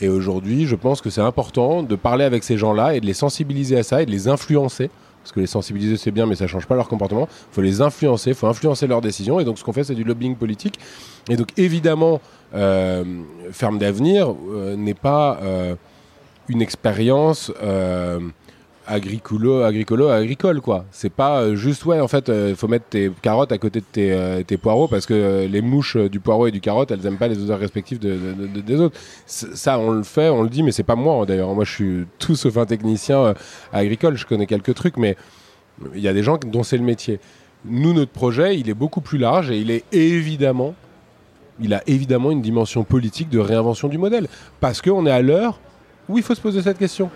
Et 0.00 0.08
aujourd'hui, 0.08 0.66
je 0.66 0.76
pense 0.76 1.00
que 1.00 1.10
c'est 1.10 1.20
important 1.20 1.82
de 1.82 1.96
parler 1.96 2.24
avec 2.24 2.44
ces 2.44 2.56
gens-là 2.56 2.94
et 2.94 3.00
de 3.00 3.06
les 3.06 3.14
sensibiliser 3.14 3.78
à 3.78 3.82
ça 3.82 4.02
et 4.02 4.06
de 4.06 4.10
les 4.12 4.28
influencer 4.28 4.90
parce 5.26 5.32
que 5.32 5.40
les 5.40 5.48
sensibiliser 5.48 5.96
c'est 5.96 6.12
bien, 6.12 6.24
mais 6.24 6.36
ça 6.36 6.46
change 6.46 6.66
pas 6.66 6.76
leur 6.76 6.86
comportement. 6.86 7.26
Il 7.50 7.54
faut 7.56 7.60
les 7.60 7.80
influencer, 7.80 8.30
il 8.30 8.36
faut 8.36 8.46
influencer 8.46 8.86
leurs 8.86 9.00
décisions. 9.00 9.40
Et 9.40 9.44
donc 9.44 9.58
ce 9.58 9.64
qu'on 9.64 9.72
fait, 9.72 9.82
c'est 9.82 9.96
du 9.96 10.04
lobbying 10.04 10.36
politique. 10.36 10.78
Et 11.28 11.34
donc 11.34 11.48
évidemment, 11.56 12.20
euh, 12.54 13.02
Ferme 13.50 13.78
d'avenir 13.78 14.32
euh, 14.52 14.76
n'est 14.76 14.94
pas 14.94 15.40
euh, 15.42 15.74
une 16.48 16.62
expérience 16.62 17.52
agricolo, 18.86 19.62
agricolo, 19.62 20.08
agricole, 20.08 20.60
quoi. 20.60 20.84
C'est 20.90 21.12
pas 21.12 21.40
euh, 21.40 21.56
juste, 21.56 21.84
ouais, 21.84 22.00
en 22.00 22.08
fait, 22.08 22.28
il 22.28 22.34
euh, 22.34 22.54
faut 22.54 22.68
mettre 22.68 22.86
tes 22.86 23.10
carottes 23.22 23.52
à 23.52 23.58
côté 23.58 23.80
de 23.80 23.84
tes, 23.84 24.12
euh, 24.12 24.42
poireaux 24.60 24.88
parce 24.88 25.06
que 25.06 25.46
les 25.46 25.60
mouches 25.60 25.96
du 25.96 26.20
poireau 26.20 26.46
et 26.46 26.50
du 26.50 26.60
carotte, 26.60 26.90
elles 26.90 27.04
aiment 27.06 27.18
pas 27.18 27.28
les 27.28 27.42
odeurs 27.42 27.58
respectives 27.58 27.98
de, 27.98 28.16
des 28.60 28.80
autres. 28.80 28.98
Ça, 29.26 29.78
on 29.78 29.90
le 29.90 30.02
fait, 30.02 30.28
on 30.28 30.42
le 30.42 30.48
dit, 30.48 30.62
mais 30.62 30.72
c'est 30.72 30.82
pas 30.82 30.96
moi, 30.96 31.26
d'ailleurs. 31.26 31.52
Moi, 31.54 31.64
je 31.64 31.72
suis 31.72 32.06
tout 32.18 32.36
sauf 32.36 32.56
un 32.56 32.66
technicien 32.66 33.34
agricole, 33.72 34.16
je 34.16 34.26
connais 34.26 34.46
quelques 34.46 34.74
trucs, 34.74 34.96
mais 34.96 35.16
il 35.94 36.00
y 36.00 36.08
a 36.08 36.12
des 36.12 36.22
gens 36.22 36.38
dont 36.38 36.62
c'est 36.62 36.78
le 36.78 36.84
métier. 36.84 37.20
Nous, 37.64 37.92
notre 37.92 38.12
projet, 38.12 38.58
il 38.58 38.70
est 38.70 38.74
beaucoup 38.74 39.00
plus 39.00 39.18
large 39.18 39.50
et 39.50 39.58
il 39.58 39.70
est 39.70 39.84
évidemment, 39.92 40.74
il 41.60 41.74
a 41.74 41.82
évidemment 41.86 42.30
une 42.30 42.42
dimension 42.42 42.84
politique 42.84 43.28
de 43.28 43.40
réinvention 43.40 43.88
du 43.88 43.98
modèle. 43.98 44.28
Parce 44.60 44.80
qu'on 44.80 45.06
est 45.06 45.10
à 45.10 45.22
l'heure 45.22 45.60
où 46.08 46.16
il 46.16 46.22
faut 46.22 46.34
se 46.34 46.40
poser 46.40 46.62
cette 46.62 46.78
question 46.78 47.10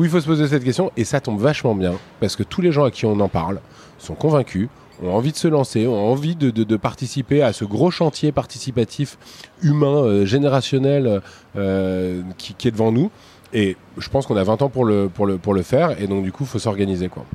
où 0.00 0.04
il 0.04 0.08
faut 0.08 0.18
se 0.18 0.26
poser 0.26 0.48
cette 0.48 0.64
question, 0.64 0.90
et 0.96 1.04
ça 1.04 1.20
tombe 1.20 1.38
vachement 1.38 1.74
bien, 1.74 1.92
parce 2.20 2.34
que 2.34 2.42
tous 2.42 2.62
les 2.62 2.72
gens 2.72 2.84
à 2.84 2.90
qui 2.90 3.04
on 3.04 3.20
en 3.20 3.28
parle 3.28 3.60
sont 3.98 4.14
convaincus, 4.14 4.70
ont 5.02 5.12
envie 5.12 5.30
de 5.30 5.36
se 5.36 5.46
lancer, 5.46 5.86
ont 5.86 6.10
envie 6.10 6.36
de, 6.36 6.76
participer 6.78 7.42
à 7.42 7.52
ce 7.52 7.66
gros 7.66 7.90
chantier 7.90 8.32
participatif 8.32 9.18
humain, 9.60 10.02
euh, 10.02 10.24
générationnel 10.24 11.20
euh, 11.56 12.22
qui, 12.38 12.66
est 12.66 12.70
devant 12.70 12.92
nous. 12.92 13.10
Et 13.52 13.76
je 13.98 14.08
pense 14.08 14.26
qu'on 14.26 14.36
a 14.36 14.42
20 14.42 14.62
ans 14.62 14.70
pour 14.70 14.86
le, 14.86 15.10
pour 15.10 15.26
le, 15.26 15.36
pour 15.36 15.52
le 15.52 15.60
faire, 15.60 16.00
et 16.00 16.06
donc 16.06 16.24
du 16.24 16.32
coup, 16.32 16.44
il 16.44 16.48
faut 16.48 16.58
s'organiser. 16.58 17.08
quoi. 17.08 17.26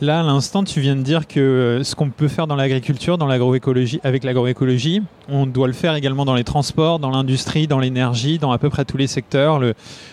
Là, 0.00 0.20
à 0.20 0.22
l'instant, 0.22 0.64
tu 0.64 0.80
viens 0.80 0.96
de 0.96 1.02
dire 1.02 1.28
que 1.28 1.40
euh, 1.40 1.84
ce 1.84 1.94
qu'on 1.94 2.08
peut 2.08 2.28
faire 2.28 2.46
dans 2.46 2.56
l'agriculture, 2.56 3.18
dans 3.18 3.26
l'agroécologie, 3.26 4.00
avec 4.02 4.24
l'agroécologie, 4.24 5.02
on 5.28 5.44
doit 5.44 5.66
le 5.66 5.74
faire 5.74 5.94
également 5.94 6.24
dans 6.24 6.34
les 6.34 6.44
transports, 6.44 6.98
dans 6.98 7.10
l'industrie, 7.10 7.66
dans 7.66 7.78
l'énergie, 7.78 8.38
dans 8.38 8.50
à 8.50 8.56
peu 8.56 8.70
près 8.70 8.86
tous 8.86 8.96
les 8.96 9.06
secteurs, 9.06 9.60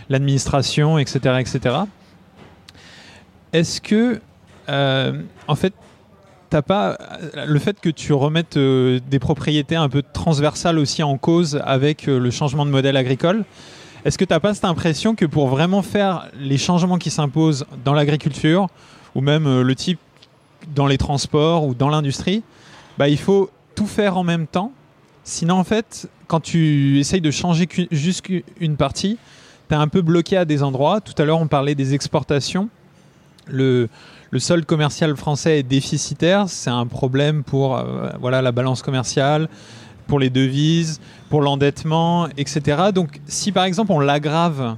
l'administration, 0.10 0.97
etc., 1.00 1.38
etc. 1.39 1.76
Est-ce 3.54 3.80
que, 3.80 4.19
euh, 4.67 5.21
en 5.47 5.56
fait, 5.56 5.73
t'as 6.50 6.62
pas 6.62 6.97
le 7.47 7.58
fait 7.58 7.80
que 7.80 7.89
tu 7.89 8.12
remettes 8.12 8.58
euh, 8.58 9.00
des 9.10 9.19
propriétés 9.19 9.78
un 9.78 9.88
peu 9.88 10.04
transversales 10.12 10.80
aussi 10.80 11.02
en 11.02 11.17
cause 11.17 11.62
avec 11.63 12.08
le 12.08 12.30
changement 12.30 12.65
de 12.65 12.71
modèle 12.71 12.97
agricole 12.97 13.45
Est-ce 14.04 14.17
que 14.17 14.26
tu 14.26 14.34
n'as 14.34 14.41
pas 14.41 14.54
cette 14.54 14.65
impression 14.65 15.15
que 15.15 15.26
pour 15.26 15.47
vraiment 15.47 15.82
faire 15.82 16.28
les 16.38 16.58
changements 16.58 16.97
qui 16.97 17.10
s'imposent 17.10 17.65
dans 17.86 17.93
l'agriculture, 17.93 18.67
ou 19.18 19.22
même 19.22 19.48
euh, 19.48 19.64
le 19.64 19.76
type 19.76 20.00
dans 20.74 20.86
les 20.86 20.98
transports 20.98 21.66
ou 21.66 21.74
dans 21.74 21.90
l'industrie, 21.90 22.44
bah, 22.98 23.10
il 23.10 23.18
faut 23.18 23.50
tout 23.76 23.88
faire 23.88 24.16
en 24.18 24.24
même 24.24 24.48
temps. 24.48 24.72
Sinon, 25.24 25.56
en 25.56 25.64
fait, 25.64 26.08
quand 26.28 26.40
tu 26.40 27.00
essayes 27.00 27.20
de 27.20 27.32
changer 27.32 27.68
juste 27.92 28.28
une 28.60 28.78
partie, 28.78 29.18
tu 29.68 29.76
es 29.76 29.78
un 29.78 29.88
peu 29.88 30.02
bloqué 30.02 30.38
à 30.38 30.46
des 30.46 30.64
endroits. 30.64 31.02
Tout 31.02 31.20
à 31.22 31.26
l'heure, 31.26 31.40
on 31.40 31.48
parlait 31.48 31.76
des 31.76 31.96
exportations. 31.96 32.70
Le, 33.48 33.90
le 34.30 34.40
solde 34.40 34.66
commercial 34.66 35.18
français 35.18 35.60
est 35.60 35.64
déficitaire. 35.64 36.48
C'est 36.48 36.70
un 36.70 36.86
problème 36.86 37.44
pour 37.44 37.76
euh, 37.76 38.10
voilà, 38.22 38.44
la 38.44 38.52
balance 38.52 38.84
commerciale, 38.84 39.50
pour 40.06 40.20
les 40.20 40.30
devises, 40.30 41.02
pour 41.30 41.42
l'endettement, 41.42 42.28
etc. 42.38 42.92
Donc, 42.94 43.20
si 43.26 43.52
par 43.52 43.66
exemple 43.66 43.92
on 43.92 44.00
l'aggrave 44.00 44.78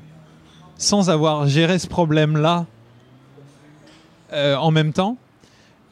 sans 0.78 1.10
avoir 1.10 1.46
géré 1.46 1.78
ce 1.78 1.88
problème-là 1.88 2.66
euh, 4.34 4.56
en 4.56 4.72
même 4.72 4.94
temps, 4.94 5.18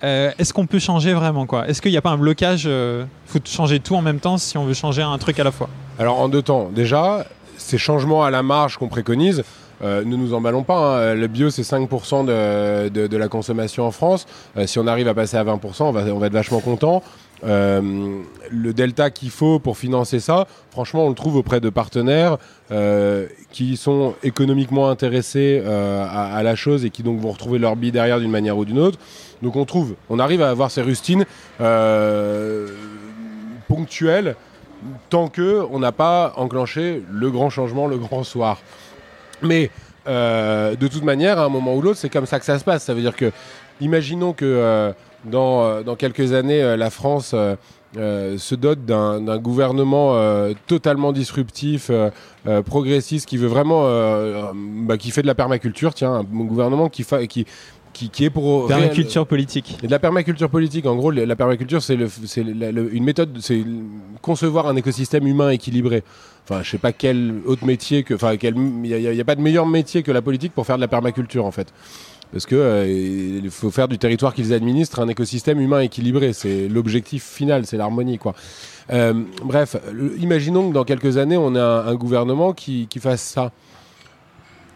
euh, 0.04 0.32
est-ce 0.38 0.54
qu'on 0.54 0.68
peut 0.68 0.80
changer 0.80 1.14
vraiment 1.14 1.46
quoi? 1.46 1.68
Est-ce 1.68 1.82
qu'il 1.82 1.92
n'y 1.92 1.98
a 1.98 2.02
pas 2.02 2.12
un 2.12 2.18
blocage 2.18 2.66
Il 2.66 2.72
euh, 2.72 3.06
faut 3.26 3.40
changer 3.44 3.80
tout 3.80 3.96
en 3.96 4.02
même 4.02 4.20
temps 4.20 4.38
si 4.38 4.58
on 4.58 4.66
veut 4.66 4.74
changer 4.74 5.02
un 5.02 5.18
truc 5.18 5.40
à 5.40 5.44
la 5.44 5.52
fois? 5.52 5.70
Alors 5.98 6.20
en 6.20 6.30
deux 6.30 6.42
temps, 6.42 6.70
déjà, 6.74 7.26
ces 7.58 7.78
changements 7.78 8.24
à 8.24 8.30
la 8.30 8.44
marge 8.44 8.78
qu'on 8.78 8.88
préconise, 8.88 9.44
ne 9.84 10.04
nous 10.04 10.34
emballons 10.34 10.64
pas. 10.64 11.12
Hein. 11.12 11.14
Le 11.14 11.28
bio, 11.28 11.52
c'est 11.52 11.62
5% 11.62 12.26
de, 12.26 13.18
la 13.18 13.28
consommation 13.28 13.86
en 13.86 13.92
France. 13.92 14.26
si 14.66 14.80
on 14.80 14.88
arrive 14.88 15.08
à 15.08 15.14
passer 15.14 15.38
à 15.38 15.44
20%, 15.44 15.84
on 15.84 15.92
va, 15.92 16.02
on 16.02 16.18
va 16.18 16.28
être 16.28 16.34
vachement 16.34 16.62
content. 16.62 17.04
Euh, 17.44 18.22
le 18.50 18.74
delta 18.74 19.12
qu'il 19.12 19.30
faut 19.30 19.60
pour 19.60 19.78
financer 19.78 20.20
ça, 20.20 20.48
franchement, 20.72 21.06
on 21.06 21.10
le 21.10 21.16
trouve 21.16 21.36
auprès 21.36 21.60
de 21.60 21.70
partenaires 21.70 22.38
euh, 22.72 23.28
qui 23.52 23.78
sont 23.78 24.16
économiquement 24.24 24.90
intéressés 24.90 25.62
euh, 25.64 26.06
à, 26.10 26.42
la 26.42 26.56
chose 26.56 26.86
et 26.86 26.90
qui 26.90 27.04
donc 27.04 27.20
vont 27.20 27.32
retrouver 27.32 27.60
leur 27.60 27.76
billet 27.76 27.92
derrière 27.92 28.20
d'une 28.20 28.32
manière 28.32 28.58
ou 28.58 28.66
d'une 28.66 28.80
autre. 28.80 28.98
Donc 29.42 29.56
on 29.56 29.66
trouve, 29.66 29.96
on 30.10 30.18
arrive 30.20 30.42
à 30.42 30.50
avoir 30.50 30.72
ces 30.72 30.82
rustines 30.82 31.26
ponctuelles 33.68 34.36
tant 35.10 35.28
que 35.28 35.66
on 35.72 35.80
n'a 35.80 35.92
pas 35.92 36.34
enclenché 36.38 37.04
le 37.12 37.30
grand 37.30 37.50
changement, 37.50 37.88
le 37.88 37.98
grand 37.98 38.24
soir. 38.24 38.62
Mais 39.44 39.70
de 40.08 40.88
toute 40.88 41.04
manière, 41.04 41.38
à 41.38 41.44
un 41.44 41.50
moment 41.50 41.76
ou 41.76 41.82
l'autre, 41.82 42.00
c'est 42.00 42.10
comme 42.10 42.26
ça 42.26 42.40
que 42.40 42.46
ça 42.46 42.58
se 42.58 42.64
passe. 42.64 42.84
Ça 42.84 42.96
veut 42.96 43.02
dire 43.02 43.16
que, 43.16 43.32
imaginons 43.80 44.34
que 44.34 44.94
euh, 45.34 45.84
dans, 45.84 45.96
quelques 45.96 46.34
années, 46.34 46.62
euh, 46.62 46.78
la 46.78 46.90
France 46.90 47.34
euh, 47.34 48.38
se 48.38 48.56
dote 48.56 48.86
d'un 48.86 49.38
gouvernement 49.38 50.16
totalement 50.68 51.12
disruptif, 51.12 51.90
progressiste, 52.66 53.28
qui 53.28 53.38
veut 53.38 53.48
vraiment, 53.48 53.84
bah, 54.54 54.98
qui 54.98 55.12
fait 55.12 55.22
de 55.22 55.28
la 55.28 55.36
permaculture, 55.36 55.94
tiens, 55.94 56.14
un 56.14 56.24
gouvernement 56.24 56.90
qui, 56.90 57.06
qui, 57.28 57.46
qui, 57.94 58.26
est 58.26 58.30
pour 58.30 58.68
permaculture 58.68 59.26
politique. 59.26 59.78
Et 59.82 59.88
de 59.88 59.92
la 59.92 60.00
permaculture 60.00 60.50
politique, 60.50 60.86
en 60.86 60.96
gros, 60.96 61.12
la 61.12 61.36
permaculture, 61.36 61.82
c'est 61.82 61.96
une 61.96 63.04
méthode, 63.04 63.38
c'est 63.42 63.64
concevoir 64.22 64.68
un 64.68 64.76
écosystème 64.76 65.26
humain 65.26 65.50
équilibré. 65.50 66.04
Enfin, 66.44 66.62
je 66.64 66.70
sais 66.70 66.78
pas 66.78 66.92
quel 66.92 67.42
autre 67.46 67.66
métier 67.66 68.04
que, 68.04 68.14
enfin, 68.14 68.36
il 68.42 68.82
n'y 68.84 69.22
a, 69.22 69.26
pas 69.26 69.36
de 69.36 69.42
meilleur 69.42 69.66
métier 69.66 70.04
que 70.04 70.12
la 70.12 70.22
politique 70.22 70.54
pour 70.54 70.66
faire 70.66 70.76
de 70.76 70.82
la 70.82 70.88
permaculture, 70.88 71.46
en 71.46 71.52
fait 71.52 71.74
parce 72.32 72.46
que 72.46 72.56
euh, 72.56 73.50
faut 73.50 73.72
faire 73.72 73.88
du 73.88 73.98
territoire 73.98 74.34
qu'ils 74.34 74.54
administrent 74.54 75.00
un 75.00 75.08
écosystème 75.08 75.60
humain 75.60 75.82
équilibré. 75.82 76.34
C'est 76.34 76.68
l'objectif 76.68 77.24
final, 77.24 77.66
c'est 77.66 77.78
l'harmonie, 77.78 78.18
quoi. 78.18 78.36
Euh, 78.92 79.14
bref, 79.44 79.76
imaginons 80.20 80.70
que 80.70 80.74
dans 80.74 80.84
quelques 80.84 81.18
années, 81.18 81.38
on 81.38 81.56
a 81.56 81.84
un, 81.88 81.96
gouvernement 81.96 82.54
qui, 82.54 82.88
fasse 83.00 83.22
ça. 83.22 83.52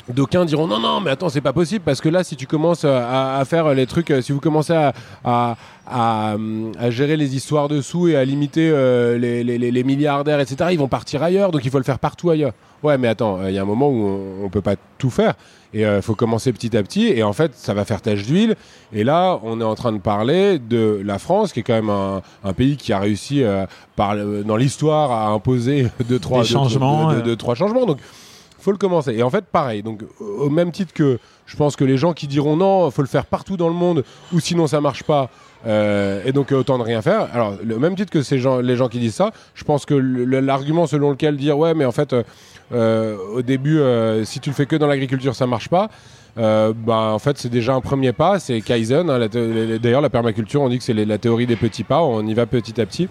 D'aucuns 0.09 0.45
diront 0.45 0.67
non, 0.67 0.79
non, 0.79 0.99
mais 0.99 1.11
attends, 1.11 1.29
c'est 1.29 1.41
pas 1.41 1.53
possible 1.53 1.83
parce 1.85 2.01
que 2.01 2.09
là, 2.09 2.23
si 2.23 2.35
tu 2.35 2.47
commences 2.47 2.85
à, 2.85 3.41
faire 3.45 3.73
les 3.73 3.85
trucs, 3.85 4.13
si 4.21 4.31
vous 4.31 4.39
commencez 4.39 4.73
à, 4.73 5.55
à, 5.87 6.35
gérer 6.89 7.17
les 7.17 7.35
histoires 7.35 7.67
dessous 7.67 8.07
et 8.07 8.15
à 8.15 8.25
limiter 8.25 8.69
euh, 8.71 9.17
les, 9.17 9.43
les, 9.43 9.83
milliardaires, 9.83 10.39
etc., 10.39 10.69
ils 10.71 10.79
vont 10.79 10.87
partir 10.87 11.23
ailleurs, 11.23 11.51
donc 11.51 11.65
il 11.65 11.71
faut 11.71 11.77
le 11.77 11.83
faire 11.83 11.99
partout 11.99 12.29
ailleurs. 12.29 12.53
Ouais, 12.83 12.97
mais 12.97 13.07
attends, 13.07 13.39
il 13.47 13.53
y 13.53 13.59
a 13.59 13.61
un 13.61 13.65
moment 13.65 13.89
où 13.89 14.07
on, 14.07 14.45
on 14.45 14.49
peut 14.49 14.61
pas 14.61 14.75
tout 14.97 15.11
faire. 15.11 15.35
Et 15.73 15.81
il 15.81 15.85
euh, 15.85 16.01
faut 16.01 16.15
commencer 16.15 16.51
petit 16.51 16.75
à 16.75 16.83
petit. 16.83 17.07
Et 17.07 17.23
en 17.23 17.33
fait, 17.33 17.53
ça 17.55 17.73
va 17.73 17.85
faire 17.85 18.01
tache 18.01 18.23
d'huile. 18.25 18.55
Et 18.93 19.03
là, 19.03 19.39
on 19.43 19.61
est 19.61 19.63
en 19.63 19.75
train 19.75 19.93
de 19.93 19.99
parler 19.99 20.59
de 20.59 21.01
la 21.03 21.17
France, 21.17 21.53
qui 21.53 21.61
est 21.61 21.63
quand 21.63 21.73
même 21.73 21.89
un, 21.89 22.53
pays 22.53 22.75
qui 22.75 22.91
a 22.91 22.99
réussi 22.99 23.43
euh, 23.43 23.65
par, 23.95 24.15
dans 24.15 24.57
l'histoire 24.57 25.11
à 25.11 25.27
imposer 25.27 25.87
deux, 26.09 26.19
trois, 26.19 26.43
changements. 26.43 27.13
De, 27.13 27.35
trois 27.35 27.55
changements. 27.55 27.85
Donc, 27.85 27.99
faut 28.61 28.71
le 28.71 28.77
commencer. 28.77 29.13
Et 29.13 29.23
en 29.23 29.29
fait, 29.29 29.45
pareil. 29.45 29.83
Donc, 29.83 30.01
au 30.19 30.49
même 30.49 30.71
titre 30.71 30.93
que 30.93 31.19
je 31.45 31.57
pense 31.57 31.75
que 31.75 31.83
les 31.83 31.97
gens 31.97 32.13
qui 32.13 32.27
diront 32.27 32.55
non, 32.55 32.89
faut 32.91 33.01
le 33.01 33.07
faire 33.07 33.25
partout 33.25 33.57
dans 33.57 33.67
le 33.67 33.73
monde, 33.73 34.03
ou 34.33 34.39
sinon 34.39 34.67
ça 34.67 34.79
marche 34.79 35.03
pas. 35.03 35.29
Euh, 35.67 36.23
et 36.25 36.31
donc 36.31 36.51
autant 36.51 36.79
de 36.79 36.83
rien 36.83 37.01
faire. 37.01 37.27
Alors, 37.33 37.55
le 37.63 37.77
même 37.77 37.95
titre 37.95 38.11
que 38.11 38.23
ces 38.23 38.39
gens, 38.39 38.59
les 38.59 38.75
gens 38.75 38.87
qui 38.87 38.99
disent 38.99 39.15
ça, 39.15 39.31
je 39.53 39.63
pense 39.63 39.85
que 39.85 39.93
l'argument 39.93 40.87
selon 40.87 41.11
lequel 41.11 41.37
dire 41.37 41.57
ouais, 41.57 41.73
mais 41.75 41.85
en 41.85 41.91
fait, 41.91 42.15
euh, 42.73 43.17
au 43.33 43.41
début, 43.41 43.79
euh, 43.79 44.23
si 44.23 44.39
tu 44.39 44.49
le 44.49 44.55
fais 44.55 44.65
que 44.65 44.75
dans 44.75 44.87
l'agriculture, 44.87 45.35
ça 45.35 45.47
marche 45.47 45.69
pas. 45.69 45.89
Euh, 46.37 46.73
bah, 46.75 47.11
en 47.11 47.19
fait, 47.19 47.37
c'est 47.37 47.49
déjà 47.49 47.73
un 47.73 47.81
premier 47.81 48.13
pas, 48.13 48.39
c'est 48.39 48.61
Kaizen. 48.61 49.09
Hein, 49.09 49.27
D'ailleurs, 49.81 50.01
la 50.01 50.09
permaculture, 50.09 50.61
on 50.61 50.69
dit 50.69 50.77
que 50.77 50.83
c'est 50.83 50.93
la 50.93 51.17
théorie 51.17 51.47
des 51.47 51.57
petits 51.57 51.83
pas, 51.83 52.01
on 52.01 52.25
y 52.25 52.33
va 52.33 52.45
petit 52.45 52.79
à 52.79 52.85
petit. 52.85 53.09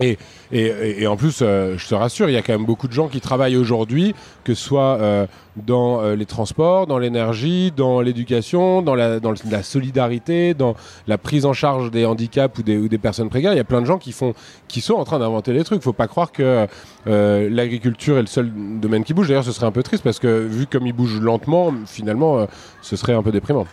Et, 0.00 0.18
et, 0.54 1.06
en 1.06 1.16
plus, 1.16 1.38
euh, 1.40 1.78
je 1.78 1.88
te 1.88 1.94
rassure, 1.94 2.28
il 2.28 2.34
y 2.34 2.36
a 2.36 2.42
quand 2.42 2.52
même 2.52 2.66
beaucoup 2.66 2.86
de 2.86 2.92
gens 2.92 3.08
qui 3.08 3.22
travaillent 3.22 3.56
aujourd'hui, 3.56 4.14
que 4.44 4.52
ce 4.52 4.62
soit 4.62 4.98
euh, 5.00 5.26
dans 5.56 6.02
euh, 6.02 6.14
les 6.14 6.26
transports, 6.26 6.86
dans 6.86 6.98
l'énergie, 6.98 7.72
dans 7.74 8.02
l'éducation, 8.02 8.82
dans, 8.82 8.94
la, 8.94 9.18
dans 9.18 9.32
la 9.50 9.62
solidarité, 9.62 10.52
dans 10.52 10.74
la 11.06 11.16
prise 11.16 11.46
en 11.46 11.54
charge 11.54 11.90
des 11.90 12.04
handicaps 12.04 12.58
ou 12.58 12.62
des, 12.62 12.76
ou 12.76 12.88
des 12.88 12.98
personnes 12.98 13.30
précaires. 13.30 13.54
Il 13.54 13.56
y 13.56 13.60
a 13.60 13.64
plein 13.64 13.80
de 13.80 13.86
gens 13.86 13.96
qui, 13.96 14.12
font, 14.12 14.34
qui 14.68 14.82
sont 14.82 14.94
en 14.94 15.04
train 15.04 15.18
d'inventer 15.18 15.54
les 15.54 15.64
trucs. 15.64 15.80
Il 15.80 15.84
faut 15.84 15.94
pas 15.94 16.08
croire 16.08 16.32
que 16.32 16.66
l'agriculture 17.06 18.18
est 18.18 18.22
le 18.22 18.26
seul 18.26 18.52
domaine 18.78 19.04
qui 19.04 19.14
bouge. 19.14 19.28
D'ailleurs, 19.28 19.44
ce 19.44 19.52
serait 19.52 19.66
un 19.66 19.72
peu 19.72 19.82
triste 19.82 20.04
parce 20.04 20.18
que 20.18 20.46
vu 20.46 20.66
comme 20.66 20.86
il 20.86 20.92
bouge 20.92 21.18
lentement, 21.18 21.72
finalement, 21.86 22.46
ce 22.82 22.96
serait 22.96 23.14
un 23.14 23.22
peu 23.22 23.32
déprimant. 23.32 23.66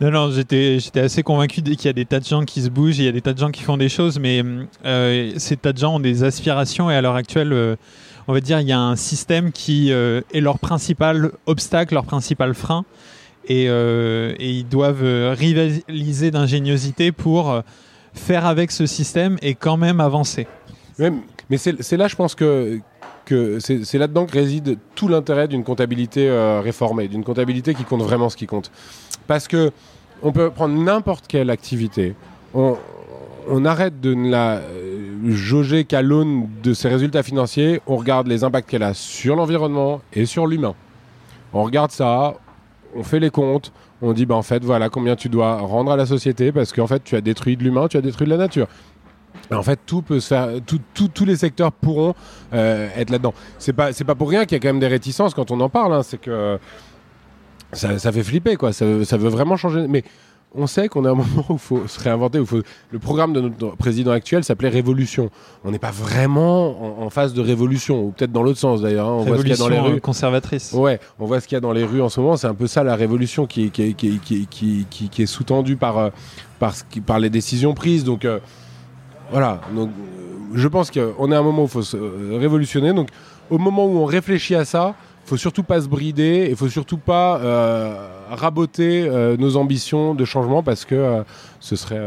Non, 0.00 0.12
non, 0.12 0.30
j'étais, 0.30 0.78
assez 0.94 1.24
convaincu 1.24 1.60
qu'il 1.60 1.84
y 1.84 1.88
a 1.88 1.92
des 1.92 2.04
tas 2.04 2.20
de 2.20 2.24
gens 2.24 2.44
qui 2.44 2.62
se 2.62 2.68
bougent, 2.68 2.98
il 2.98 3.04
y 3.04 3.08
a 3.08 3.12
des 3.12 3.20
tas 3.20 3.32
de 3.32 3.38
gens 3.38 3.50
qui 3.50 3.64
font 3.64 3.76
des 3.76 3.88
choses, 3.88 4.20
mais 4.20 4.44
euh, 4.84 5.32
ces 5.38 5.56
tas 5.56 5.72
de 5.72 5.78
gens 5.78 5.96
ont 5.96 6.00
des 6.00 6.22
aspirations 6.22 6.88
et 6.88 6.94
à 6.94 7.00
l'heure 7.00 7.16
actuelle, 7.16 7.52
euh, 7.52 7.74
on 8.28 8.32
va 8.32 8.40
dire, 8.40 8.60
il 8.60 8.68
y 8.68 8.72
a 8.72 8.78
un 8.78 8.94
système 8.94 9.50
qui 9.50 9.90
euh, 9.90 10.20
est 10.32 10.40
leur 10.40 10.60
principal 10.60 11.32
obstacle, 11.46 11.94
leur 11.94 12.04
principal 12.04 12.54
frein, 12.54 12.84
et, 13.48 13.64
ils 13.64 14.68
doivent 14.68 15.32
rivaliser 15.32 16.30
d'ingéniosité 16.30 17.10
pour 17.10 17.62
faire 18.12 18.46
avec 18.46 18.70
ce 18.70 18.86
système 18.86 19.36
et 19.42 19.54
quand 19.54 19.78
même 19.78 20.00
avancer. 20.00 20.46
mais 20.98 21.56
c'est, 21.56 21.96
là, 21.96 22.06
je 22.06 22.14
pense 22.14 22.36
que 22.36 22.78
c'est 23.60 23.98
là-dedans 23.98 24.26
que 24.26 24.32
réside 24.32 24.78
tout 24.94 25.08
l'intérêt 25.08 25.48
d'une 25.48 25.64
comptabilité 25.64 26.30
réformée, 26.62 27.08
d'une 27.08 27.24
comptabilité 27.24 27.74
qui 27.74 27.84
compte 27.84 28.02
vraiment 28.02 28.28
ce 28.28 28.36
qui 28.36 28.46
compte. 28.46 28.70
Parce 29.26 29.48
que 29.48 29.72
on 30.22 30.32
peut 30.32 30.50
prendre 30.50 30.74
n'importe 30.74 31.26
quelle 31.26 31.50
activité, 31.50 32.14
on, 32.54 32.76
arrête 33.64 34.00
de 34.00 34.14
ne 34.14 34.30
la 34.30 34.56
euh, 34.56 35.30
jauger 35.30 35.84
qu'à 35.84 36.02
l'aune 36.02 36.48
de 36.62 36.74
ses 36.74 36.88
résultats 36.88 37.22
financiers, 37.22 37.80
on 37.86 37.96
regarde 37.96 38.26
les 38.26 38.44
impacts 38.44 38.68
qu'elle 38.68 38.82
a 38.82 38.94
sur 38.94 39.36
l'environnement 39.36 40.00
et 40.12 40.26
sur 40.26 40.46
l'humain. 40.46 40.74
On 41.52 41.62
regarde 41.62 41.90
ça, 41.90 42.34
on 42.94 43.02
fait 43.02 43.20
les 43.20 43.30
comptes, 43.30 43.72
on 44.02 44.12
dit 44.12 44.26
bah 44.26 44.34
en 44.34 44.42
fait 44.42 44.62
voilà 44.64 44.90
combien 44.90 45.16
tu 45.16 45.28
dois 45.28 45.56
rendre 45.56 45.92
à 45.92 45.96
la 45.96 46.06
société 46.06 46.52
parce 46.52 46.72
qu'en 46.72 46.86
fait 46.86 47.02
tu 47.04 47.16
as 47.16 47.20
détruit 47.20 47.56
de 47.56 47.64
l'humain, 47.64 47.88
tu 47.88 47.96
as 47.96 48.02
détruit 48.02 48.26
de 48.26 48.30
la 48.30 48.38
nature. 48.38 48.66
En 49.50 49.62
fait, 49.62 49.78
tout 49.86 50.02
peut 50.02 50.20
se 50.20 50.28
faire, 50.28 50.48
tous 50.94 51.24
les 51.24 51.36
secteurs 51.36 51.72
pourront 51.72 52.14
euh, 52.52 52.88
être 52.96 53.10
là-dedans. 53.10 53.34
C'est 53.58 53.72
pas, 53.72 53.92
c'est 53.92 54.04
pas 54.04 54.14
pour 54.14 54.28
rien 54.28 54.44
qu'il 54.44 54.56
y 54.56 54.56
a 54.56 54.60
quand 54.60 54.68
même 54.68 54.80
des 54.80 54.88
réticences 54.88 55.34
quand 55.34 55.50
on 55.50 55.60
en 55.60 55.68
parle. 55.68 55.94
Hein. 55.94 56.02
c'est 56.02 56.18
que 56.18 56.58
ça, 57.72 57.98
ça 57.98 58.12
fait 58.12 58.22
flipper, 58.22 58.56
quoi. 58.56 58.72
Ça, 58.72 59.04
ça 59.04 59.16
veut 59.16 59.28
vraiment 59.28 59.56
changer. 59.56 59.86
Mais 59.88 60.04
on 60.54 60.66
sait 60.66 60.88
qu'on 60.88 61.04
est 61.04 61.08
à 61.08 61.10
un 61.10 61.14
moment 61.14 61.44
où 61.48 61.54
il 61.54 61.58
faut 61.58 61.86
se 61.86 62.00
réinventer. 62.00 62.38
Où 62.38 62.46
faut... 62.46 62.62
Le 62.90 62.98
programme 62.98 63.32
de 63.32 63.40
notre 63.40 63.76
président 63.76 64.12
actuel 64.12 64.44
s'appelait 64.44 64.68
Révolution. 64.68 65.30
On 65.64 65.70
n'est 65.70 65.78
pas 65.78 65.90
vraiment 65.90 67.02
en, 67.02 67.10
phase 67.10 67.34
de 67.34 67.40
révolution, 67.40 68.04
ou 68.04 68.10
peut-être 68.10 68.32
dans 68.32 68.42
l'autre 68.42 68.58
sens 68.58 68.82
d'ailleurs. 68.82 69.08
Hein. 69.08 69.16
On 69.18 69.24
voit 69.24 69.38
ce 69.38 69.42
qu'il 69.42 69.50
y 69.50 69.54
a 69.54 69.56
dans 69.56 69.68
les 69.68 69.80
rues. 69.80 70.00
conservatrice. 70.00 70.72
Ouais, 70.72 71.00
on 71.18 71.26
voit 71.26 71.40
ce 71.40 71.48
qu'il 71.48 71.56
y 71.56 71.58
a 71.58 71.60
dans 71.60 71.72
les 71.72 71.84
rues 71.84 72.02
en 72.02 72.08
ce 72.08 72.20
moment. 72.20 72.36
C'est 72.36 72.46
un 72.46 72.54
peu 72.54 72.66
ça 72.66 72.82
la 72.84 72.96
révolution 72.96 73.46
qui, 73.46 73.70
qui, 73.70 73.94
qui, 73.94 74.46
qui 74.48 75.22
est 75.22 75.26
sous-tendue 75.26 75.76
par, 75.76 75.98
euh, 75.98 76.10
par, 76.58 76.74
par, 77.06 77.18
les 77.18 77.30
décisions 77.30 77.74
prises. 77.74 78.04
Donc 78.04 78.24
euh, 78.24 78.38
voilà. 79.30 79.60
Donc, 79.74 79.90
je 80.54 80.68
pense 80.68 80.90
qu'on 80.90 81.32
est 81.32 81.34
à 81.34 81.38
un 81.38 81.42
moment 81.42 81.62
où 81.62 81.66
il 81.66 81.70
faut 81.70 81.82
se 81.82 81.96
révolutionner. 81.96 82.92
Donc 82.92 83.08
au 83.50 83.58
moment 83.58 83.86
où 83.86 83.98
on 83.98 84.04
réfléchit 84.04 84.54
à 84.54 84.64
ça, 84.64 84.94
faut 85.24 85.36
surtout 85.36 85.62
pas 85.62 85.80
se 85.80 85.88
brider 85.88 86.48
et 86.50 86.54
faut 86.54 86.68
surtout 86.68 86.96
pas 86.98 87.38
euh, 87.38 88.08
raboter 88.30 89.06
euh, 89.06 89.36
nos 89.36 89.56
ambitions 89.56 90.14
de 90.14 90.24
changement 90.24 90.62
parce 90.62 90.84
que 90.84 90.94
euh, 90.94 91.22
ce 91.60 91.76
serait 91.76 92.00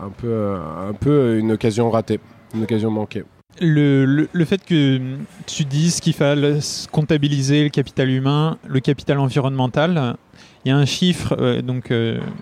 un, 0.00 0.10
peu, 0.16 0.56
un 0.88 0.94
peu 0.94 1.38
une 1.38 1.52
occasion 1.52 1.90
ratée, 1.90 2.20
une 2.54 2.62
occasion 2.62 2.90
manquée. 2.90 3.24
Le, 3.60 4.28
le, 4.30 4.44
fait 4.44 4.64
que 4.64 5.00
tu 5.46 5.64
dises 5.64 5.98
qu'il 5.98 6.12
fallait 6.12 6.60
comptabiliser 6.92 7.64
le 7.64 7.70
capital 7.70 8.08
humain, 8.08 8.56
le 8.68 8.78
capital 8.78 9.18
environnemental, 9.18 10.16
il 10.64 10.68
y 10.68 10.70
a 10.70 10.76
un 10.76 10.84
chiffre, 10.84 11.60
donc 11.62 11.92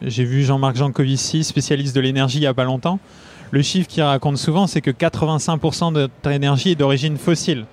j'ai 0.03 0.25
vu 0.25 0.43
Jean-Marc 0.43 0.77
Jancovici, 0.77 1.43
spécialiste 1.43 1.97
de 1.97 2.01
l'énergie 2.01 2.37
il 2.37 2.43
n'y 2.43 2.47
a 2.47 2.53
pas 2.53 2.65
longtemps, 2.65 2.99
le 3.51 3.62
chiffre 3.62 3.88
qu'il 3.88 4.03
raconte 4.03 4.38
souvent, 4.38 4.66
c'est 4.66 4.80
que 4.80 4.90
85% 4.90 5.92
de 5.92 6.01
notre 6.01 6.30
énergie 6.30 6.72
est 6.72 6.76
d'origine 6.76 7.16
fossile 7.16 7.66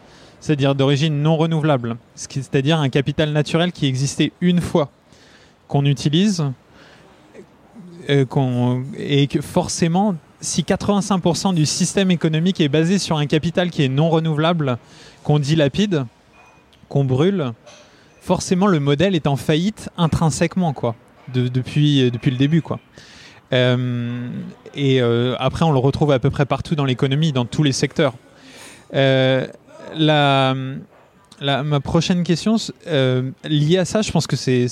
c'est-à-dire 0.44 0.76
d'origine 0.76 1.22
non 1.22 1.38
renouvelable, 1.38 1.96
c'est-à-dire 2.16 2.78
un 2.78 2.90
capital 2.90 3.32
naturel 3.32 3.72
qui 3.72 3.86
existait 3.86 4.34
une 4.42 4.60
fois, 4.60 4.90
qu'on 5.70 5.86
utilise, 5.86 6.44
euh, 8.10 8.26
et 8.98 9.28
que 9.28 9.40
forcément, 9.40 10.16
si 10.42 10.64
85% 10.64 11.54
du 11.54 11.66
système 11.66 12.12
économique 12.12 12.60
est 12.60 12.68
basé 12.68 13.00
sur 13.00 13.16
un 13.16 13.26
capital 13.26 13.70
qui 13.70 13.84
est 13.84 13.88
non 13.88 14.10
renouvelable, 14.10 14.78
qu'on 15.24 15.40
dilapide, 15.40 16.04
qu'on 16.90 17.06
brûle, 17.06 17.54
forcément 18.20 18.68
le 18.68 18.82
modèle 18.82 19.16
est 19.16 19.28
en 19.28 19.38
faillite 19.38 19.90
intrinsèquement, 19.98 20.74
quoi, 20.74 20.94
depuis, 21.34 22.12
depuis 22.12 22.32
le 22.32 22.38
début, 22.38 22.62
quoi. 22.62 22.82
Euh, 23.54 24.28
et 24.76 25.02
euh, 25.02 25.36
après, 25.40 25.64
on 25.64 25.72
le 25.72 25.80
retrouve 25.80 26.12
à 26.12 26.20
peu 26.20 26.30
près 26.30 26.46
partout 26.46 26.76
dans 26.76 26.86
l'économie, 26.86 27.32
dans 27.32 27.46
tous 27.46 27.64
les 27.64 27.72
secteurs 27.72 28.14
la, 29.96 30.54
ma 31.64 31.80
prochaine 31.80 32.24
question, 32.24 32.56
euh, 32.88 33.32
liée 33.44 33.78
à 33.78 33.86
ça, 33.86 34.02
je 34.02 34.12
pense 34.12 34.28
que 34.28 34.36
c'est, 34.36 34.68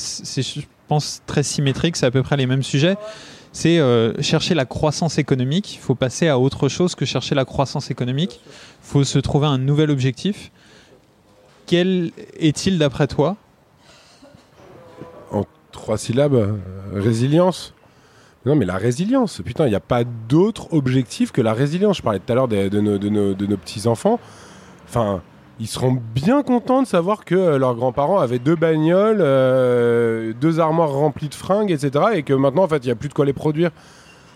très 1.26 1.44
symétrique, 1.44 1.96
c'est 1.96 2.06
à 2.06 2.12
peu 2.12 2.24
près 2.24 2.38
les 2.38 2.46
mêmes 2.46 2.64
sujets. 2.64 2.98
C'est 3.54 3.80
euh, 3.80 4.22
chercher 4.22 4.54
la 4.56 4.66
croissance 4.66 5.18
économique. 5.18 5.76
Il 5.76 5.80
faut 5.80 5.96
passer 5.96 6.30
à 6.30 6.40
autre 6.40 6.70
chose 6.70 6.96
que 6.96 7.06
chercher 7.06 7.36
la 7.36 7.44
croissance 7.44 7.92
économique. 7.92 8.40
Il 8.46 8.88
faut 8.88 9.04
se 9.04 9.20
trouver 9.20 9.48
un 9.48 9.58
nouvel 9.58 9.92
objectif. 9.92 10.52
Quel 11.66 12.12
est-il 12.40 12.78
d'après 12.78 13.08
toi? 13.08 13.36
En 15.32 15.44
trois 15.74 15.98
syllabes, 15.98 16.34
euh, 16.34 16.54
résilience? 16.94 17.74
Non, 18.46 18.56
mais 18.56 18.66
la 18.66 18.78
résilience. 18.78 19.42
Putain, 19.46 19.66
il 19.68 19.70
n'y 19.70 19.76
a 19.76 19.80
pas 19.80 20.04
d'autre 20.04 20.74
objectif 20.74 21.32
que 21.32 21.42
la 21.42 21.54
résilience. 21.54 21.98
Je 21.98 22.02
parlais 22.02 22.20
tout 22.20 22.32
à 22.32 22.36
l'heure 22.36 22.48
de, 22.48 22.80
nos 22.80 23.58
petits-enfants. 23.58 24.20
Enfin, 24.88 25.22
ils 25.60 25.68
seront 25.68 25.96
bien 26.16 26.42
contents 26.42 26.82
de 26.82 26.88
savoir 26.88 27.24
que 27.24 27.36
euh, 27.36 27.60
leurs 27.60 27.76
grands-parents 27.76 28.18
avaient 28.18 28.40
deux 28.40 28.56
bagnoles, 28.56 29.20
euh, 29.22 30.34
deux 30.42 30.60
armoires 30.60 30.92
remplies 30.92 31.30
de 31.30 31.36
fringues, 31.36 31.70
etc. 31.70 32.06
Et 32.16 32.24
que 32.24 32.34
maintenant, 32.34 32.64
en 32.64 32.68
fait, 32.68 32.78
il 32.78 32.88
n'y 32.88 32.92
a 32.92 32.96
plus 32.96 33.10
de 33.10 33.14
quoi 33.14 33.26
les 33.26 33.34
produire. 33.34 33.70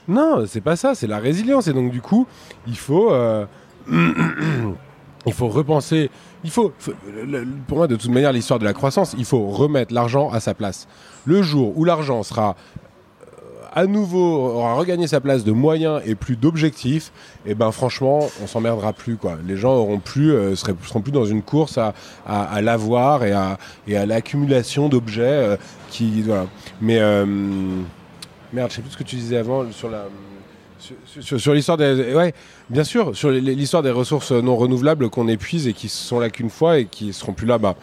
Non, 0.08 0.44
c'est 0.46 0.62
pas 0.62 0.76
ça, 0.76 0.94
c'est 0.94 1.08
la 1.08 1.18
résilience. 1.18 1.68
Et 1.68 1.74
donc, 1.74 1.92
du 1.92 2.00
coup, 2.00 2.28
il 2.68 2.78
faut, 2.78 3.12
euh, 3.12 3.48
il 3.92 5.34
faut 5.34 5.48
repenser. 5.48 6.12
Il 6.44 6.52
faut, 6.52 6.72
pour 7.68 7.78
moi, 7.78 7.88
de 7.88 7.96
toute 7.96 8.12
manière, 8.12 8.32
l'histoire 8.32 8.60
de 8.60 8.66
la 8.66 8.74
croissance, 8.74 9.16
il 9.18 9.26
faut 9.26 9.48
remettre 9.48 9.96
l'argent 9.96 10.30
à 10.30 10.40
sa 10.40 10.54
place. 10.54 10.88
Le 11.26 11.42
jour 11.42 11.76
où 11.76 11.86
l'argent 11.86 12.22
sera 12.22 12.56
à 13.76 13.86
nouveau 13.88 14.38
aura 14.38 14.74
regagné 14.76 15.06
sa 15.06 15.20
place 15.20 15.44
de 15.44 15.52
moyens 15.52 16.02
et 16.06 16.16
plus 16.16 16.38
d'objectifs, 16.38 17.12
et 17.46 17.52
eh 17.52 17.56
ben 17.56 17.72
franchement, 17.74 18.30
on 18.42 18.48
s'emmerdera 18.48 18.94
plus 18.94 19.18
quoi. 19.18 19.38
Les 19.46 19.58
gens 19.58 19.74
auront 19.74 20.00
plus, 20.00 20.32
euh, 20.32 20.56
seront 20.56 21.02
plus 21.02 21.12
dans 21.12 21.26
une 21.26 21.42
course 21.42 21.78
à, 21.78 22.62
l'avoir 22.62 23.26
et 23.26 23.34
à, 23.34 24.06
l'accumulation 24.06 24.88
d'objets 24.88 25.24
euh, 25.24 25.58
qui. 25.90 26.24
Mais 26.80 27.00
euh, 27.00 27.26
merde, 28.54 28.72
je 28.72 28.78
sais 28.78 28.82
plus 28.82 28.92
ce 28.92 28.98
que 28.98 29.04
tu 29.04 29.18
disais 29.18 29.38
avant 29.38 29.70
sur 29.72 29.90
la 29.90 30.06
sur, 31.20 31.54
l'histoire 31.54 31.78
des 31.78 32.14
ouais 32.14 32.34
bien 32.70 32.84
sûr 32.84 33.16
sur 33.16 33.32
l'histoire 33.32 33.82
des 33.82 33.90
ressources 33.90 34.32
non 34.32 34.56
renouvelables 34.56 35.10
qu'on 35.10 35.28
épuise 35.28 35.68
et 35.68 35.74
qui 35.74 35.90
sont 35.90 36.20
là 36.20 36.30
qu'une 36.30 36.52
fois 36.52 36.78
et 36.78 36.86
qui 36.86 37.12
seront 37.12 37.34
plus 37.34 37.48
là 37.48 37.58
bah 37.58 37.76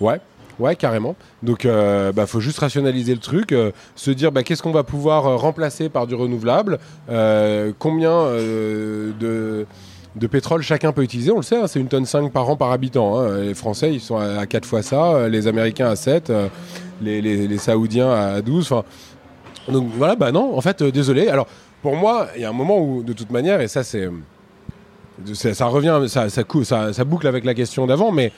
ouais 0.00 0.20
Ouais, 0.58 0.74
carrément. 0.74 1.14
Donc, 1.42 1.64
il 1.64 1.70
euh, 1.70 2.12
bah, 2.12 2.26
faut 2.26 2.40
juste 2.40 2.58
rationaliser 2.58 3.14
le 3.14 3.20
truc, 3.20 3.52
euh, 3.52 3.70
se 3.94 4.10
dire 4.10 4.32
bah, 4.32 4.42
qu'est-ce 4.42 4.62
qu'on 4.62 4.72
va 4.72 4.82
pouvoir 4.82 5.26
euh, 5.26 5.36
remplacer 5.36 5.88
par 5.88 6.06
du 6.06 6.14
renouvelable, 6.14 6.78
combien 7.78 8.24
de, 8.32 9.66
pétrole 10.30 10.62
chacun 10.62 10.92
peut 10.92 11.02
utiliser. 11.02 11.30
On 11.30 11.36
le 11.36 11.42
sait, 11.42 11.56
hein, 11.56 11.66
c'est 11.68 11.78
une 11.78 11.88
tonne 11.88 12.06
5 12.06 12.32
par 12.32 12.48
an 12.48 12.56
par 12.56 12.72
habitant. 12.72 13.18
Hein. 13.18 13.38
Les 13.42 13.54
Français, 13.54 13.92
ils 13.92 14.00
sont 14.00 14.16
à, 14.16 14.46
4 14.46 14.64
fois 14.64 14.82
ça, 14.82 15.28
les 15.28 15.46
Américains 15.46 15.88
à 15.88 15.96
7, 15.96 16.32
les, 17.02 17.20
les, 17.20 17.58
Saoudiens 17.58 18.10
à 18.10 18.42
12. 18.42 18.74
Donc 19.68 19.90
voilà, 19.96 20.16
bah 20.16 20.32
non, 20.32 20.56
en 20.56 20.60
fait, 20.60 20.82
désolé. 20.82 21.28
Alors, 21.28 21.46
pour 21.82 21.94
moi, 21.94 22.28
il 22.34 22.42
y 22.42 22.44
a 22.44 22.48
un 22.48 22.52
moment 22.52 22.80
où, 22.80 23.02
de 23.04 23.12
toute 23.12 23.30
manière, 23.30 23.60
et 23.60 23.68
ça, 23.68 23.84
c'est. 23.84 24.08
Ça, 25.34 25.66
revient, 25.66 26.04
ça, 26.06 26.28
ça, 26.28 26.44
ça, 26.92 27.04
boucle 27.04 27.26
avec 27.26 27.44
la 27.44 27.52
question 27.52 27.88
d'avant, 27.88 28.12
mais 28.12 28.32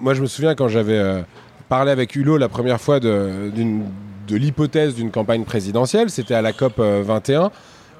moi, 0.00 0.14
je 0.14 0.22
me 0.22 0.26
souviens 0.26 0.54
quand 0.54 0.68
j'avais 0.68 0.98
euh, 0.98 1.22
parlé 1.68 1.90
avec 1.90 2.14
Hulot 2.16 2.38
la 2.38 2.48
première 2.48 2.80
fois 2.80 3.00
de, 3.00 3.50
l'hypothèse 4.30 4.94
d'une 4.94 5.10
campagne 5.10 5.44
présidentielle, 5.44 6.10
c'était 6.10 6.34
à 6.34 6.42
la 6.42 6.52
COP 6.52 6.78
21. 6.78 7.44
Euh, 7.44 7.48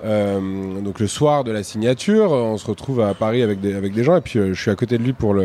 euh, 0.05 0.80
donc 0.80 0.99
le 0.99 1.07
soir 1.07 1.45
de 1.45 1.53
la 1.53 1.62
signature, 1.62 2.32
on 2.32 2.59
se 2.59 2.66
retrouve 2.66 3.01
à 3.01 3.14
Paris 3.14 3.40
avec 3.40 3.61
des, 3.61 4.03
gens 4.03 4.16
et 4.16 4.20
puis 4.20 4.40
je 4.40 4.61
suis 4.61 4.70
à 4.70 4.74
côté 4.74 4.99
de 4.99 5.05
lui 5.05 5.12
pour 5.12 5.36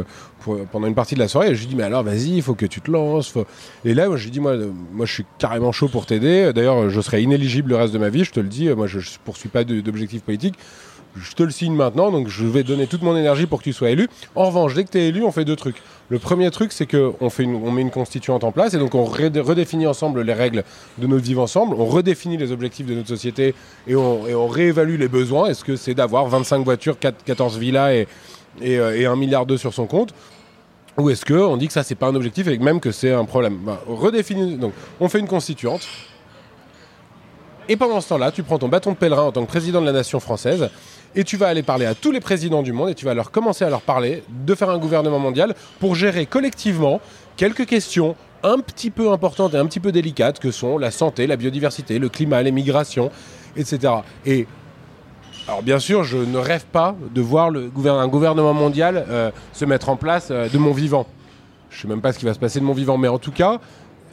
pendant 0.72 0.88
une 0.88 0.96
partie 0.96 1.14
de 1.14 1.20
la 1.20 1.28
soirée 1.28 1.52
et 1.52 1.56
je 1.56 1.60
lui 1.60 1.68
dis 1.68 1.76
mais 1.76 1.84
alors 1.84 2.02
vas-y, 2.02 2.38
il 2.38 2.42
faut 2.42 2.56
que 2.56 2.66
tu 2.66 2.82
te 2.82 2.90
lances. 2.90 3.34
Et 3.86 3.94
là, 3.94 4.08
moi, 4.08 4.18
je 4.18 4.24
lui 4.24 4.32
dis 4.32 4.40
moi, 4.40 4.56
moi 4.94 5.06
je 5.06 5.14
suis 5.14 5.26
carrément 5.38 5.72
chaud 5.72 5.90
pour 5.90 6.08
t'aider. 6.08 6.54
D'ailleurs, 6.54 6.90
je 6.90 7.02
serai 7.02 7.22
inéligible 7.22 7.70
le 7.70 7.76
reste 7.76 7.94
de 7.94 8.00
ma 8.00 8.10
vie, 8.10 8.24
je 8.24 8.32
te 8.32 8.40
le 8.40 8.48
dis. 8.48 8.68
Moi, 8.70 8.88
je, 8.88 8.98
ne 8.98 9.04
poursuis 9.26 9.50
pas 9.50 9.64
d'objectifs 9.64 10.24
politiques 10.24 10.58
je 11.22 11.34
te 11.34 11.44
le 11.44 11.52
signe 11.52 11.74
maintenant, 11.74 12.12
donc 12.12 12.28
je 12.28 12.46
vais 12.46 12.64
donner 12.64 12.88
toute 12.88 13.02
mon 13.02 13.16
énergie 13.16 13.46
pour 13.46 13.60
que 13.60 13.64
tu 13.64 13.74
sois 13.74 13.90
élu. 13.90 14.08
En 14.36 14.46
revanche, 14.46 14.74
dès 14.74 14.84
que 14.84 14.92
tu 14.92 14.98
es 14.98 15.08
élu, 15.08 15.24
on 15.24 15.32
fait 15.32 15.46
deux 15.46 15.56
trucs. 15.56 15.82
Le 16.10 16.20
premier 16.20 16.50
truc, 16.52 16.72
c'est 16.72 16.86
qu'on 16.86 17.16
on 17.20 17.72
met 17.72 17.82
une 17.82 17.92
constituante 17.92 18.44
en 18.44 18.52
place 18.52 18.74
et 18.74 18.78
donc 18.78 18.96
on 18.96 19.04
redéfinit 19.04 19.88
ensemble 19.88 20.22
les 20.22 20.34
règles 20.34 20.64
de 20.98 21.08
notre 21.08 21.24
vivre 21.24 21.42
ensemble, 21.42 21.76
on 21.78 21.86
redéfinit 21.86 22.38
les 22.38 22.52
objectifs 22.52 22.86
de 22.86 22.96
notre 22.96 23.10
société 23.10 23.56
et 23.88 23.96
on, 23.96 24.48
réévalue 24.48 24.98
les 24.98 25.10
besoins. 25.10 25.48
Est-ce 25.48 25.64
que 25.64 25.76
c'est 25.76 25.94
d'avoir 25.94 26.28
25 26.28 26.64
voitures, 26.64 26.98
14 27.00 27.58
villas 27.58 27.94
et, 27.94 28.08
et, 28.62 28.78
1 28.78 28.82
euh, 28.82 29.16
milliard 29.16 29.46
d'euros 29.46 29.58
sur 29.58 29.74
son 29.74 29.86
compte? 29.86 30.14
Ou 30.98 31.10
est-ce 31.10 31.26
qu'on 31.26 31.58
dit 31.58 31.68
que 31.68 31.74
ça, 31.74 31.84
c'est 31.84 31.96
pas 31.96 32.08
un 32.08 32.16
objectif 32.16 32.48
et 32.48 32.58
même 32.58 32.80
que 32.80 32.92
c'est 32.92 33.12
un 33.12 33.26
problème? 33.26 33.60
Bah, 33.64 33.84
Donc, 33.88 34.74
on 35.00 35.10
fait 35.10 35.20
une 35.20 35.28
constituante. 35.28 35.88
Et 37.70 37.76
pendant 37.76 38.00
ce 38.02 38.10
temps-là, 38.10 38.32
tu 38.32 38.44
prends 38.44 38.58
ton 38.58 38.70
bâton 38.70 38.92
de 38.92 38.98
pèlerin 38.98 39.24
en 39.24 39.32
tant 39.32 39.44
que 39.44 39.48
président 39.48 39.82
de 39.82 39.86
la 39.86 39.92
nation 39.92 40.20
française 40.20 40.70
et 41.16 41.24
tu 41.24 41.38
vas 41.38 41.48
aller 41.48 41.64
parler 41.64 41.86
à 41.86 41.96
tous 41.96 42.12
les 42.12 42.20
présidents 42.20 42.64
du 42.64 42.74
monde 42.74 42.90
et 42.90 42.96
tu 42.96 43.06
vas 43.06 43.14
leur 43.14 43.32
commencer 43.32 43.66
à 43.66 43.70
leur 43.70 43.82
parler 43.82 44.24
de 44.46 44.56
faire 44.56 44.70
un 44.70 44.78
gouvernement 44.78 45.20
mondial 45.20 45.56
pour 45.80 45.96
gérer 45.96 46.26
collectivement 46.26 47.02
quelques 47.36 47.66
questions 47.66 48.16
un 48.44 48.60
petit 48.60 48.92
peu 48.92 49.12
importantes 49.12 49.54
et 49.54 49.58
un 49.58 49.66
petit 49.66 49.80
peu 49.80 49.92
délicates 49.92 50.40
que 50.40 50.52
sont 50.52 50.78
la 50.78 50.92
santé, 50.92 51.28
la 51.28 51.38
biodiversité, 51.38 52.00
le 52.00 52.10
climat, 52.10 52.44
les 52.44 52.52
migrations, 52.52 53.12
etc. 53.56 53.94
Et 54.26 54.48
alors 55.48 55.64
bien 55.64 55.80
sûr, 55.80 56.04
je 56.04 56.18
ne 56.18 56.38
rêve 56.38 56.66
pas 56.66 56.96
de 57.14 57.22
voir 57.22 57.52
un 57.52 58.08
gouvernement 58.08 58.54
mondial 58.54 59.06
euh, 59.10 59.32
se 59.54 59.66
mettre 59.66 59.90
en 59.90 59.96
place 59.96 60.28
euh, 60.30 60.50
de 60.50 60.58
mon 60.58 60.72
vivant. 60.72 61.08
Je 61.70 61.78
ne 61.78 61.82
sais 61.84 61.88
même 61.88 62.02
pas 62.02 62.14
ce 62.14 62.20
qui 62.20 62.26
va 62.26 62.34
se 62.34 62.40
passer 62.40 62.60
de 62.60 62.66
mon 62.66 62.74
vivant, 62.74 62.98
mais 62.98 63.08
en 63.08 63.18
tout 63.18 63.32
cas, 63.32 63.60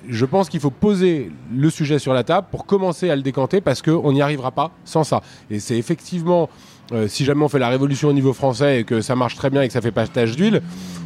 je 0.09 0.25
pense 0.25 0.49
qu'il 0.49 0.61
faut 0.61 0.71
poser 0.71 1.31
le 1.53 1.71
sujet 1.71 1.99
sur 1.99 2.13
la 2.13 2.25
table 2.25 2.47
pour 2.51 2.67
commencer 2.67 3.11
à 3.11 3.17
le 3.17 3.23
décanter 3.23 3.61
parce 3.61 3.83
qu'on 3.83 4.13
n'y 4.13 4.23
arrivera 4.23 4.51
pas 4.51 4.71
sans 4.85 5.05
ça. 5.05 5.23
Et 5.51 5.61
c'est 5.61 5.77
effectivement 5.77 6.49
euh, 6.93 7.09
si 7.09 7.24
jamais 7.24 7.43
on 7.43 7.49
fait 7.49 7.59
la 7.59 7.68
révolution 7.68 8.09
au 8.09 8.12
niveau 8.12 8.32
français 8.32 8.80
et 8.80 8.85
que 8.85 9.01
ça 9.01 9.16
marche 9.16 9.37
très 9.37 9.51
bien 9.51 9.62
et 9.62 9.66
que 9.66 9.72
ça 9.72 9.80
fait 9.80 9.91
pas 9.91 10.07
tache 10.07 10.37
d'huile, 10.37 10.62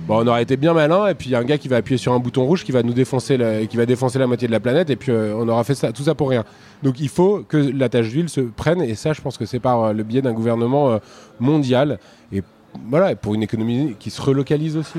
bon, 0.06 0.24
on 0.24 0.26
aurait 0.26 0.42
été 0.42 0.56
bien 0.56 0.74
malin. 0.74 1.06
Et 1.06 1.14
puis 1.14 1.28
il 1.28 1.32
y 1.32 1.34
a 1.34 1.38
un 1.38 1.44
gars 1.44 1.58
qui 1.58 1.68
va 1.68 1.76
appuyer 1.76 1.98
sur 1.98 2.12
un 2.12 2.18
bouton 2.18 2.44
rouge 2.44 2.64
qui 2.64 2.72
va 2.72 2.82
nous 2.82 2.92
défoncer, 2.92 3.36
la, 3.36 3.64
qui 3.66 3.76
va 3.76 3.86
défoncer 3.86 4.18
la 4.18 4.26
moitié 4.26 4.48
de 4.48 4.52
la 4.52 4.60
planète. 4.60 4.90
Et 4.90 4.96
puis 4.96 5.12
euh, 5.12 5.34
on 5.36 5.48
aura 5.48 5.64
fait 5.64 5.74
ça, 5.74 5.92
tout 5.92 6.02
ça 6.02 6.14
pour 6.14 6.30
rien. 6.30 6.44
Donc 6.82 7.00
il 7.00 7.08
faut 7.08 7.44
que 7.46 7.56
la 7.56 7.88
tache 7.88 8.08
d'huile 8.08 8.28
se 8.28 8.40
prenne. 8.40 8.82
Et 8.82 8.94
ça, 8.94 9.12
je 9.12 9.20
pense 9.20 9.38
que 9.38 9.46
c'est 9.46 9.60
par 9.60 9.84
euh, 9.84 9.92
le 9.92 10.02
biais 10.02 10.22
d'un 10.22 10.32
gouvernement 10.32 10.98
mondial. 11.38 11.98
Et 12.32 12.42
voilà, 12.88 13.14
pour 13.16 13.34
une 13.34 13.42
économie 13.42 13.94
qui 13.98 14.10
se 14.10 14.20
relocalise 14.20 14.76
aussi. 14.76 14.98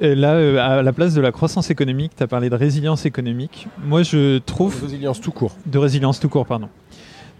Là, 0.00 0.34
euh, 0.34 0.58
à 0.58 0.82
la 0.82 0.92
place 0.92 1.14
de 1.14 1.20
la 1.20 1.32
croissance 1.32 1.70
économique, 1.70 2.12
tu 2.16 2.22
as 2.22 2.26
parlé 2.26 2.50
de 2.50 2.54
résilience 2.54 3.06
économique. 3.06 3.66
Moi, 3.84 4.02
je 4.02 4.38
trouve 4.38 4.82
Résilience 4.82 5.20
tout 5.20 5.32
court. 5.32 5.56
de 5.66 5.78
résilience 5.78 6.20
tout 6.20 6.28
court, 6.28 6.46
pardon. 6.46 6.68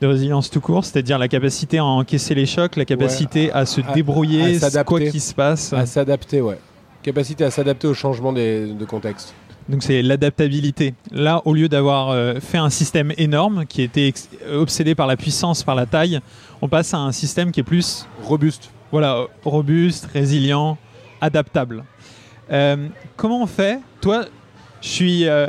De 0.01 0.07
résilience 0.07 0.49
tout 0.51 0.61
court, 0.61 0.85
c'est-à-dire 0.85 1.19
la 1.19 1.27
capacité 1.29 1.79
à 1.79 1.85
encaisser 1.85 2.35
les 2.35 2.47
chocs, 2.47 2.77
la 2.77 2.85
capacité 2.85 3.51
à 3.53 3.67
se 3.67 3.81
à- 3.81 3.93
débrouiller, 3.95 4.57
à 4.57 4.59
s'adapter. 4.61 4.85
quoi 4.85 5.01
qu'il 5.01 5.21
se 5.21 5.35
passe. 5.35 5.73
À 5.73 5.87
s'adapter, 5.87 6.41
ouais. 6.41 6.59
Capacité 7.03 7.45
à 7.45 7.51
s'adapter 7.51 7.89
au 7.89 7.95
changement 7.95 8.33
des- 8.33 8.67
de 8.73 8.85
contexte. 8.85 9.35
Donc 9.69 9.83
c'est 9.83 10.01
l'adaptabilité. 10.03 10.95
Là, 11.11 11.43
au 11.45 11.53
lieu 11.53 11.69
d'avoir 11.69 12.11
euh, 12.11 12.35
fait 12.41 12.59
un 12.59 12.71
système 12.71 13.13
énorme 13.19 13.67
qui 13.67 13.83
était 13.83 14.15
obsédé 14.55 14.95
par 14.95 15.07
la 15.09 15.17
puissance, 15.17 15.63
par 15.65 15.75
la 15.75 15.85
taille, 15.85 16.21
on 16.63 16.69
passe 16.69 16.95
à 16.95 16.99
un 16.99 17.13
système 17.13 17.51
qui 17.51 17.61
est 17.61 17.65
plus 17.65 18.07
Robuste. 18.23 18.71
voilà, 18.93 19.25
robuste, 19.45 20.09
résilient, 20.15 20.79
adaptable. 21.21 21.85
Euh, 22.53 22.87
comment 23.17 23.43
on 23.43 23.47
fait? 23.47 23.81
Toi, 24.01 24.25
je 24.81 24.89
suis. 24.89 25.29
euh, 25.29 25.49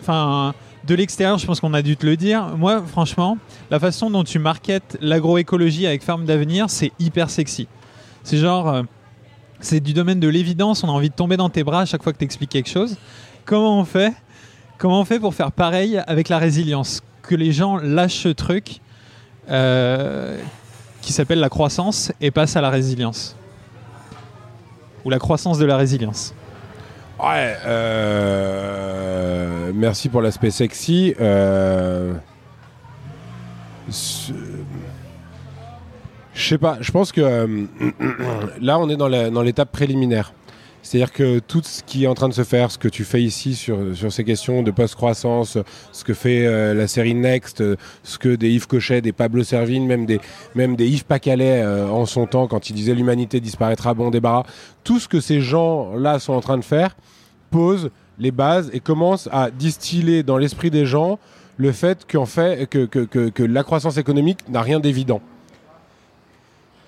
Enfin, 0.00 0.54
de 0.90 0.96
l'extérieur, 0.96 1.38
je 1.38 1.46
pense 1.46 1.60
qu'on 1.60 1.72
a 1.72 1.82
dû 1.82 1.96
te 1.96 2.04
le 2.04 2.16
dire. 2.16 2.56
Moi, 2.56 2.82
franchement, 2.84 3.38
la 3.70 3.78
façon 3.78 4.10
dont 4.10 4.24
tu 4.24 4.40
marketes 4.40 4.98
l'agroécologie 5.00 5.86
avec 5.86 6.02
Ferme 6.02 6.24
d'Avenir, 6.24 6.68
c'est 6.68 6.90
hyper 6.98 7.30
sexy. 7.30 7.68
C'est 8.24 8.38
genre. 8.38 8.68
euh, 8.68 8.82
c'est 9.60 9.78
du 9.78 9.92
domaine 9.92 10.18
de 10.18 10.26
l'évidence, 10.26 10.82
on 10.82 10.88
a 10.88 10.90
envie 10.90 11.10
de 11.10 11.14
tomber 11.14 11.36
dans 11.36 11.50
tes 11.50 11.62
bras 11.62 11.82
à 11.82 11.84
chaque 11.84 12.02
fois 12.02 12.12
que 12.12 12.18
tu 12.18 12.24
expliques 12.24 12.50
quelque 12.50 12.70
chose. 12.70 12.96
Comment 13.44 13.78
on 13.78 13.84
fait 13.84 14.14
Comment 14.78 15.00
on 15.00 15.04
fait 15.04 15.20
pour 15.20 15.34
faire 15.34 15.52
pareil 15.52 16.02
avec 16.06 16.28
la 16.28 16.38
résilience? 16.38 17.02
Que 17.22 17.34
les 17.36 17.52
gens 17.52 17.76
lâchent 17.76 18.22
ce 18.22 18.30
truc 18.30 18.80
euh, 19.48 20.40
qui 21.02 21.12
s'appelle 21.12 21.38
la 21.38 21.50
croissance 21.50 22.10
et 22.20 22.30
passe 22.30 22.56
à 22.56 22.62
la 22.62 22.70
résilience. 22.70 23.36
Ou 25.04 25.10
la 25.10 25.18
croissance 25.18 25.58
de 25.58 25.66
la 25.66 25.76
résilience. 25.76 26.34
Ouais, 27.22 27.56
euh, 27.66 28.80
merci 29.74 30.08
pour 30.08 30.22
l'aspect 30.22 30.50
sexy. 30.50 31.14
Euh, 31.20 32.14
Je 36.32 36.48
sais 36.48 36.58
pas, 36.58 36.78
je 36.80 36.90
pense 36.90 37.12
que 37.12 37.20
euh, 37.20 37.66
là 38.60 38.78
on 38.78 38.88
est 38.88 38.96
dans 38.96 39.42
l'étape 39.42 39.70
préliminaire. 39.70 40.32
C'est-à-dire 40.82 41.12
que 41.12 41.38
tout 41.40 41.60
ce 41.62 41.82
qui 41.82 42.04
est 42.04 42.06
en 42.06 42.14
train 42.14 42.28
de 42.28 42.34
se 42.34 42.44
faire, 42.44 42.70
ce 42.70 42.78
que 42.78 42.88
tu 42.88 43.04
fais 43.04 43.22
ici 43.22 43.54
sur, 43.54 43.78
ces 44.10 44.24
questions 44.24 44.62
de 44.62 44.70
post-croissance, 44.70 45.58
ce 45.92 46.04
que 46.04 46.14
fait 46.14 46.46
euh, 46.46 46.74
la 46.74 46.86
série 46.86 47.14
Next, 47.14 47.60
euh, 47.60 47.76
ce 48.02 48.18
que 48.18 48.34
des 48.34 48.50
Yves 48.50 48.66
Cochet, 48.66 49.00
des 49.02 49.12
Pablo 49.12 49.42
Servigne, 49.42 49.86
même 49.86 50.06
des, 50.06 50.88
Yves 50.88 51.04
Pacalet 51.04 51.62
euh, 51.62 51.88
en 51.88 52.06
son 52.06 52.26
temps, 52.26 52.46
quand 52.46 52.70
il 52.70 52.72
disait 52.74 52.94
l'humanité 52.94 53.40
disparaîtra, 53.40 53.92
bon 53.94 54.10
débarras, 54.10 54.44
tout 54.82 54.98
ce 54.98 55.08
que 55.08 55.20
ces 55.20 55.40
gens-là 55.40 56.18
sont 56.18 56.32
en 56.32 56.40
train 56.40 56.58
de 56.58 56.64
faire 56.64 56.96
pose 57.50 57.90
les 58.18 58.30
bases 58.30 58.70
et 58.72 58.80
commence 58.80 59.28
à 59.32 59.50
distiller 59.50 60.22
dans 60.22 60.38
l'esprit 60.38 60.70
des 60.70 60.86
gens 60.86 61.18
le 61.56 61.72
fait 61.72 62.06
fait 62.26 62.66
que 62.68 63.42
la 63.42 63.62
croissance 63.62 63.98
économique 63.98 64.38
n'a 64.48 64.62
rien 64.62 64.80
d'évident. 64.80 65.20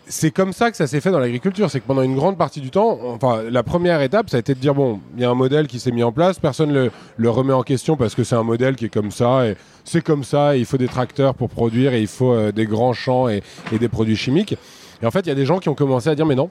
C'est 0.09 0.31
comme 0.31 0.53
ça 0.53 0.71
que 0.71 0.77
ça 0.77 0.87
s'est 0.87 1.01
fait 1.01 1.11
dans 1.11 1.21
l'agriculture. 1.21 1.71
C'est 1.71 1.81
que 1.81 1.87
pendant 1.87 2.03
une 2.03 2.17
grande 2.17 2.37
partie 2.37 2.61
du 2.61 2.71
temps, 2.71 2.99
enfin, 3.05 3.43
la 3.51 3.63
première 3.63 4.03
étape, 4.03 4.31
ça 4.31 4.37
a 4.37 4.41
été 4.41 4.55
de 4.55 4.59
dire 4.59 4.75
bon, 4.75 5.01
il 5.17 5.23
y 5.23 5.25
a 5.25 5.31
un 5.31 5.35
modèle 5.35 5.67
qui 5.69 5.79
s'est 5.79 5.93
mis 5.93 6.03
en 6.03 6.13
place, 6.13 6.39
personne 6.39 6.73
le, 6.73 6.91
le 7.17 7.31
remet 7.31 7.53
en 7.53 7.63
question 7.63 7.97
parce 7.97 8.15
que 8.15 8.25
c'est 8.25 8.35
un 8.35 8.43
modèle 8.43 8.77
qui 8.77 8.87
est 8.87 8.93
comme 8.93 9.11
ça 9.11 9.47
et 9.47 9.57
c'est 9.85 10.03
comme 10.03 10.25
ça. 10.25 10.57
Et 10.57 10.61
il 10.61 10.67
faut 10.67 10.77
des 10.77 10.89
tracteurs 10.89 11.35
pour 11.35 11.49
produire 11.49 11.95
et 11.95 12.01
il 12.01 12.09
faut 12.09 12.33
euh, 12.33 12.53
des 12.53 12.67
grands 12.67 12.93
champs 12.93 13.29
et, 13.29 13.43
et 13.73 13.79
des 13.79 13.89
produits 13.89 14.17
chimiques. 14.17 14.57
Et 15.03 15.07
en 15.07 15.11
fait, 15.11 15.21
il 15.21 15.29
y 15.29 15.33
a 15.33 15.37
des 15.37 15.47
gens 15.47 15.59
qui 15.59 15.69
ont 15.69 15.75
commencé 15.75 16.09
à 16.09 16.15
dire 16.15 16.27
mais 16.27 16.35
non, 16.35 16.51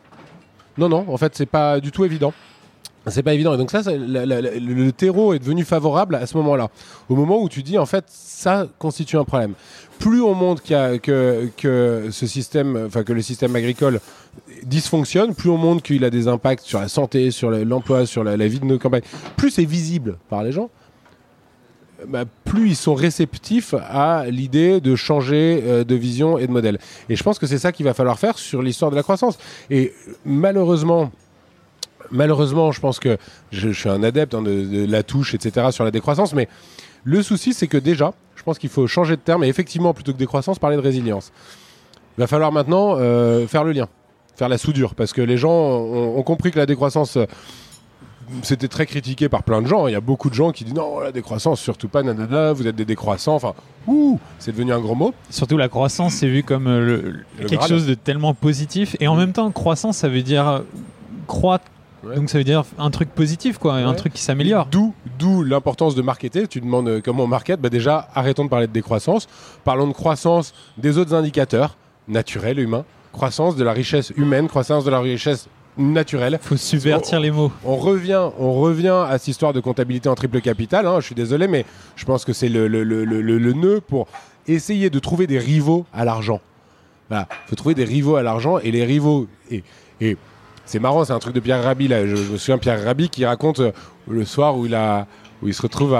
non, 0.77 0.89
non, 0.89 1.05
en 1.07 1.17
fait, 1.17 1.35
c'est 1.35 1.45
pas 1.45 1.79
du 1.79 1.91
tout 1.91 2.05
évident. 2.05 2.33
C'est 3.07 3.23
pas 3.23 3.33
évident. 3.33 3.53
Et 3.53 3.57
donc 3.57 3.71
ça, 3.71 3.81
la- 3.97 4.25
le 4.25 4.91
terreau 4.91 5.33
est 5.33 5.39
devenu 5.39 5.63
favorable 5.63 6.15
à 6.15 6.27
ce 6.27 6.37
moment-là. 6.37 6.69
Au 7.09 7.15
moment 7.15 7.41
où 7.41 7.49
tu 7.49 7.63
dis, 7.63 7.77
en 7.79 7.85
fait, 7.87 8.05
ça 8.07 8.67
constitue 8.77 9.17
un 9.17 9.23
problème. 9.25 9.53
Plus 9.97 10.21
on 10.21 10.35
montre 10.35 10.61
que, 10.63 12.07
ce 12.11 12.27
système, 12.27 12.83
enfin 12.87 13.03
que 13.03 13.13
le 13.13 13.21
système 13.23 13.55
agricole 13.55 13.99
dysfonctionne, 14.63 15.33
plus 15.33 15.49
on 15.49 15.57
montre 15.57 15.81
qu'il 15.83 16.03
a 16.05 16.09
des 16.11 16.27
impacts 16.27 16.63
sur 16.63 16.79
la 16.79 16.87
santé, 16.87 17.31
sur 17.31 17.49
le- 17.49 17.63
l'emploi, 17.63 18.05
sur 18.05 18.23
la, 18.23 18.37
la 18.37 18.47
vie 18.47 18.59
de 18.59 18.65
nos 18.65 18.77
campagnes, 18.77 19.01
plus 19.35 19.49
c'est 19.51 19.65
visible 19.65 20.17
par 20.29 20.43
les 20.43 20.51
gens. 20.51 20.69
bah, 22.07 22.25
plus 22.45 22.69
ils 22.69 22.75
sont 22.75 22.95
réceptifs 22.95 23.75
à 23.79 24.25
l'idée 24.27 24.81
de 24.81 24.95
changer 24.95 25.61
euh, 25.63 25.83
de 25.83 25.93
vision 25.93 26.39
et 26.39 26.47
de 26.47 26.51
modèle. 26.51 26.79
Et 27.09 27.15
je 27.15 27.21
pense 27.21 27.37
que 27.37 27.45
c'est 27.45 27.59
ça 27.59 27.71
qu'il 27.71 27.85
va 27.85 27.93
falloir 27.93 28.17
faire 28.17 28.39
sur 28.39 28.63
l'histoire 28.63 28.89
de 28.89 28.95
la 28.95 29.03
croissance. 29.03 29.37
Et 29.69 29.93
malheureusement, 30.25 31.11
malheureusement, 32.12 32.72
je 32.72 32.80
pense 32.80 32.99
que 32.99 33.18
je, 33.51 33.70
je 33.70 33.80
suis 33.80 33.89
un 33.89 34.03
adepte 34.03 34.34
hein, 34.34 34.41
de, 34.41 34.64
de 34.66 34.91
la 34.91 35.03
touche, 35.03 35.34
etc., 35.34 35.68
sur 35.72 35.84
la 35.84 35.91
décroissance, 35.91 36.34
mais 36.34 36.47
le 37.03 37.22
souci, 37.24 37.53
c'est 37.53 37.68
que 37.68 37.78
déjà, 37.78 38.14
je 38.36 38.43
pense 38.43 38.59
qu'il 38.59 38.70
faut 38.70 38.88
changer 38.88 39.16
de 39.16 39.22
terme 39.22 39.43
et 39.43 39.47
effectivement, 39.47 39.93
plutôt 39.93 40.14
que 40.14 40.18
décroissance, 40.18 40.59
parler 40.59 40.76
de 40.78 40.82
résilience. 40.82 41.32
Il 42.18 42.22
va 42.22 42.28
falloir 42.28 42.51
maintenant 42.51 42.95
euh, 42.97 43.47
faire 43.47 43.64
le 43.64 43.72
lien, 43.72 43.88
faire 44.36 44.49
la 44.49 44.57
soudure, 44.57 44.93
parce 44.95 45.14
que 45.14 45.22
les 45.22 45.38
gens 45.38 45.51
ont, 45.51 46.18
ont 46.18 46.24
compris 46.24 46.51
que 46.51 46.59
la 46.59 46.66
décroissance, 46.66 47.18
euh, 47.18 47.26
c'était 48.43 48.68
très 48.68 48.86
critiqué 48.86 49.28
par 49.30 49.43
plein 49.43 49.62
de 49.62 49.68
gens. 49.68 49.88
Il 49.88 49.91
y 49.91 49.95
a 49.95 49.99
beaucoup 50.01 50.30
de 50.30 50.36
gens 50.36 50.51
qui 50.51 50.64
disent 50.64 50.74
non, 50.76 50.99
la 50.99 51.12
décroissance, 51.12 51.59
surtout 51.59 51.88
pas, 51.89 52.01
nanana, 52.03 52.53
vous 52.53 52.66
êtes 52.68 52.76
des 52.76 52.86
décroissants. 52.86 53.36
Enfin, 53.36 53.53
ouh, 53.88 54.20
c'est 54.39 54.51
devenu 54.51 54.72
un 54.72 54.80
gros 54.80 54.95
mot. 54.95 55.14
Surtout 55.30 55.57
la 55.57 55.68
croissance, 55.70 56.14
c'est 56.14 56.28
vu 56.28 56.43
comme 56.43 56.68
euh, 56.68 56.80
le- 56.86 57.01
Le 57.41 57.45
quelque 57.47 57.68
chose 57.68 57.88
de 57.88 57.93
tellement 57.93 58.34
positif. 58.34 58.95
Et 58.99 59.07
en 59.07 59.16
même 59.16 59.34
temps, 59.34 59.51
croissance, 59.51 59.97
ça 59.97 60.07
veut 60.07 60.22
dire 60.22 60.62
croître. 61.28 61.66
Ouais. 62.03 62.15
Donc 62.15 62.29
ça 62.29 62.37
veut 62.37 62.43
dire 62.43 62.63
un 62.79 62.89
truc 62.89 63.09
positif, 63.09 63.57
quoi, 63.57 63.75
un 63.75 63.93
truc 63.93 64.13
qui 64.13 64.21
s'améliore. 64.21 64.65
D'où, 64.71 64.93
d'où 65.19 65.43
l'importance 65.43 65.93
de 65.95 66.01
marketer. 66.01 66.47
Tu 66.47 66.59
demandes 66.61 66.87
euh, 66.89 67.01
comment 67.03 67.23
on 67.25 67.27
market. 67.27 67.59
Bah 67.61 67.69
déjà, 67.69 68.07
arrêtons 68.15 68.45
de 68.45 68.49
parler 68.49 68.67
de 68.67 68.71
décroissance. 68.73 69.27
Parlons 69.63 69.87
de 69.87 69.93
croissance 69.93 70.53
des 70.77 70.97
autres 70.97 71.13
indicateurs 71.13 71.77
naturels, 72.07 72.59
humains. 72.59 72.85
Croissance 73.11 73.55
de 73.55 73.63
la 73.63 73.73
richesse 73.73 74.11
humaine, 74.17 74.47
croissance 74.47 74.83
de 74.85 74.89
la 74.89 74.99
richesse 74.99 75.47
naturelle. 75.77 76.39
Faut 76.41 76.57
subvertir 76.57 77.19
les 77.19 77.29
mots. 77.29 77.51
On 77.63 77.75
revient, 77.75 78.29
on 78.39 78.53
revient 78.53 79.05
à 79.07 79.17
cette 79.17 79.27
histoire 79.29 79.53
de 79.53 79.59
comptabilité 79.59 80.09
en 80.09 80.15
triple 80.15 80.41
capital. 80.41 80.87
hein. 80.87 80.99
Je 81.01 81.05
suis 81.05 81.15
désolé, 81.15 81.47
mais 81.47 81.65
je 81.95 82.05
pense 82.05 82.25
que 82.25 82.33
c'est 82.33 82.49
le, 82.49 82.67
le, 82.67 82.83
le, 82.83 83.05
le- 83.05 83.21
le- 83.21 83.37
le 83.37 83.53
nœud 83.53 83.79
pour 83.81 84.07
essayer 84.47 84.89
de 84.89 84.97
trouver 84.99 85.27
des 85.27 85.37
rivaux 85.39 85.85
à 85.93 86.03
l'argent. 86.05 86.41
Voilà, 87.09 87.27
faut 87.47 87.55
trouver 87.55 87.75
des 87.75 87.83
rivaux 87.83 88.15
à 88.15 88.23
l'argent 88.23 88.57
et 88.59 88.71
les 88.71 88.85
rivaux. 88.85 89.27
Et, 89.51 89.63
et 89.99 90.17
c'est 90.66 90.80
marrant, 90.80 91.03
c'est 91.05 91.14
un 91.14 91.20
truc 91.20 91.34
de 91.36 91.39
Pierre 91.39 91.64
Rabhi 91.64 91.88
là. 91.88 92.05
Je, 92.05 92.16
me 92.16 92.38
souviens 92.38 92.57
Pierre 92.57 92.84
Rabhi 92.84 93.09
qui 93.09 93.26
raconte 93.26 93.59
euh, 93.59 93.72
le 94.07 94.26
soir 94.26 94.57
où 94.57 94.66
il 94.66 94.76
a, 94.76 95.07
où 95.41 95.47
il 95.47 95.53
se 95.53 95.62
retrouve 95.62 95.97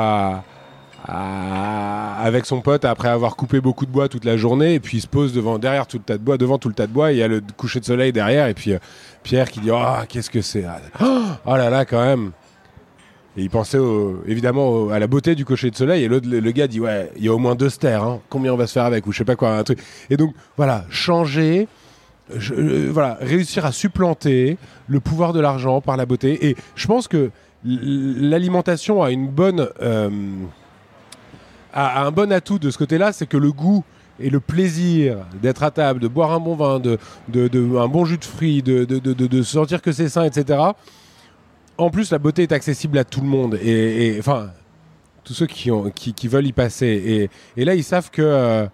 avec 1.07 2.45
son 2.45 2.62
pote 2.62 2.86
après 2.86 3.09
avoir 3.09 3.36
coupé 3.36 3.59
beaucoup 3.59 3.86
de 3.86 3.91
bois 3.91 4.07
toute 4.07 4.24
la 4.24 4.38
journée 4.38 4.76
et 4.76 4.80
puis 4.80 4.97
il 4.97 5.01
se 5.01 5.07
pose 5.07 5.34
devant 5.34 5.57
derrière 5.57 5.88
tout 5.88 5.97
le 5.97 6.03
tas 6.03 6.18
de 6.18 6.24
bois 6.24 6.38
devant 6.38 6.59
tout 6.59 6.68
le 6.68 6.76
tas 6.76 6.86
de 6.86 6.91
bois 6.91 7.12
il 7.12 7.18
y 7.18 7.24
a 7.24 7.28
le 7.28 7.41
coucher 7.57 7.80
de 7.80 7.86
soleil 7.86 8.14
derrière 8.14 8.47
et 8.47 8.53
puis 8.53 8.74
euh, 8.74 8.80
Pierre 9.24 9.49
qui 9.49 9.62
dit 9.62 9.72
oh 9.72 9.84
qu'est-ce 10.07 10.30
que 10.30 10.41
c'est 10.41 10.64
oh 11.01 11.55
là 11.55 11.72
là 11.72 11.86
quand 11.86 12.05
même 12.05 12.32
et 13.36 13.41
il 13.41 13.49
pensait 13.49 13.80
évidemment 14.28 14.89
à 14.89 14.99
la 14.99 15.07
beauté 15.07 15.34
du 15.34 15.43
cocher 15.43 15.72
de 15.72 15.76
soleil 15.76 16.03
et 16.03 16.07
le, 16.07 16.20
le 16.20 16.51
gars 16.51 16.68
dit 16.68 16.80
ouais 16.80 17.12
il 17.18 17.26
y 17.26 17.30
a 17.30 17.34
au 17.34 17.39
moins 17.39 17.55
deux 17.55 17.70
stères 17.70 18.03
hein. 18.03 18.20
combien 18.30 18.53
on 18.53 18.57
va 18.57 18.68
se 18.68 18.74
faire 18.74 18.86
avec 18.86 19.07
ou 19.07 19.12
je 19.12 19.18
sais 19.18 19.26
pas 19.26 19.36
quoi 19.36 19.57
un 19.57 19.64
truc 19.64 19.80
et 20.12 20.18
donc 20.18 20.36
voilà 20.55 20.86
changer 20.91 21.68
euh, 22.51 22.89
voilà 22.91 23.17
réussir 23.21 23.65
à 23.65 23.71
supplanter 23.71 24.57
le 24.88 24.99
pouvoir 24.99 25.34
de 25.34 25.39
l'argent 25.39 25.82
par 25.82 25.97
la 25.97 26.05
beauté 26.05 26.47
et 26.47 26.55
je 26.75 26.88
pense 26.88 27.07
que 27.07 27.32
l'alimentation 27.63 29.03
a 29.03 29.11
une 29.11 29.27
bonne 29.27 29.67
euh, 29.82 30.09
a, 31.73 32.05
un 32.05 32.11
bon 32.11 32.32
atout 32.32 32.59
de 32.59 32.69
ce 32.69 32.77
côté-là, 32.77 33.11
c'est 33.13 33.27
que 33.27 33.38
le 33.38 33.51
goût 33.51 33.84
et 34.19 34.29
le 34.29 34.39
plaisir 34.39 35.17
d'être 35.41 35.63
à 35.63 35.71
table, 35.71 35.99
de 35.99 36.07
boire 36.07 36.32
un 36.32 36.39
bon 36.39 36.55
vin, 36.55 36.79
de, 36.79 36.99
de, 37.29 37.77
un 37.77 37.88
bon 37.88 38.05
jus 38.05 38.17
de 38.17 38.25
fruits, 38.25 38.61
de, 38.61 38.84
de, 38.84 39.41
sentir 39.41 39.82
que 39.82 39.91
c'est 39.91 40.09
sain, 40.09 40.23
etc. 40.23 40.59
En 41.77 41.89
plus, 41.89 42.11
la 42.11 42.19
beauté 42.19 42.43
est 42.43 42.51
accessible 42.51 42.97
à 42.97 43.03
tout 43.03 43.21
le 43.21 43.27
monde. 43.27 43.57
Et, 43.61 44.07
et, 44.07 44.19
enfin, 44.19 44.51
tous 45.23 45.34
ceux 45.34 45.47
qui, 45.47 45.71
ont, 45.71 45.89
qui, 45.89 46.13
qui 46.13 46.27
veulent 46.27 46.45
y 46.45 46.51
passer. 46.51 47.29
Et, 47.55 47.61
et 47.61 47.65
là, 47.65 47.73
ils 47.73 47.84
savent 47.84 48.11
que 48.11 48.21
euh, 48.21 48.67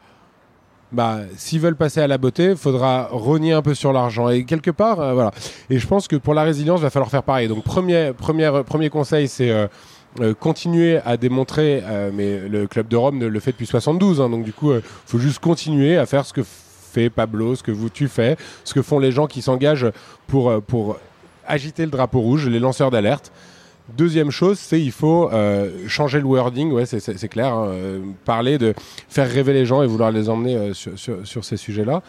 bah, 0.91 1.19
s'ils 1.35 1.59
veulent 1.59 1.75
passer 1.75 2.01
à 2.01 2.07
la 2.07 2.17
beauté, 2.17 2.55
faudra 2.55 3.09
rogner 3.11 3.53
un 3.53 3.61
peu 3.61 3.73
sur 3.73 3.93
l'argent. 3.93 4.29
Et 4.29 4.45
quelque 4.45 4.71
part, 4.71 4.99
euh, 4.99 5.13
voilà. 5.13 5.31
Et 5.69 5.79
je 5.79 5.87
pense 5.87 6.07
que 6.07 6.15
pour 6.15 6.33
la 6.33 6.43
résilience, 6.43 6.79
il 6.79 6.83
va 6.83 6.89
falloir 6.89 7.11
faire 7.11 7.23
pareil. 7.23 7.47
Donc, 7.47 7.63
premier, 7.63 8.13
premier, 8.17 8.51
premier 8.65 8.89
conseil, 8.89 9.27
c'est 9.27 9.51
euh, 9.51 9.67
euh, 10.19 10.33
continuer 10.33 10.99
à 11.05 11.15
démontrer, 11.15 11.83
euh, 11.85 12.09
mais 12.11 12.47
le 12.49 12.65
Club 12.65 12.87
de 12.87 12.95
Rome 12.95 13.23
le 13.23 13.39
fait 13.39 13.51
depuis 13.51 13.67
72, 13.67 14.19
hein, 14.19 14.29
donc 14.29 14.43
du 14.43 14.53
coup, 14.53 14.73
il 14.73 14.81
faut 15.05 15.19
juste 15.19 15.39
continuer 15.39 15.97
à 15.97 16.07
faire 16.07 16.25
ce 16.25 16.33
que 16.33 16.41
fait 16.43 17.11
Pablo, 17.11 17.55
ce 17.55 17.61
que 17.61 17.71
vous, 17.71 17.89
tu 17.89 18.07
fais, 18.07 18.35
ce 18.63 18.73
que 18.73 18.81
font 18.81 18.97
les 18.97 19.11
gens 19.11 19.27
qui 19.27 19.43
s'engagent 19.43 19.91
pour, 20.25 20.49
euh, 20.49 20.59
pour 20.59 20.97
agiter 21.45 21.85
le 21.85 21.91
drapeau 21.91 22.19
rouge, 22.19 22.47
les 22.47 22.59
lanceurs 22.59 22.89
d'alerte. 22.89 23.31
Deuxième 23.95 24.31
chose, 24.31 24.59
c'est 24.59 24.81
il 24.81 24.91
faut 24.91 25.29
euh, 25.31 25.87
changer 25.87 26.19
le 26.19 26.25
wording, 26.25 26.71
ouais, 26.71 26.85
c'est- 26.85 27.27
clair, 27.29 27.53
hein, 27.53 27.67
euh, 27.67 27.99
parler 28.25 28.57
de 28.57 28.73
faire 29.07 29.29
rêver 29.31 29.53
les 29.53 29.65
gens 29.65 29.81
et 29.81 29.87
vouloir 29.87 30.11
les 30.11 30.27
emmener 30.27 30.55
euh, 30.57 30.73
sur, 30.73 31.45
ces 31.45 31.55
sujets-là. 31.55 32.01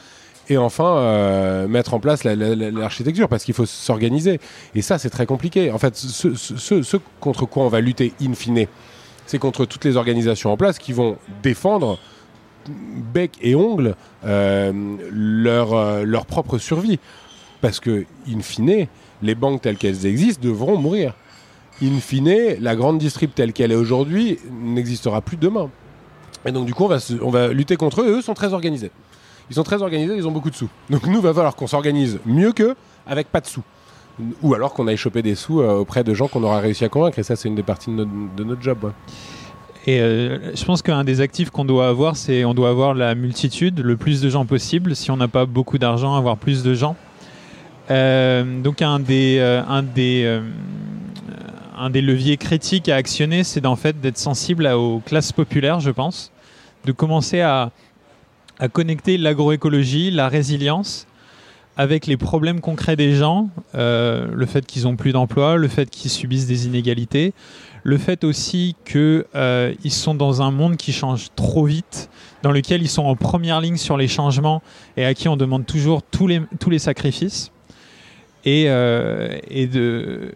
et 0.49 0.57
enfin 0.57 1.67
mettre 1.69 1.95
en 1.95 2.01
place 2.01 2.25
l'architecture 2.25 3.29
parce 3.29 3.45
qu'il 3.45 3.55
faut 3.55 3.67
s'organiser. 3.67 4.41
Et 4.75 4.83
ça, 4.83 4.99
c'est 4.99 5.11
très 5.11 5.27
compliqué. 5.27 5.71
En 5.71 5.79
fait, 5.79 5.95
ce, 5.95 6.35
ce, 6.35 6.97
contre 7.21 7.47
quoi 7.47 7.65
on 7.65 7.69
va 7.69 7.81
lutter 7.81 8.13
in 8.21 8.33
fine, 8.35 8.67
c'est 9.27 9.39
contre 9.39 9.65
toutes 9.65 9.85
les 9.85 9.97
organisations 9.97 10.51
en 10.51 10.57
place 10.57 10.79
qui 10.79 10.93
vont 10.93 11.17
défendre 11.43 11.99
bec 13.15 13.33
et 13.41 13.55
ongle 13.55 13.95
leur, 14.25 16.05
leur 16.05 16.27
propre 16.27 16.59
survie. 16.59 16.99
Parce 17.61 17.79
que, 17.79 18.05
in 18.29 18.41
fine, 18.41 18.87
les 19.23 19.35
banques 19.35 19.63
telles 19.63 19.77
qu'elles 19.77 20.07
existent 20.07 20.43
devront 20.43 20.77
mourir. 20.77 21.15
In 21.83 22.01
fine, 22.01 22.57
la 22.61 22.75
grande 22.75 22.99
distrib 22.99 23.31
telle 23.35 23.53
qu'elle 23.53 23.71
est 23.71 23.77
aujourd'hui 23.77 24.39
n'existera 24.51 25.21
plus 25.21 25.37
demain. 25.37 25.71
Et 26.45 26.53
donc, 26.53 26.67
du 26.67 26.75
coup, 26.75 26.89
on 27.23 27.31
va, 27.31 27.49
lutter 27.49 27.77
contre 27.77 28.03
eux. 28.03 28.19
Eux 28.19 28.23
sont 28.23 28.35
très 28.35 28.53
organisés. 28.53 28.91
Ils 29.51 29.55
sont 29.55 29.63
très 29.63 29.81
organisés, 29.83 30.15
ils 30.17 30.27
ont 30.27 30.33
beaucoup 30.33 30.51
de 30.51 30.57
sous. 30.57 30.69
Donc, 30.91 31.07
nous, 31.07 31.21
va 31.21 31.33
falloir 31.33 31.55
qu'on 31.55 31.67
s'organise 31.67 32.19
mieux 32.27 32.53
qu'eux 32.53 32.75
avec 33.07 33.29
pas 33.29 33.41
de 33.41 33.47
sous. 33.47 33.63
Ou 34.43 34.55
alors 34.55 34.75
qu'on 34.75 34.89
aille 34.89 34.97
choper 34.97 35.23
des 35.23 35.37
sous 35.37 35.61
euh, 35.61 35.79
auprès 35.79 36.03
de 36.03 36.13
gens 36.15 36.27
qu'on 36.27 36.43
aura 36.43 36.59
réussi 36.59 36.85
à 36.85 36.89
convaincre. 36.89 37.19
Et 37.19 37.23
ça, 37.23 37.37
c'est 37.37 37.49
une 37.49 37.55
des 37.55 37.63
parties 37.63 37.91
de 37.91 38.45
notre, 38.45 38.61
job. 38.61 38.93
Et 39.87 40.01
euh, 40.01 40.55
je 40.57 40.65
pense 40.65 40.83
qu'un 40.83 41.05
des 41.05 41.21
actifs 41.21 41.51
qu'on 41.51 41.65
doit 41.65 41.89
avoir, 41.89 42.17
c'est 42.17 42.45
on 42.45 42.55
doit 42.55 42.69
avoir 42.69 42.95
la 42.95 43.15
multitude, 43.15 43.79
le 43.79 43.97
plus 43.97 44.21
de 44.21 44.29
gens 44.29 44.45
possible. 44.45 44.97
Si 44.97 45.13
on 45.13 45.17
n'a 45.17 45.29
pas 45.29 45.47
beaucoup 45.47 45.79
d'argent, 45.79 46.17
avoir 46.17 46.37
plus 46.37 46.65
de 46.65 46.75
gens. 46.75 46.97
Euh, 47.91 48.61
donc 48.61 48.83
un 48.83 48.99
des, 48.99 49.39
un 49.41 49.83
des 49.83 50.41
un 51.79 51.91
des 51.91 52.01
leviers 52.01 52.37
critiques 52.37 52.89
à 52.89 52.97
actionner, 52.97 53.45
c'est 53.45 53.63
fait 53.77 54.01
d'être 54.01 54.19
sensible 54.19 54.67
aux 54.67 55.01
classes 55.01 55.33
populaires, 55.33 55.81
je 55.81 55.91
pense, 55.91 56.33
de 56.85 56.93
commencer 56.93 57.41
à, 57.41 57.71
connecter 58.73 59.19
l'agroécologie, 59.19 60.11
la 60.11 60.29
résilience 60.29 61.07
avec 61.77 62.09
les 62.09 62.17
problèmes 62.17 62.61
concrets 62.61 62.97
des 62.97 63.15
gens, 63.15 63.51
euh, 63.77 64.27
le 64.35 64.47
fait 64.47 64.67
qu'ils 64.67 64.83
n'ont 64.83 64.97
plus 64.97 65.13
d'emploi, 65.13 65.57
le 65.57 65.69
fait 65.69 65.89
qu'ils 65.89 66.11
subissent 66.11 66.49
des 66.49 66.67
inégalités, 66.67 67.35
le 67.85 67.99
fait 67.99 68.25
aussi 68.25 68.75
qu'ils 68.85 69.25
euh, 69.37 69.73
sont 69.89 70.17
dans 70.17 70.43
un 70.43 70.51
monde 70.51 70.77
qui 70.77 70.93
change 70.93 71.29
trop 71.37 71.67
vite, 71.67 72.11
dans 72.43 72.51
lequel 72.51 72.83
ils 72.83 72.89
sont 72.89 73.05
en 73.05 73.15
première 73.15 73.61
ligne 73.61 73.77
sur 73.77 73.97
les 73.97 74.09
changements 74.09 74.61
et 74.97 75.05
à 75.05 75.15
qui 75.15 75.29
on 75.29 75.37
demande 75.37 75.67
toujours 75.67 76.03
tous 76.03 76.27
les, 76.27 76.79
sacrifices. 76.81 77.53
Et, 78.45 78.65
euh, 78.67 79.39
et 79.49 79.69
de, 79.69 80.33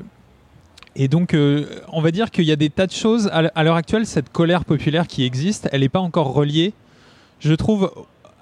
et 0.95 1.09
donc, 1.09 1.32
euh, 1.34 1.64
on 1.88 2.03
va 2.03 2.11
dire 2.11 2.30
qu'il 2.30 2.45
y 2.45 2.53
a 2.53 2.57
des 2.57 2.68
tas 2.68 2.86
de 2.86 2.93
choses. 2.93 3.30
À 3.32 3.64
l'heure 3.64 3.76
actuelle, 3.76 4.07
cette 4.07 4.30
colère 4.30 4.64
populaire 4.64 5.07
qui 5.07 5.24
existe, 5.24 5.68
elle 5.72 5.80
n'est 5.80 5.88
pas 5.88 6.01
encore 6.01 6.34
reliée, 6.34 6.74
je 7.40 7.55
trouve, 7.55 7.90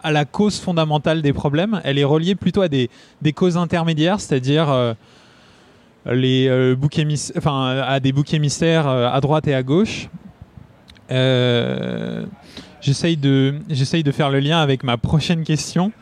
à 0.02 0.10
la 0.10 0.24
cause 0.24 0.58
fondamentale 0.58 1.22
des 1.22 1.32
problèmes. 1.32 1.80
Elle 1.84 1.98
est 1.98 2.04
reliée 2.04 2.34
plutôt 2.34 2.62
à 2.62 2.68
des, 2.68 2.90
causes 3.34 3.56
intermédiaires, 3.56 4.20
c'est-à-dire 4.20 4.68
euh, 4.70 4.94
euh, 6.08 6.74
enfin, 7.36 7.66
à 7.86 8.00
des 8.00 8.10
boucs 8.10 8.34
émissaires 8.34 8.88
à 8.88 9.20
droite 9.20 9.46
et 9.46 9.54
à 9.54 9.62
gauche. 9.62 10.08
J'essaye 12.80 13.16
de, 13.16 13.54
de 13.68 14.12
faire 14.12 14.30
le 14.30 14.40
lien 14.40 14.58
avec 14.60 14.82
ma 14.82 14.96
prochaine 14.96 15.44
question. 15.44 15.92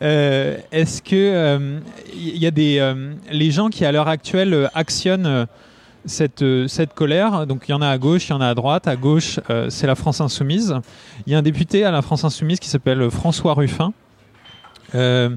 Est-ce 0.00 1.02
que 1.02 1.80
il 2.14 2.38
y 2.38 2.46
a 2.46 2.50
des 2.50 2.94
les 3.30 3.50
gens 3.50 3.68
qui 3.68 3.84
à 3.84 3.92
l'heure 3.92 4.08
actuelle 4.08 4.70
actionnent 4.74 5.46
cette, 6.04 6.42
euh, 6.42 6.68
cette 6.68 6.94
colère. 6.94 7.46
Donc 7.46 7.64
il 7.68 7.72
y 7.72 7.74
en 7.74 7.82
a 7.82 7.88
à 7.88 7.98
gauche, 7.98 8.28
il 8.28 8.30
y 8.30 8.32
en 8.32 8.40
a 8.40 8.48
à 8.48 8.54
droite. 8.54 8.88
À 8.88 8.96
gauche, 8.96 9.40
euh, 9.50 9.70
c'est 9.70 9.86
la 9.86 9.94
France 9.94 10.20
Insoumise. 10.20 10.74
Il 11.26 11.32
y 11.32 11.36
a 11.36 11.38
un 11.38 11.42
député 11.42 11.84
à 11.84 11.90
la 11.90 12.02
France 12.02 12.24
Insoumise 12.24 12.60
qui 12.60 12.68
s'appelle 12.68 13.10
François 13.10 13.54
Ruffin. 13.54 13.92
Euh, 14.94 15.30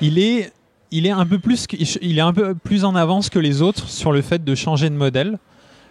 il 0.00 0.18
est 0.18 0.52
il 0.90 1.06
est 1.06 1.10
un 1.10 1.24
peu 1.24 1.38
plus 1.38 1.66
il 2.02 2.18
est 2.18 2.22
un 2.22 2.32
peu 2.32 2.54
plus 2.54 2.84
en 2.84 2.94
avance 2.94 3.30
que 3.30 3.38
les 3.38 3.62
autres 3.62 3.88
sur 3.88 4.12
le 4.12 4.20
fait 4.20 4.44
de 4.44 4.54
changer 4.54 4.90
de 4.90 4.94
modèle. 4.94 5.38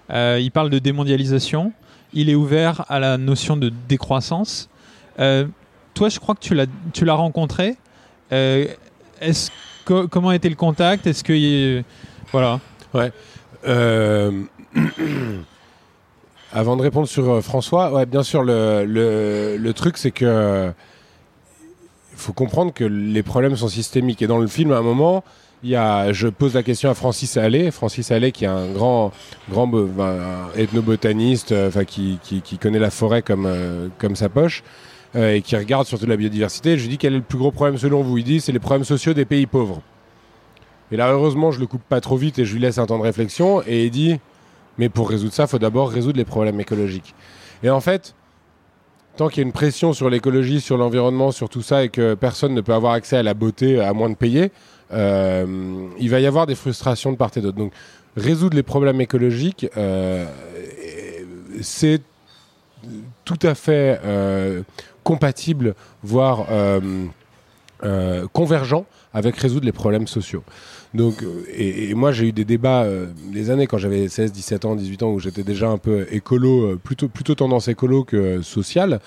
il 0.09 0.51
parle 0.53 0.69
de 0.69 0.79
démondialisation. 0.79 1.73
Il 2.13 2.29
est 2.29 2.35
ouvert 2.35 2.85
à 2.89 2.99
la 2.99 3.17
notion 3.17 3.57
de 3.57 3.71
décroissance. 3.87 4.69
toi, 5.17 6.09
je 6.09 6.19
crois 6.19 6.35
que 6.35 6.41
tu 6.41 6.53
l'as 6.53 6.67
tu 6.93 7.05
l'as 7.05 7.13
rencontré. 7.13 7.77
comment 9.85 10.29
a 10.29 10.35
été 10.35 10.49
le 10.49 10.55
contact? 10.55 11.07
Est-ce 11.07 11.23
que 11.23 11.83
voilà. 12.31 12.59
Ouais. 12.93 13.11
Euh, 13.65 14.31
avant 16.51 16.75
de 16.75 16.81
répondre 16.81 17.07
sur 17.07 17.29
euh, 17.29 17.41
François, 17.41 17.93
ouais, 17.93 18.05
bien 18.05 18.23
sûr, 18.23 18.43
le, 18.43 18.85
le, 18.85 19.73
truc, 19.73 19.97
c'est 19.97 20.11
que 20.11 20.71
il 22.11 22.17
faut 22.17 22.33
comprendre 22.33 22.73
que 22.73 22.83
les 22.83 23.23
problèmes 23.23 23.55
sont 23.55 23.67
systémiques. 23.67 24.21
Et 24.21 24.27
dans 24.27 24.37
le 24.37 24.47
film, 24.47 24.71
à 24.71 24.77
un 24.77 24.81
moment, 24.81 25.23
y 25.63 25.75
a, 25.75 26.11
je 26.11 26.27
pose 26.27 26.53
la 26.53 26.63
question 26.63 26.89
à 26.89 26.93
Francis 26.93 27.37
Allais, 27.37 27.71
Francis 27.71 28.11
Allais 28.11 28.31
qui 28.31 28.45
est 28.45 28.49
un 28.49 28.71
grand, 28.71 29.11
grand 29.49 29.69
ethnobotaniste, 30.55 31.51
euh, 31.51 31.69
enfin 31.69 31.85
qui, 31.85 32.19
qui, 32.23 32.41
qui, 32.41 32.57
connaît 32.57 32.79
la 32.79 32.91
forêt 32.91 33.21
comme, 33.21 33.49
comme 33.97 34.15
sa 34.15 34.29
poche. 34.29 34.63
et 35.15 35.41
qui 35.41 35.55
regarde 35.55 35.87
surtout 35.87 36.05
la 36.05 36.17
biodiversité, 36.17 36.77
je 36.77 36.83
lui 36.83 36.89
dis 36.89 36.97
quel 36.97 37.13
est 37.13 37.17
le 37.17 37.23
plus 37.23 37.37
gros 37.37 37.51
problème 37.51 37.77
selon 37.77 38.01
vous? 38.01 38.17
Il 38.17 38.23
dit 38.23 38.41
c'est 38.41 38.51
les 38.51 38.59
problèmes 38.59 38.85
sociaux 38.85 39.13
des 39.13 39.25
pays 39.25 39.45
pauvres. 39.45 39.81
Et 40.91 40.97
là, 40.97 41.11
heureusement, 41.11 41.51
je 41.51 41.59
le 41.59 41.67
coupe 41.67 41.83
pas 41.83 42.01
trop 42.01 42.17
vite 42.17 42.39
et 42.39 42.45
je 42.45 42.53
lui 42.53 42.61
laisse 42.61 42.77
un 42.77 42.85
temps 42.85 42.97
de 42.97 43.03
réflexion. 43.03 43.63
Et 43.65 43.85
il 43.85 43.91
dit 43.91 44.19
Mais 44.77 44.89
pour 44.89 45.09
résoudre 45.09 45.33
ça, 45.33 45.47
faut 45.47 45.59
d'abord 45.59 45.89
résoudre 45.89 46.17
les 46.17 46.25
problèmes 46.25 46.59
écologiques. 46.59 47.15
Et 47.63 47.69
en 47.69 47.79
fait, 47.79 48.15
tant 49.17 49.29
qu'il 49.29 49.37
y 49.37 49.41
a 49.41 49.47
une 49.47 49.53
pression 49.53 49.93
sur 49.93 50.09
l'écologie, 50.09 50.61
sur 50.61 50.77
l'environnement, 50.77 51.31
sur 51.31 51.49
tout 51.49 51.61
ça, 51.61 51.83
et 51.83 51.89
que 51.89 52.13
personne 52.15 52.53
ne 52.53 52.61
peut 52.61 52.73
avoir 52.73 52.93
accès 52.93 53.17
à 53.17 53.23
la 53.23 53.33
beauté 53.33 53.79
à 53.79 53.93
moins 53.93 54.09
de 54.09 54.15
payer, 54.15 54.51
euh, 54.93 55.87
il 55.99 56.09
va 56.09 56.19
y 56.19 56.25
avoir 56.25 56.47
des 56.47 56.55
frustrations 56.55 57.11
de 57.11 57.17
part 57.17 57.31
et 57.35 57.41
d'autre. 57.41 57.57
Donc, 57.57 57.73
résoudre 58.17 58.55
les 58.55 58.63
problèmes 58.63 58.99
écologiques, 59.01 59.67
euh, 59.77 60.25
c'est 61.61 62.01
tout 63.25 63.39
à 63.43 63.55
fait 63.55 63.99
euh, 64.03 64.63
compatible, 65.03 65.75
voire 66.03 66.47
convergent 68.33 68.85
avec 69.13 69.35
résoudre 69.37 69.65
les 69.65 69.71
problèmes 69.71 70.07
sociaux. 70.07 70.43
Donc, 70.93 71.23
euh, 71.23 71.45
et, 71.55 71.93
moi, 71.93 72.11
j'ai 72.11 72.27
eu 72.27 72.31
des 72.33 72.43
débats 72.43 72.83
euh, 72.83 73.07
des 73.31 73.49
années 73.49 73.65
quand 73.65 73.77
j'avais 73.77 74.09
16, 74.09 74.33
17 74.33 74.65
ans, 74.65 74.75
18 74.75 75.03
ans, 75.03 75.11
où 75.11 75.19
j'étais 75.19 75.43
déjà 75.43 75.69
un 75.69 75.77
peu 75.77 76.05
écolo, 76.11 76.65
euh, 76.65 76.79
plutôt, 76.81 77.07
plutôt 77.07 77.33
tendance 77.33 77.69
écolo 77.69 78.03
que 78.03 78.41
sociale, 78.41 78.99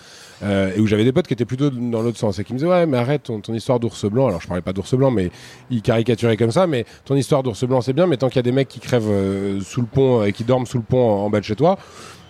et 0.42 0.78
où 0.78 0.86
j'avais 0.86 1.04
des 1.04 1.12
potes 1.12 1.26
qui 1.26 1.32
étaient 1.32 1.46
plutôt 1.46 1.70
dans 1.70 2.02
l'autre 2.02 2.18
sens 2.18 2.38
et 2.38 2.44
qui 2.44 2.52
me 2.52 2.58
disaient 2.58 2.70
Ouais, 2.70 2.84
mais 2.84 2.98
arrête 2.98 3.22
ton, 3.22 3.54
histoire 3.54 3.80
d'ours 3.80 4.04
blanc. 4.10 4.28
Alors, 4.28 4.42
je 4.42 4.46
parlais 4.46 4.62
pas 4.62 4.74
d'ours 4.74 4.94
blanc, 4.94 5.10
mais 5.10 5.30
ils 5.70 5.80
caricaturaient 5.80 6.36
comme 6.36 6.50
ça. 6.50 6.66
Mais 6.66 6.84
ton 7.06 7.16
histoire 7.16 7.42
d'ours 7.42 7.64
blanc, 7.64 7.80
c'est 7.80 7.94
bien, 7.94 8.06
mais 8.06 8.18
tant 8.18 8.28
qu'il 8.28 8.36
y 8.36 8.40
a 8.40 8.42
des 8.42 8.52
mecs 8.52 8.68
qui 8.68 8.80
crèvent 8.80 9.62
sous 9.62 9.80
le 9.80 9.86
pont 9.86 10.22
et 10.22 10.32
qui 10.32 10.44
dorment 10.44 10.66
sous 10.66 10.76
le 10.76 10.84
pont 10.84 11.02
en 11.02 11.30
bas 11.30 11.40
de 11.40 11.44
chez 11.44 11.56
toi, 11.56 11.78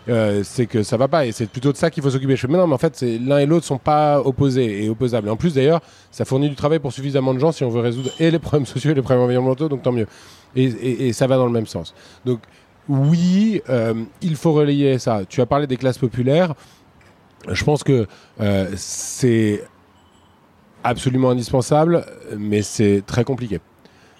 euh, 0.09 0.43
c'est 0.45 0.67
que 0.67 0.83
ça 0.83 0.97
va 0.97 1.09
pas 1.09 1.25
et 1.25 1.33
c'est 1.33 1.47
plutôt 1.47 1.73
de 1.73 1.77
ça 1.77 1.91
qu'il 1.91 2.03
faut 2.03 2.11
s'occuper. 2.11 2.37
Mais 2.49 2.59
non, 2.59 2.67
mais 2.67 2.75
en 2.75 2.79
fait, 2.79 3.03
l'un 3.03 3.39
et 3.39 3.47
l'autre 3.47 3.65
sont 3.65 3.79
pas 3.79 4.21
opposés 4.21 4.85
et 4.85 4.89
opposables. 4.89 5.29
Et 5.29 5.31
en 5.31 5.37
plus, 5.37 5.55
d'ailleurs, 5.55 5.81
ça 6.11 6.25
fournit 6.25 6.49
du 6.49 6.55
travail 6.55 6.79
pour 6.79 6.93
suffisamment 6.93 7.33
de 7.33 7.39
gens 7.39 7.53
si 7.53 7.65
on 7.65 7.71
veut 7.71 7.81
résoudre 7.81 8.11
et 8.21 8.31
les 8.31 8.39
problèmes 8.39 8.67
sociaux 8.75 8.91
et 8.91 8.95
les 8.95 9.03
problèmes 9.03 9.25
environnementaux, 9.25 9.69
donc 9.69 9.83
tant 9.83 9.93
mieux. 9.93 10.07
Et, 10.57 11.13
ça 11.13 11.27
va 11.27 11.37
dans 11.37 11.47
le 11.47 11.53
même 11.53 11.67
sens. 11.67 11.95
Donc, 12.25 12.41
oui, 12.89 13.61
euh, 13.69 13.95
il 14.23 14.37
faut 14.37 14.53
relayer 14.53 14.99
ça. 14.99 15.23
Tu 15.29 15.41
as 15.41 15.47
parlé 15.47 15.67
des 15.67 15.77
classes 15.77 15.99
populaires. 15.99 16.55
Je 17.49 17.65
pense 17.65 17.83
que 17.83 18.07
euh, 18.41 18.71
c'est 18.77 19.65
absolument 20.85 21.31
indispensable, 21.31 22.05
mais 22.37 22.63
c'est 22.63 23.03
très 23.05 23.25
compliqué. 23.25 23.59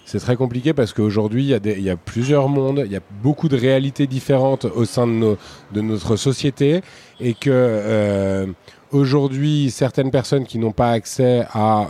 C'est 0.05 0.19
très 0.19 0.35
compliqué 0.35 0.73
parce 0.73 0.93
qu'aujourd'hui, 0.93 1.51
il 1.65 1.81
y, 1.81 1.89
a 1.89 1.97
plusieurs 1.97 2.47
mondes, 2.47 2.83
il 2.85 2.91
y 2.91 2.95
a 2.95 3.01
beaucoup 3.23 3.49
de 3.49 3.57
réalités 3.57 4.05
différentes 4.05 4.65
au 4.65 4.85
sein 4.85 5.07
de, 5.07 5.35
notre 5.73 6.15
société 6.15 6.81
et 7.19 7.33
que 7.33 7.49
euh, 7.51 8.45
aujourd'hui, 8.91 9.71
certaines 9.71 10.11
personnes 10.11 10.45
qui 10.45 10.59
n'ont 10.59 10.73
pas 10.73 10.91
accès 10.91 11.47
à, 11.51 11.87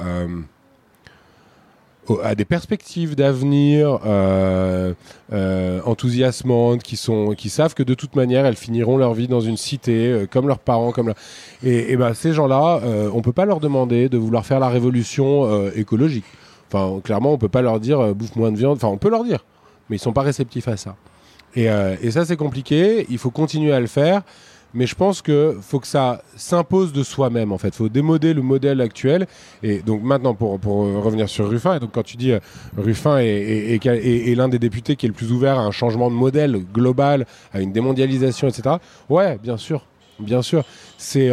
euh, 2.09 2.35
des 2.35 2.45
perspectives 2.45 3.15
d'avenir 3.17 3.99
euh, 4.05 4.93
enthousiasmantes, 5.83 6.83
qui, 6.83 6.95
savent 7.49 7.73
que 7.73 7.83
de 7.83 7.95
toute 7.95 8.15
manière, 8.15 8.45
elles 8.45 8.55
finiront 8.55 8.95
leur 8.95 9.13
vie 9.13 9.27
dans 9.27 9.41
une 9.41 9.57
cité, 9.57 10.25
comme 10.31 10.47
leurs 10.47 10.59
parents. 10.59 10.93
Comme 10.93 11.13
Et, 11.65 11.91
et 11.91 11.97
ben, 11.97 12.13
ces 12.13 12.31
gens-là, 12.31 12.79
on 13.11 13.17
ne 13.17 13.21
peut 13.21 13.33
pas 13.33 13.45
leur 13.45 13.59
demander 13.59 14.07
de 14.07 14.17
vouloir 14.17 14.45
faire 14.45 14.61
la 14.61 14.69
révolution 14.69 15.69
écologique. 15.71 16.23
Enfin, 16.71 16.99
clairement, 17.01 17.33
on 17.33 17.37
peut 17.37 17.49
pas 17.49 17.61
leur 17.61 17.79
dire 17.79 17.99
euh, 17.99 18.13
bouffe 18.13 18.35
moins 18.35 18.51
de 18.51 18.57
viande. 18.57 18.77
Enfin, 18.77 18.87
on 18.87 18.97
peut 18.97 19.09
leur 19.09 19.23
dire, 19.23 19.45
mais 19.89 19.97
ils 19.97 19.99
sont 19.99 20.13
pas 20.13 20.21
réceptifs 20.21 20.67
à 20.67 20.77
ça. 20.77 20.95
Et, 21.55 21.69
euh, 21.69 21.95
et 22.01 22.11
ça, 22.11 22.25
c'est 22.25 22.37
compliqué. 22.37 23.05
Il 23.09 23.17
faut 23.17 23.31
continuer 23.31 23.73
à 23.73 23.79
le 23.79 23.87
faire. 23.87 24.23
Mais 24.77 24.87
je 24.87 24.95
pense 24.95 25.21
que 25.21 25.57
faut 25.61 25.79
que 25.79 25.87
ça 25.87 26.21
s'impose 26.35 26.91
de 26.91 27.01
soi-même 27.01 27.53
en 27.53 27.57
fait. 27.57 27.69
Il 27.69 27.75
faut 27.75 27.87
démoder 27.87 28.33
le 28.33 28.41
modèle 28.41 28.81
actuel. 28.81 29.25
Et 29.63 29.79
donc 29.79 30.03
maintenant 30.03 30.33
pour, 30.33 30.59
pour 30.59 30.79
revenir 31.01 31.29
sur 31.29 31.49
Ruffin, 31.49 31.77
et 31.77 31.79
donc 31.79 31.91
quand 31.93 32.03
tu 32.03 32.17
dis 32.17 32.33
euh, 32.33 32.39
Ruffin 32.75 33.19
est, 33.19 33.79
est, 33.85 34.35
l'un 34.35 34.49
des 34.49 34.59
députés 34.59 34.97
qui 34.97 35.05
est 35.05 35.07
le 35.07 35.15
plus 35.15 35.31
ouvert 35.31 35.57
à 35.59 35.61
un 35.61 35.71
changement 35.71 36.09
de 36.09 36.15
modèle 36.15 36.57
global, 36.73 37.25
à 37.53 37.61
une 37.61 37.71
démondialisation, 37.71 38.49
etc. 38.49 38.75
Ouais, 39.07 39.37
bien 39.41 39.55
sûr, 39.55 39.85
bien 40.19 40.41
sûr. 40.41 40.65
C'est 40.97 41.31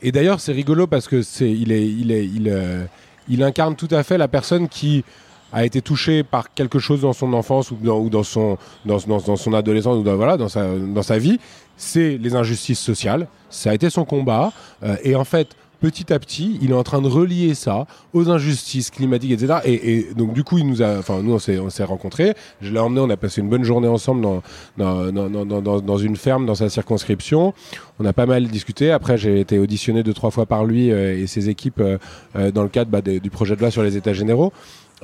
et 0.00 0.12
d'ailleurs, 0.12 0.40
c'est 0.40 0.52
rigolo 0.52 0.86
parce 0.86 1.08
que 1.08 1.22
c'est, 1.22 1.50
il 1.50 1.72
est, 1.72 1.86
il 1.86 2.12
est, 2.12 2.88
il 3.28 3.42
incarne 3.42 3.76
tout 3.76 3.88
à 3.90 4.02
fait 4.02 4.18
la 4.18 4.28
personne 4.28 4.68
qui 4.68 5.04
a 5.52 5.64
été 5.64 5.80
touché 5.80 6.22
par 6.22 6.52
quelque 6.52 6.78
chose 6.78 7.00
dans 7.00 7.12
son 7.12 7.32
enfance 7.32 7.70
ou 7.70 7.78
dans, 7.80 8.04
dans 8.04 8.22
son, 8.22 8.58
dans, 8.84 8.98
son 8.98 9.54
adolescence 9.54 9.96
ou 9.96 10.02
dans, 10.02 10.16
voilà, 10.16 10.36
dans, 10.36 10.48
sa, 10.48 10.76
dans 10.76 11.02
sa 11.02 11.18
vie, 11.18 11.38
c'est 11.76 12.18
les 12.18 12.34
injustices 12.34 12.80
sociales. 12.80 13.28
Ça 13.48 13.70
a 13.70 13.74
été 13.74 13.88
son 13.88 14.04
combat. 14.04 14.52
Euh, 14.82 14.96
et 15.02 15.14
en 15.14 15.24
fait, 15.24 15.48
petit 15.80 16.12
à 16.12 16.18
petit, 16.18 16.58
il 16.60 16.70
est 16.70 16.74
en 16.74 16.82
train 16.82 17.00
de 17.00 17.08
relier 17.08 17.54
ça 17.54 17.86
aux 18.12 18.30
injustices 18.30 18.90
climatiques, 18.90 19.32
etc. 19.32 19.60
Et, 19.64 19.92
et 19.92 20.14
donc, 20.14 20.32
du 20.32 20.44
coup, 20.44 20.58
il 20.58 20.66
nous 20.66 20.82
a, 20.82 20.98
enfin, 20.98 21.22
nous, 21.22 21.34
on 21.34 21.38
s'est, 21.38 21.58
on 21.58 21.70
s'est 21.70 21.84
rencontrés. 21.84 22.34
Je 22.60 22.72
l'ai 22.72 22.80
emmené, 22.80 23.00
on 23.00 23.10
a 23.10 23.16
passé 23.16 23.40
une 23.40 23.48
bonne 23.48 23.64
journée 23.64 23.88
ensemble 23.88 24.20
dans, 24.22 24.42
dans, 24.76 25.12
dans, 25.12 25.60
dans, 25.60 25.80
dans 25.80 25.98
une 25.98 26.16
ferme, 26.16 26.46
dans 26.46 26.54
sa 26.54 26.68
circonscription. 26.68 27.54
On 27.98 28.04
a 28.04 28.12
pas 28.12 28.26
mal 28.26 28.46
discuté. 28.48 28.90
Après, 28.90 29.18
j'ai 29.18 29.40
été 29.40 29.58
auditionné 29.58 30.02
deux, 30.02 30.14
trois 30.14 30.30
fois 30.30 30.46
par 30.46 30.64
lui 30.64 30.90
euh, 30.90 31.18
et 31.18 31.26
ses 31.26 31.48
équipes 31.48 31.80
euh, 31.80 31.98
euh 32.36 32.50
dans 32.50 32.62
le 32.62 32.68
cadre 32.68 32.90
bah, 32.90 33.00
du 33.02 33.30
projet 33.30 33.54
de 33.54 33.60
loi 33.60 33.70
sur 33.70 33.82
les 33.82 33.96
États 33.96 34.12
généraux. 34.12 34.52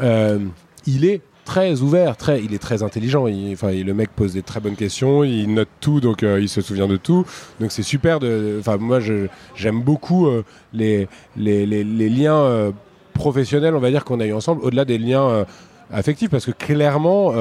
Euh, 0.01 0.39
il 0.87 1.05
est 1.05 1.21
très 1.45 1.81
ouvert, 1.81 2.17
très, 2.17 2.43
il 2.43 2.55
est 2.55 2.59
très 2.59 2.83
intelligent. 2.83 3.27
Le 3.27 3.93
mec 3.93 4.11
pose 4.11 4.33
des 4.33 4.43
très 4.43 4.61
bonnes 4.61 4.77
questions, 4.77 5.25
il 5.25 5.53
note 5.55 5.69
tout, 5.81 6.01
donc 6.01 6.23
euh, 6.23 6.41
il 6.41 6.49
se 6.49 6.61
souvient 6.61 6.89
de 6.89 6.97
tout. 6.97 7.25
Donc 7.61 7.73
c'est 7.73 7.83
super. 7.83 8.21
De, 8.21 8.61
moi, 8.81 8.99
j'aime 9.55 9.81
beaucoup 9.83 10.27
euh, 10.27 10.45
les, 10.73 11.09
les, 11.37 11.67
les, 11.67 12.09
liens 12.09 12.37
euh, 12.37 12.73
professionnels, 13.13 13.75
on 13.75 13.81
va 13.81 13.91
dire 13.91 14.05
qu'on 14.05 14.21
a 14.21 14.27
eu 14.27 14.33
ensemble, 14.33 14.63
au-delà 14.63 14.85
des 14.85 14.99
liens 14.99 15.45
affectifs, 15.93 16.31
parce 16.31 16.47
que 16.47 16.53
clairement, 16.53 17.33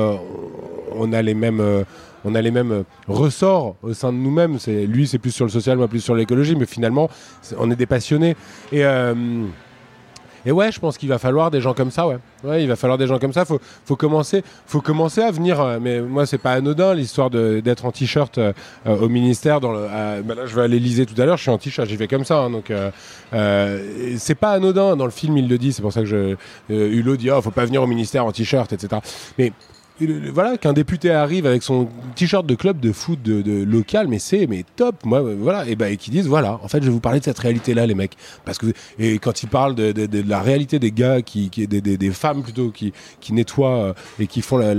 on 0.95 1.14
a 1.14 1.22
les 1.22 1.34
mêmes. 1.34 1.84
on 2.26 2.36
a 2.36 2.41
les 2.41 2.51
mêmes 2.51 2.84
ressorts 3.08 3.76
au 3.82 3.93
sein 3.93 4.14
de 4.14 4.18
nous-mêmes. 4.18 4.58
Lui, 4.68 5.08
c'est 5.08 5.18
plus 5.18 5.32
sur 5.32 5.45
le 5.45 5.51
social, 5.51 5.78
moi 5.78 5.88
plus 5.88 6.01
sur 6.01 6.16
l'écologie, 6.16 6.56
mais 6.56 6.66
finalement, 6.66 7.10
on 7.58 7.72
est 7.72 7.76
des 7.76 7.88
passionnés. 7.88 8.36
Et 8.72 8.84
et 10.46 10.52
ouais, 10.52 10.72
je 10.72 10.80
pense 10.80 10.98
qu'il 10.98 11.10
va 11.10 11.18
falloir 11.18 11.52
des 11.52 11.62
gens 11.62 11.74
comme 11.74 11.91
ça, 11.91 12.08
ouais. 12.08 12.18
Ouais, 12.44 12.62
il 12.62 12.68
va 12.68 12.76
falloir 12.76 12.98
des 12.98 13.08
gens 13.08 13.20
comme 13.20 13.32
ça. 13.32 13.46
Faut, 13.46 13.60
faut 13.86 13.96
commencer, 13.96 14.44
faut 14.66 14.82
commencer 14.82 15.22
à 15.22 15.32
venir. 15.32 15.62
Euh, 15.62 15.80
mais 15.82 16.02
moi, 16.02 16.26
c'est 16.26 16.38
pas 16.38 16.52
anodin 16.52 16.94
l'histoire 16.94 17.30
d'être 17.30 17.86
en 17.86 17.91
t-shirt 17.91 18.38
euh, 18.38 18.52
euh, 18.86 18.98
au 18.98 19.08
ministère. 19.08 19.62
Dans 19.62 19.72
le, 19.72 19.88
bah 20.24 20.36
là, 20.36 20.46
je 20.46 20.56
vais 20.56 20.64
aller 20.64 20.80
l'Élysée 20.80 21.06
tout 21.06 21.20
à 21.22 21.26
l'heure. 21.26 21.38
Je 21.38 21.44
suis 21.44 21.52
en 21.52 21.58
t-shirt, 21.58 21.88
j'y 21.88 21.96
vais 21.96 22.08
comme 22.08 22.26
ça. 22.26 22.39
Hein, 22.39 22.50
donc, 22.50 22.72
c'est 24.18 24.36
pas 24.36 24.52
anodin. 24.52 24.98
Dans 24.98 25.06
le 25.06 25.12
film, 25.12 25.38
il 25.38 25.48
le 25.48 25.58
dit. 25.58 25.72
C'est 25.72 25.82
pour 25.82 25.94
ça 25.94 26.02
que 26.02 26.08
je, 26.08 26.36
Hulot 26.70 27.16
dit, 27.16 27.32
oh, 27.32 27.41
faut 27.41 27.52
pas 27.52 27.66
venir 27.66 27.82
au 27.82 27.88
ministère 27.88 28.26
en 28.26 28.32
t-shirt, 28.32 28.72
etc. 28.74 29.02
Mais 29.38 29.54
voilà 30.34 30.58
qu'un 30.58 30.74
député 30.74 31.12
arrive 31.12 31.45
avec 31.45 31.64
son 31.64 31.88
t-shirt 32.16 32.45
de 32.45 32.56
club 32.56 32.80
de 32.80 32.91
foot 32.91 33.22
de, 33.22 33.64
local 33.64 34.08
mais 34.08 34.20
c'est 34.20 34.47
mais 34.47 34.64
top 34.76 35.06
moi 35.06 35.22
voilà 35.22 35.68
et 35.68 35.78
et 35.89 35.97
qui 35.97 36.12
disent 36.12 36.28
voilà 36.28 36.60
en 36.64 36.68
fait 36.68 36.82
je 36.82 36.88
vais 36.88 36.91
vous 36.91 36.99
parler 36.99 37.20
de 37.20 37.26
cette 37.26 37.39
réalité 37.39 37.74
là 37.74 37.86
les 37.86 37.95
mecs 37.95 38.16
parce 38.45 38.58
que 38.58 38.68
et 38.99 39.20
quand 39.20 39.43
ils 39.43 39.49
parlent 39.49 39.76
de, 39.76 40.24
la 40.28 40.41
réalité 40.41 40.80
des 40.80 40.91
gars 40.91 41.22
qui, 41.22 41.49
des, 41.49 42.12
femmes 42.12 42.43
plutôt 42.43 42.70
qui, 42.70 42.93
qui 43.20 43.34
nettoient 43.34 43.78
euh, 43.78 43.93
et 44.20 44.28
qui 44.28 44.41
font 44.41 44.58
le 44.58 44.78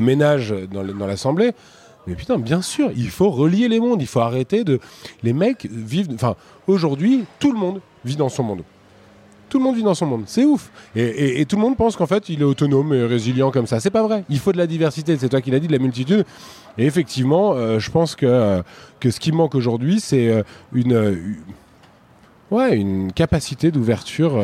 ménage 0.00 0.54
dans 0.72 1.06
l'assemblée 1.06 1.52
mais 2.06 2.14
putain, 2.14 2.38
bien 2.38 2.62
sûr, 2.62 2.90
il 2.96 3.10
faut 3.10 3.30
relier 3.30 3.68
les 3.68 3.80
mondes. 3.80 4.00
Il 4.00 4.06
faut 4.06 4.20
arrêter 4.20 4.62
de. 4.64 4.78
Les 5.22 5.32
mecs 5.32 5.66
vivent. 5.68 6.08
Enfin, 6.14 6.36
aujourd'hui, 6.68 7.24
tout 7.40 7.52
le 7.52 7.58
monde 7.58 7.80
vit 8.04 8.16
dans 8.16 8.28
son 8.28 8.44
monde 8.44 8.62
tout 9.48 9.58
le 9.58 9.64
monde 9.64 9.76
vit 9.76 9.82
dans 9.82 9.94
son 9.94 10.06
monde. 10.06 10.24
C'est 10.26 10.44
ouf. 10.44 10.70
Et, 10.94 11.02
et, 11.02 11.40
et, 11.40 11.46
tout 11.46 11.56
le 11.56 11.62
monde 11.62 11.76
pense 11.76 11.96
qu'en 11.96 12.06
fait, 12.06 12.28
il 12.28 12.40
est 12.40 12.44
autonome 12.44 12.92
et 12.94 13.04
résilient 13.04 13.50
comme 13.50 13.66
ça. 13.66 13.80
C'est 13.80 13.90
pas 13.90 14.02
vrai. 14.02 14.24
Il 14.28 14.38
faut 14.38 14.52
de 14.52 14.58
la 14.58 14.66
diversité. 14.66 15.16
C'est 15.16 15.28
toi 15.28 15.40
qui 15.40 15.50
l'as 15.50 15.60
dit, 15.60 15.66
de 15.68 15.72
la 15.72 15.78
multitude. 15.78 16.24
Et 16.78 16.86
effectivement, 16.86 17.54
euh, 17.54 17.78
je 17.78 17.90
pense 17.90 18.14
que, 18.16 18.26
euh, 18.26 18.62
que 19.00 19.10
ce 19.10 19.20
qui 19.20 19.32
manque 19.32 19.54
aujourd'hui, 19.54 20.00
c'est 20.00 20.28
euh, 20.28 20.42
une, 20.72 20.92
une, 20.92 21.36
ouais, 22.50 22.76
une 22.76 23.12
capacité 23.12 23.70
d'ouverture 23.70 24.40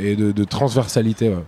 et 0.00 0.16
de, 0.16 0.32
de 0.32 0.44
transversalité. 0.44 1.28
Ouais. 1.28 1.44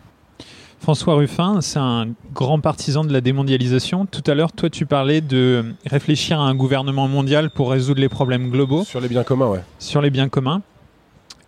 François 0.81 1.15
Ruffin, 1.15 1.61
c'est 1.61 1.79
un 1.79 2.09
grand 2.33 2.61
partisan 2.61 3.05
de 3.05 3.13
la 3.13 3.21
démondialisation. 3.21 4.07
Tout 4.07 4.23
à 4.27 4.35
l'heure, 4.35 4.53
toi, 4.53 4.71
tu 4.71 4.87
parlais 4.87 5.21
de 5.21 5.75
réfléchir 5.87 6.41
à 6.41 6.45
un 6.45 6.55
gouvernement 6.55 7.09
mondial 7.09 7.51
pour 7.51 7.71
résoudre 7.71 8.01
les 8.01 8.09
problèmes 8.09 8.51
globaux. 8.51 8.85
Sur 8.85 9.01
les 9.01 9.09
biens 9.09 9.25
communs, 9.25 9.49
ouais. 9.49 9.63
Sur 9.79 10.01
les 10.01 10.11
biens 10.11 10.29
communs. 10.29 10.63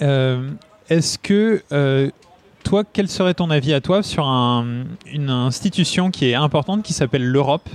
Euh, 0.02 0.50
est-ce 0.90 1.18
que 1.18 1.62
euh, 1.72 2.10
toi, 2.64 2.82
quel 2.84 3.08
serait 3.08 3.34
ton 3.34 3.48
avis 3.48 3.72
à 3.72 3.80
toi 3.80 4.02
sur 4.02 4.26
un, 4.26 4.84
une 5.10 5.30
institution 5.30 6.10
qui 6.10 6.26
est 6.26 6.34
importante 6.34 6.82
qui 6.82 6.92
s'appelle 6.92 7.24
l'Europe? 7.24 7.68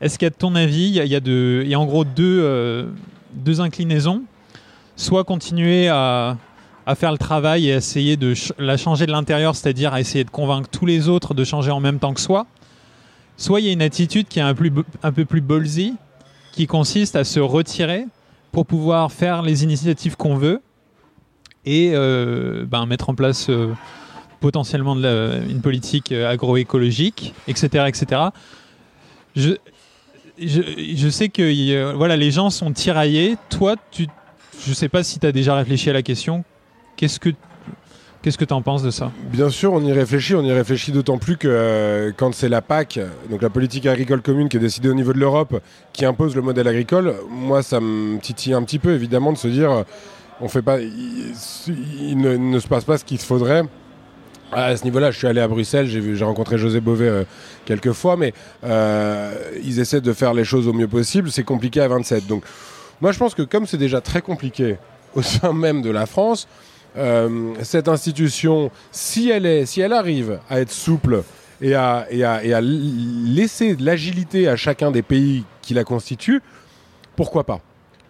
Est-ce 0.00 0.18
qu'à 0.18 0.30
ton 0.30 0.54
avis, 0.54 0.88
il 0.88 1.06
y, 1.06 1.74
a 1.74 1.78
en 1.78 1.84
gros 1.84 2.04
deux, 2.04 2.40
euh, 2.42 2.86
deux 3.34 3.60
inclinaisons? 3.60 4.22
Soit 4.96 5.24
continuer 5.24 5.88
à, 5.88 6.38
faire 6.96 7.12
le 7.12 7.18
travail 7.18 7.68
et 7.68 7.72
essayer 7.72 8.16
de 8.16 8.34
la 8.58 8.76
changer 8.76 9.06
de 9.06 9.12
l'intérieur, 9.12 9.54
c'est-à-dire 9.54 9.92
à 9.92 10.00
essayer 10.00 10.24
de 10.24 10.30
convaincre 10.30 10.68
tous 10.70 10.86
les 10.86 11.08
autres 11.08 11.34
de 11.34 11.44
changer 11.44 11.70
en 11.70 11.78
même 11.78 11.98
temps 12.00 12.14
que 12.14 12.20
soi. 12.20 12.46
Soit 13.36 13.60
il 13.60 13.66
y 13.66 13.68
a 13.68 13.72
une 13.72 13.82
attitude 13.82 14.26
qui 14.26 14.40
est 14.40 14.42
un, 14.42 14.56
un 15.02 15.12
peu 15.12 15.24
plus 15.24 15.40
ballsy, 15.40 15.94
qui 16.52 16.66
consiste 16.66 17.14
à 17.14 17.22
se 17.22 17.38
retirer 17.38 18.06
pour 18.50 18.66
pouvoir 18.66 19.12
faire 19.12 19.42
les 19.42 19.62
initiatives 19.62 20.16
qu'on 20.16 20.34
veut 20.34 20.60
et 21.66 21.92
euh, 21.94 22.64
ben, 22.66 22.86
mettre 22.86 23.10
en 23.10 23.14
place 23.14 23.48
euh, 23.50 23.72
potentiellement 24.40 24.94
une 24.96 25.60
politique 25.60 26.12
agroécologique, 26.12 27.34
etc. 27.46 27.84
etc. 27.88 28.30
Je, 29.36 31.10
sais 31.10 31.28
que 31.28 31.42
euh, 31.42 31.92
voilà, 31.94 32.16
les 32.16 32.30
gens 32.30 32.50
sont 32.50 32.72
tiraillés. 32.72 33.36
Toi, 33.50 33.76
tu, 33.90 34.06
je 34.64 34.70
ne 34.70 34.74
sais 34.74 34.88
pas 34.88 35.02
si 35.02 35.18
tu 35.18 35.26
as 35.26 35.32
déjà 35.32 35.54
réfléchi 35.54 35.90
à 35.90 35.92
la 35.92 36.02
question. 36.02 36.44
Qu'est-ce 36.96 37.20
que 37.20 37.30
Qu'est-ce 38.22 38.36
que 38.36 38.44
tu 38.44 38.52
en 38.52 38.60
penses 38.60 38.82
de 38.82 38.90
ça? 38.90 39.10
Bien 39.32 39.48
sûr, 39.48 39.72
on 39.72 39.82
y 39.82 39.94
réfléchit. 39.94 40.34
On 40.34 40.42
y 40.42 40.52
réfléchit 40.52 40.92
d'autant 40.92 41.16
plus 41.16 41.38
que 41.38 41.48
euh, 41.48 42.12
quand 42.14 42.34
c'est 42.34 42.50
la 42.50 42.60
PAC, 42.60 43.00
donc 43.30 43.40
la 43.40 43.48
politique 43.48 43.86
agricole 43.86 44.20
commune 44.20 44.50
qui 44.50 44.58
est 44.58 44.60
décidée 44.60 44.90
au 44.90 44.94
niveau 44.94 45.14
de 45.14 45.18
l'Europe, 45.18 45.62
qui 45.94 46.04
impose 46.04 46.36
le 46.36 46.42
modèle 46.42 46.68
agricole, 46.68 47.14
moi, 47.30 47.62
ça 47.62 47.80
me 47.80 48.18
titille 48.18 48.52
un 48.52 48.62
petit 48.62 48.78
peu, 48.78 48.90
évidemment, 48.90 49.32
de 49.32 49.38
se 49.38 49.48
dire 49.48 49.86
on 50.40 50.48
il, 50.78 52.16
ne, 52.18 52.58
se 52.58 52.68
passe 52.68 52.84
pas 52.84 52.98
ce 52.98 53.04
qu'il 53.04 53.18
faudrait. 53.18 53.62
À 54.52 54.76
ce 54.76 54.84
niveau-là, 54.84 55.10
je 55.10 55.18
suis 55.18 55.26
allé 55.26 55.40
à 55.40 55.46
Bruxelles, 55.46 55.86
j'ai 55.86 56.24
rencontré 56.24 56.58
José 56.58 56.80
Bové 56.80 57.06
euh, 57.06 57.24
quelques 57.64 57.92
fois, 57.92 58.16
mais 58.16 58.34
euh, 58.64 59.32
ils 59.62 59.78
essaient 59.78 60.00
de 60.00 60.12
faire 60.12 60.34
les 60.34 60.44
choses 60.44 60.66
au 60.66 60.72
mieux 60.72 60.88
possible. 60.88 61.30
C'est 61.30 61.44
compliqué 61.44 61.80
à 61.80 61.86
27. 61.86 62.26
Donc, 62.26 62.42
moi, 63.00 63.12
je 63.12 63.18
pense 63.18 63.34
que 63.34 63.42
comme 63.42 63.66
c'est 63.66 63.76
déjà 63.76 64.00
très 64.00 64.22
compliqué 64.22 64.76
au 65.14 65.22
sein 65.22 65.52
même 65.52 65.82
de 65.82 65.90
la 65.90 66.06
France, 66.06 66.48
euh, 66.96 67.54
cette 67.62 67.86
institution, 67.86 68.72
si 68.90 69.30
elle, 69.30 69.66
si 69.68 69.80
elle 69.80 69.92
arrive 69.92 70.40
à 70.48 70.60
être 70.60 70.72
souple 70.72 71.22
et 71.60 71.74
à, 71.74 72.06
et 72.10 72.24
à 72.24 72.60
laisser 72.60 73.76
de 73.76 73.84
l'agilité 73.84 74.48
à 74.48 74.56
chacun 74.56 74.90
des 74.90 75.02
pays 75.02 75.44
qui 75.62 75.74
la 75.74 75.84
constituent, 75.84 76.42
pourquoi 77.14 77.44
pas? 77.44 77.60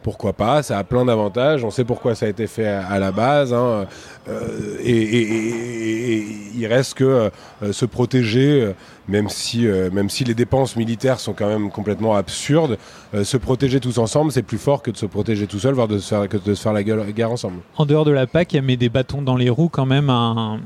Pourquoi 0.02 0.32
pas, 0.32 0.62
ça 0.62 0.78
a 0.78 0.84
plein 0.84 1.04
d'avantages, 1.04 1.62
on 1.64 1.70
sait 1.70 1.84
pourquoi 1.84 2.14
ça 2.14 2.26
a 2.26 2.28
été 2.28 2.46
fait 2.46 2.66
à, 2.66 2.86
à 2.86 2.98
la 2.98 3.12
base, 3.12 3.52
hein, 3.52 3.86
euh, 4.28 4.78
et, 4.82 4.90
et, 4.90 5.20
et, 5.20 6.16
et, 6.16 6.26
il 6.56 6.66
reste 6.66 6.94
que 6.94 7.30
euh, 7.62 7.72
se 7.72 7.84
protéger, 7.84 8.62
euh, 8.62 8.72
même, 9.08 9.28
si, 9.28 9.66
euh, 9.66 9.90
même 9.90 10.08
si 10.08 10.24
les 10.24 10.34
dépenses 10.34 10.76
militaires 10.76 11.20
sont 11.20 11.34
quand 11.34 11.48
même 11.48 11.70
complètement 11.70 12.14
absurdes, 12.14 12.78
euh, 13.14 13.24
se 13.24 13.36
protéger 13.36 13.78
tous 13.78 13.98
ensemble, 13.98 14.32
c'est 14.32 14.42
plus 14.42 14.58
fort 14.58 14.82
que 14.82 14.90
de 14.90 14.96
se 14.96 15.06
protéger 15.06 15.46
tout 15.46 15.58
seul, 15.58 15.74
voire 15.74 15.88
de 15.88 15.98
se 15.98 16.08
faire, 16.08 16.28
que 16.28 16.38
de 16.38 16.54
se 16.54 16.62
faire 16.62 16.72
la 16.72 16.82
gueule, 16.82 17.04
guerre 17.12 17.32
ensemble. 17.32 17.58
En 17.76 17.84
dehors 17.84 18.06
de 18.06 18.12
la 18.12 18.26
PAC, 18.26 18.54
il 18.54 18.62
met 18.62 18.76
des 18.76 18.88
bâtons 18.88 19.20
dans 19.20 19.36
les 19.36 19.50
roues 19.50 19.68
quand 19.70 19.86
même 19.86 20.08
à 20.08 20.14
un, 20.14 20.60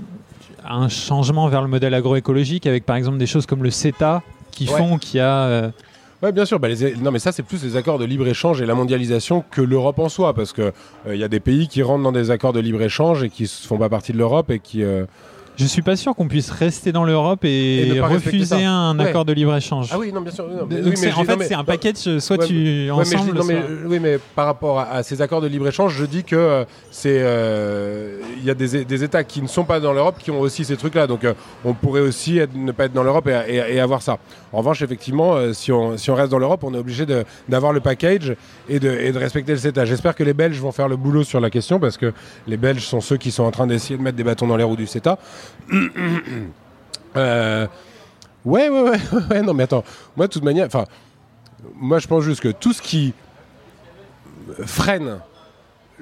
un 0.64 0.88
changement 0.88 1.48
vers 1.48 1.62
le 1.62 1.68
modèle 1.68 1.94
agroécologique, 1.94 2.66
avec 2.66 2.86
par 2.86 2.96
exemple 2.96 3.18
des 3.18 3.26
choses 3.26 3.46
comme 3.46 3.64
le 3.64 3.70
CETA, 3.70 4.22
qui 4.52 4.68
ouais. 4.68 4.78
font 4.78 4.98
qu'il 4.98 5.18
y 5.18 5.20
a 5.20 5.72
oui, 6.24 6.32
bien 6.32 6.44
sûr. 6.44 6.58
Bah. 6.58 6.68
Non, 7.00 7.10
mais 7.10 7.18
ça, 7.18 7.32
c'est 7.32 7.42
plus 7.42 7.62
les 7.62 7.76
accords 7.76 7.98
de 7.98 8.04
libre-échange 8.04 8.60
et 8.60 8.66
la 8.66 8.74
mondialisation 8.74 9.44
que 9.50 9.60
l'Europe 9.60 9.98
en 9.98 10.08
soi. 10.08 10.34
Parce 10.34 10.52
qu'il 10.52 10.72
il 11.06 11.10
euh, 11.12 11.16
y 11.16 11.24
a 11.24 11.28
des 11.28 11.40
pays 11.40 11.68
qui 11.68 11.82
rentrent 11.82 12.02
dans 12.02 12.12
des 12.12 12.30
accords 12.30 12.52
de 12.52 12.60
libre-échange 12.60 13.22
et 13.22 13.30
qui 13.30 13.44
ne 13.44 13.48
font 13.48 13.78
pas 13.78 13.88
partie 13.88 14.12
de 14.12 14.18
l'Europe 14.18 14.50
et 14.50 14.58
qui. 14.58 14.82
Euh... 14.82 15.04
Je 15.56 15.66
suis 15.66 15.82
pas 15.82 15.94
sûr 15.94 16.14
qu'on 16.16 16.26
puisse 16.26 16.50
rester 16.50 16.90
dans 16.90 17.04
l'Europe 17.04 17.44
et, 17.44 17.88
et 17.88 18.00
refuser 18.00 18.64
un 18.64 18.98
ouais. 18.98 19.06
accord 19.06 19.24
de 19.24 19.32
libre-échange. 19.32 19.90
Ah 19.92 19.98
oui, 19.98 20.12
non, 20.12 20.20
bien 20.20 20.32
sûr. 20.32 20.48
Non, 20.48 20.66
mais, 20.68 20.80
oui, 20.82 20.94
mais 21.00 21.12
en 21.12 21.24
fait, 21.24 21.44
c'est 21.44 21.54
un 21.54 21.64
package, 21.64 22.18
soit 22.18 22.38
ouais, 22.38 22.46
tu 22.46 22.90
ensemble. 22.90 23.32
Mais 23.32 23.32
dis, 23.32 23.38
non, 23.38 23.44
mais, 23.44 23.62
oui, 23.86 23.98
mais 24.00 24.18
par 24.34 24.46
rapport 24.46 24.80
à, 24.80 24.90
à, 24.90 25.02
ces 25.02 25.22
accords 25.22 25.40
de 25.40 25.46
libre-échange, 25.46 25.94
je 25.96 26.04
dis 26.04 26.24
que 26.24 26.34
euh, 26.34 26.64
c'est 26.90 27.18
euh, 27.20 28.20
il 28.38 28.44
y 28.44 28.50
a 28.50 28.54
des, 28.54 28.84
des, 28.84 29.04
États 29.04 29.22
qui 29.22 29.42
ne 29.42 29.46
sont 29.46 29.64
pas 29.64 29.78
dans 29.78 29.92
l'Europe 29.92 30.16
qui 30.18 30.30
ont 30.30 30.40
aussi 30.40 30.64
ces 30.64 30.76
trucs-là. 30.76 31.06
Donc, 31.06 31.24
euh, 31.24 31.34
on 31.64 31.72
pourrait 31.74 32.00
aussi 32.00 32.38
être, 32.38 32.54
ne 32.54 32.72
pas 32.72 32.86
être 32.86 32.92
dans 32.92 33.04
l'Europe 33.04 33.28
et, 33.28 33.40
et, 33.48 33.76
et, 33.76 33.80
avoir 33.80 34.02
ça. 34.02 34.18
En 34.52 34.58
revanche, 34.58 34.82
effectivement, 34.82 35.34
euh, 35.34 35.52
si, 35.52 35.72
on, 35.72 35.96
si 35.96 36.10
on 36.10 36.14
reste 36.14 36.30
dans 36.30 36.38
l'Europe, 36.38 36.62
on 36.64 36.74
est 36.74 36.78
obligé 36.78 37.06
d'avoir 37.48 37.72
le 37.72 37.80
package 37.80 38.36
et 38.68 38.78
de, 38.78 38.90
et 38.90 39.12
de 39.12 39.18
respecter 39.18 39.52
le 39.52 39.58
CETA. 39.58 39.84
J'espère 39.84 40.14
que 40.14 40.22
les 40.22 40.34
Belges 40.34 40.60
vont 40.60 40.72
faire 40.72 40.88
le 40.88 40.96
boulot 40.96 41.24
sur 41.24 41.40
la 41.40 41.50
question 41.50 41.80
parce 41.80 41.96
que 41.96 42.12
les 42.46 42.56
Belges 42.56 42.84
sont 42.84 43.00
ceux 43.00 43.16
qui 43.16 43.30
sont 43.30 43.44
en 43.44 43.50
train 43.50 43.66
d'essayer 43.66 43.96
de 43.96 44.02
mettre 44.02 44.16
des 44.16 44.24
bâtons 44.24 44.46
dans 44.46 44.56
les 44.56 44.64
roues 44.64 44.76
du 44.76 44.86
CETA. 44.86 45.18
Euh, 47.16 47.66
ouais, 48.44 48.68
ouais, 48.68 48.82
ouais, 48.82 48.98
ouais, 49.30 49.42
non, 49.42 49.54
mais 49.54 49.64
attends, 49.64 49.84
moi, 50.16 50.26
de 50.26 50.32
toute 50.32 50.42
manière, 50.42 50.66
enfin, 50.66 50.84
moi, 51.76 51.98
je 51.98 52.06
pense 52.06 52.24
juste 52.24 52.40
que 52.40 52.48
tout 52.48 52.72
ce 52.72 52.82
qui 52.82 53.14
freine 54.66 55.20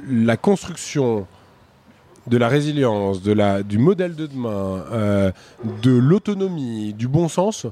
la 0.09 0.37
construction 0.37 1.27
de 2.27 2.37
la 2.37 2.49
résilience, 2.49 3.23
de 3.23 3.33
la, 3.33 3.63
du 3.63 3.79
modèle 3.79 4.15
de 4.15 4.27
demain, 4.27 4.85
euh, 4.93 5.33
de 5.83 5.91
l'autonomie, 5.91 6.95
du 6.95 7.09
bon 7.09 7.29
sens, 7.29 7.67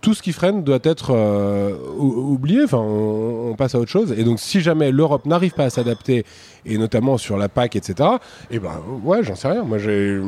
tout 0.00 0.14
ce 0.14 0.22
qui 0.22 0.32
freine 0.32 0.62
doit 0.62 0.80
être 0.82 1.12
euh, 1.14 1.76
oublié. 1.96 2.64
Enfin, 2.64 2.78
on, 2.78 3.54
passe 3.56 3.74
à 3.74 3.78
autre 3.78 3.90
chose. 3.90 4.12
Et 4.12 4.24
donc, 4.24 4.40
si 4.40 4.60
jamais 4.60 4.90
l'Europe 4.90 5.26
n'arrive 5.26 5.52
pas 5.52 5.64
à 5.64 5.70
s'adapter, 5.70 6.24
et 6.66 6.76
notamment 6.76 7.18
sur 7.18 7.36
la 7.36 7.48
PAC, 7.48 7.76
etc., 7.76 8.08
et 8.50 8.56
eh 8.56 8.58
ben 8.58 8.82
ouais, 9.04 9.22
j'en 9.22 9.36
sais 9.36 9.48
rien. 9.48 9.62
Moi, 9.62 9.78
j'ai 9.78 10.20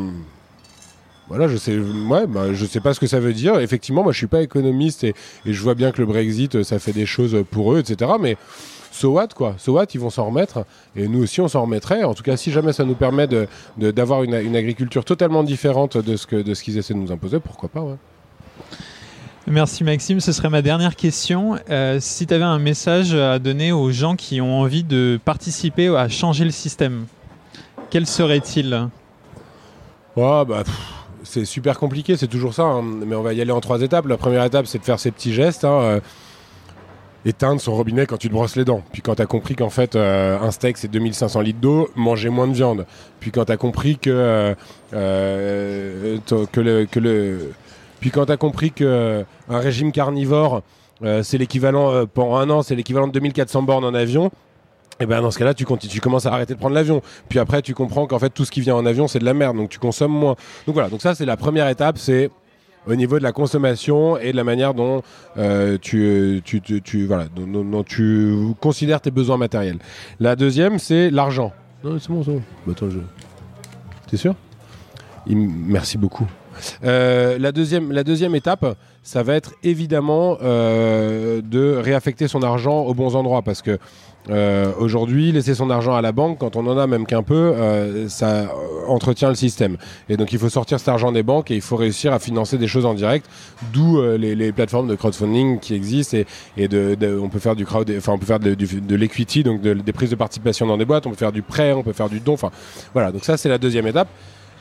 voilà, 1.28 1.48
je 1.48 1.56
sais, 1.56 1.76
ouais, 1.76 2.26
bah, 2.26 2.52
je 2.52 2.66
sais 2.66 2.80
pas 2.80 2.94
ce 2.94 3.00
que 3.00 3.06
ça 3.06 3.20
veut 3.20 3.32
dire. 3.32 3.58
Effectivement, 3.58 4.02
moi, 4.02 4.12
je 4.12 4.18
suis 4.18 4.26
pas 4.26 4.42
économiste 4.42 5.04
et, 5.04 5.14
et, 5.44 5.52
je 5.52 5.62
vois 5.62 5.74
bien 5.74 5.90
que 5.90 6.00
le 6.00 6.06
Brexit, 6.06 6.62
ça 6.62 6.78
fait 6.78 6.92
des 6.92 7.06
choses 7.06 7.36
pour 7.50 7.72
eux, 7.72 7.80
etc. 7.80 8.12
Mais 8.20 8.36
so 8.92 9.10
what, 9.10 9.28
quoi? 9.28 9.54
So 9.58 9.72
what, 9.72 9.86
ils 9.94 10.00
vont 10.00 10.10
s'en 10.10 10.26
remettre. 10.26 10.64
Et 10.94 11.08
nous 11.08 11.22
aussi, 11.22 11.40
on 11.40 11.48
s'en 11.48 11.62
remettrait. 11.62 12.04
En 12.04 12.14
tout 12.14 12.22
cas, 12.22 12.36
si 12.36 12.52
jamais 12.52 12.72
ça 12.72 12.84
nous 12.84 12.94
permet 12.94 13.26
d'avoir 13.76 14.20
de, 14.20 14.26
une, 14.26 14.34
une, 14.34 14.56
agriculture 14.56 15.04
totalement 15.04 15.42
différente 15.42 15.96
de 15.96 16.16
ce 16.16 16.26
qu'ils 16.26 16.78
essaient 16.78 16.94
de 16.94 16.98
nous 16.98 17.12
imposer, 17.12 17.40
pourquoi 17.40 17.68
pas, 17.68 17.80
ouais. 17.80 17.96
Merci 19.48 19.84
Maxime, 19.84 20.18
ce 20.18 20.32
serait 20.32 20.50
ma 20.50 20.60
dernière 20.60 20.96
question. 20.96 21.56
Euh, 21.70 21.98
si 22.00 22.26
tu 22.26 22.34
avais 22.34 22.42
un 22.42 22.58
message 22.58 23.14
à 23.14 23.38
donner 23.38 23.70
aux 23.70 23.92
gens 23.92 24.16
qui 24.16 24.40
ont 24.40 24.58
envie 24.58 24.82
de 24.82 25.20
participer 25.24 25.86
à 25.86 26.08
changer 26.08 26.44
le 26.44 26.50
système, 26.50 27.06
quel 27.90 28.08
serait-il? 28.08 28.88
Bah, 30.16 30.44
C'est 31.26 31.44
super 31.44 31.78
compliqué, 31.78 32.16
c'est 32.16 32.28
toujours 32.28 32.54
ça, 32.54 32.62
hein. 32.62 32.82
mais 32.82 33.16
on 33.16 33.22
va 33.22 33.34
y 33.34 33.40
aller 33.40 33.50
en 33.50 33.60
trois 33.60 33.82
étapes. 33.82 34.06
La 34.06 34.16
première 34.16 34.44
étape, 34.44 34.66
c'est 34.66 34.78
de 34.78 34.84
faire 34.84 35.00
ces 35.00 35.10
petits 35.10 35.34
gestes. 35.34 35.64
Hein, 35.64 35.80
euh, 35.80 36.00
éteindre 37.24 37.60
son 37.60 37.74
robinet 37.74 38.06
quand 38.06 38.18
tu 38.18 38.28
te 38.28 38.32
brosses 38.32 38.54
les 38.54 38.64
dents. 38.64 38.82
Puis 38.92 39.02
quand 39.02 39.16
tu 39.16 39.26
compris 39.26 39.56
qu'en 39.56 39.68
fait 39.68 39.96
euh, 39.96 40.38
un 40.38 40.52
steak 40.52 40.76
c'est 40.76 40.86
2500 40.86 41.40
litres 41.40 41.58
d'eau, 41.58 41.90
manger 41.96 42.28
moins 42.28 42.46
de 42.46 42.52
viande. 42.52 42.86
Puis 43.18 43.32
quand 43.32 43.46
tu 43.46 43.56
compris 43.56 43.98
que, 43.98 44.54
euh, 44.94 46.18
puis 47.98 48.10
quand 48.12 48.36
compris 48.38 48.70
que 48.70 49.24
un 49.48 49.58
régime 49.58 49.90
carnivore 49.90 50.62
c'est 51.22 51.36
l'équivalent 51.36 52.06
pendant 52.06 52.36
un 52.36 52.48
an, 52.48 52.62
c'est 52.62 52.76
l'équivalent 52.76 53.08
de 53.08 53.12
2400 53.12 53.62
bornes 53.62 53.84
en 53.84 53.92
avion. 53.92 54.30
Et 54.98 55.02
eh 55.02 55.06
ben 55.06 55.20
dans 55.20 55.30
ce 55.30 55.38
cas-là, 55.38 55.52
tu, 55.52 55.66
commences 55.66 56.24
à 56.24 56.32
arrêter 56.32 56.54
de 56.54 56.58
prendre 56.58 56.74
l'avion. 56.74 57.02
Puis 57.28 57.38
après, 57.38 57.60
tu 57.60 57.74
comprends 57.74 58.06
qu'en 58.06 58.18
fait 58.18 58.30
tout 58.30 58.46
ce 58.46 58.50
qui 58.50 58.62
vient 58.62 58.76
en 58.76 58.86
avion, 58.86 59.08
c'est 59.08 59.18
de 59.18 59.26
la 59.26 59.34
merde, 59.34 59.54
donc 59.54 59.68
tu 59.68 59.78
consommes 59.78 60.12
moins. 60.12 60.36
Donc 60.66 60.72
voilà, 60.72 60.88
donc 60.88 61.02
ça 61.02 61.14
c'est 61.14 61.26
la 61.26 61.36
première 61.36 61.68
étape, 61.68 61.98
c'est 61.98 62.30
au 62.86 62.94
niveau 62.94 63.18
de 63.18 63.22
la 63.22 63.32
consommation 63.32 64.16
et 64.16 64.32
de 64.32 64.36
la 64.36 64.44
manière 64.44 64.72
dont, 64.72 65.02
tu 65.82 66.42
considères 68.60 69.00
tes 69.00 69.10
besoins 69.10 69.36
matériels. 69.36 69.78
La 70.18 70.34
deuxième, 70.34 70.78
c'est 70.78 71.10
l'argent. 71.10 71.52
Non, 71.84 71.98
c'est 71.98 72.08
bon, 72.08 72.22
c'est 72.24 72.30
bon. 72.30 72.42
Bah, 72.66 72.72
attends, 72.74 72.90
je... 72.90 72.98
T'es 74.08 74.16
sûr? 74.16 74.34
Merci 75.28 75.98
beaucoup. 75.98 76.26
Euh, 76.84 77.38
la, 77.38 77.52
deuxième, 77.52 77.92
la 77.92 78.04
deuxième 78.04 78.34
étape, 78.34 78.76
ça 79.02 79.22
va 79.22 79.34
être 79.34 79.52
évidemment 79.62 80.38
euh, 80.42 81.42
de 81.42 81.76
réaffecter 81.76 82.28
son 82.28 82.42
argent 82.42 82.80
aux 82.80 82.94
bons 82.94 83.14
endroits 83.14 83.42
parce 83.42 83.62
que 83.62 83.78
euh, 84.28 84.72
aujourd'hui, 84.78 85.30
laisser 85.32 85.54
son 85.54 85.70
argent 85.70 85.94
à 85.94 86.02
la 86.02 86.12
banque, 86.12 86.38
quand 86.38 86.56
on 86.56 86.66
en 86.66 86.76
a 86.78 86.86
même 86.86 87.06
qu'un 87.06 87.22
peu, 87.22 87.34
euh, 87.34 88.08
ça 88.08 88.52
entretient 88.88 89.28
le 89.28 89.34
système. 89.34 89.76
Et 90.08 90.16
donc, 90.16 90.32
il 90.32 90.38
faut 90.38 90.48
sortir 90.48 90.78
cet 90.78 90.88
argent 90.88 91.12
des 91.12 91.22
banques 91.22 91.50
et 91.50 91.54
il 91.54 91.60
faut 91.60 91.76
réussir 91.76 92.12
à 92.12 92.18
financer 92.18 92.58
des 92.58 92.66
choses 92.66 92.86
en 92.86 92.94
direct, 92.94 93.26
d'où 93.72 93.98
euh, 93.98 94.16
les, 94.16 94.52
plateformes 94.52 94.88
de 94.88 94.94
crowdfunding 94.94 95.60
qui 95.60 95.74
existent 95.74 96.16
et, 96.56 96.68
de, 96.68 97.18
on 97.22 97.28
peut 97.28 97.38
faire 97.38 97.56
du 97.56 97.66
crowd, 97.66 97.92
enfin, 97.96 98.12
on 98.12 98.18
peut 98.18 98.26
faire 98.26 98.40
de, 98.40 98.54
de 98.54 98.96
l'equity, 98.96 99.42
donc 99.42 99.60
des 99.60 99.92
prises 99.92 100.10
de 100.10 100.16
participation 100.16 100.66
dans 100.66 100.76
des 100.76 100.84
boîtes, 100.84 101.06
on 101.06 101.10
peut 101.10 101.16
faire 101.16 101.32
du 101.32 101.42
prêt, 101.42 101.72
on 101.72 101.82
peut 101.82 101.92
faire 101.92 102.08
du 102.08 102.20
don. 102.20 102.34
Enfin, 102.34 102.50
voilà. 102.94 103.12
Donc 103.12 103.24
ça, 103.24 103.36
c'est 103.36 103.48
la 103.48 103.58
deuxième 103.58 103.86
étape. 103.86 104.08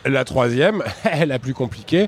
La 0.05 0.24
troisième, 0.24 0.84
la 1.26 1.39
plus 1.39 1.53
compliquée, 1.53 2.07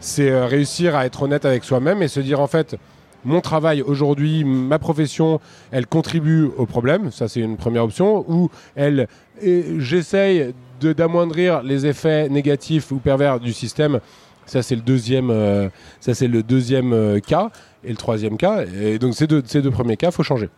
c'est 0.00 0.44
réussir 0.44 0.96
à 0.96 1.06
être 1.06 1.22
honnête 1.22 1.44
avec 1.44 1.64
soi-même 1.64 2.02
et 2.02 2.08
se 2.08 2.20
dire 2.20 2.40
en 2.40 2.48
fait 2.48 2.76
mon 3.24 3.40
travail 3.40 3.82
aujourd'hui, 3.82 4.44
ma 4.44 4.78
profession, 4.78 5.40
elle 5.70 5.86
contribue 5.86 6.48
au 6.56 6.66
problème, 6.66 7.10
ça 7.10 7.28
c'est 7.28 7.40
une 7.40 7.56
première 7.56 7.84
option, 7.84 8.24
ou 8.28 8.50
elle, 8.76 9.08
j'essaye 9.42 10.54
d'amoindrir 10.80 11.62
les 11.62 11.86
effets 11.86 12.28
négatifs 12.28 12.90
ou 12.90 12.98
pervers 12.98 13.40
du 13.40 13.52
système, 13.52 14.00
ça 14.46 14.62
c'est 14.62 14.76
le 14.76 14.82
deuxième, 14.82 15.30
euh, 15.30 15.68
ça 16.00 16.14
c'est 16.14 16.28
le 16.28 16.42
deuxième 16.42 16.92
euh, 16.92 17.20
cas, 17.20 17.50
et 17.84 17.90
le 17.90 17.96
troisième 17.96 18.36
cas, 18.36 18.64
et 18.64 18.98
donc 18.98 19.14
ces 19.14 19.26
deux, 19.26 19.42
ces 19.44 19.62
deux 19.62 19.70
premiers 19.70 19.96
cas, 19.96 20.08
il 20.08 20.12
faut 20.12 20.22
changer. 20.22 20.48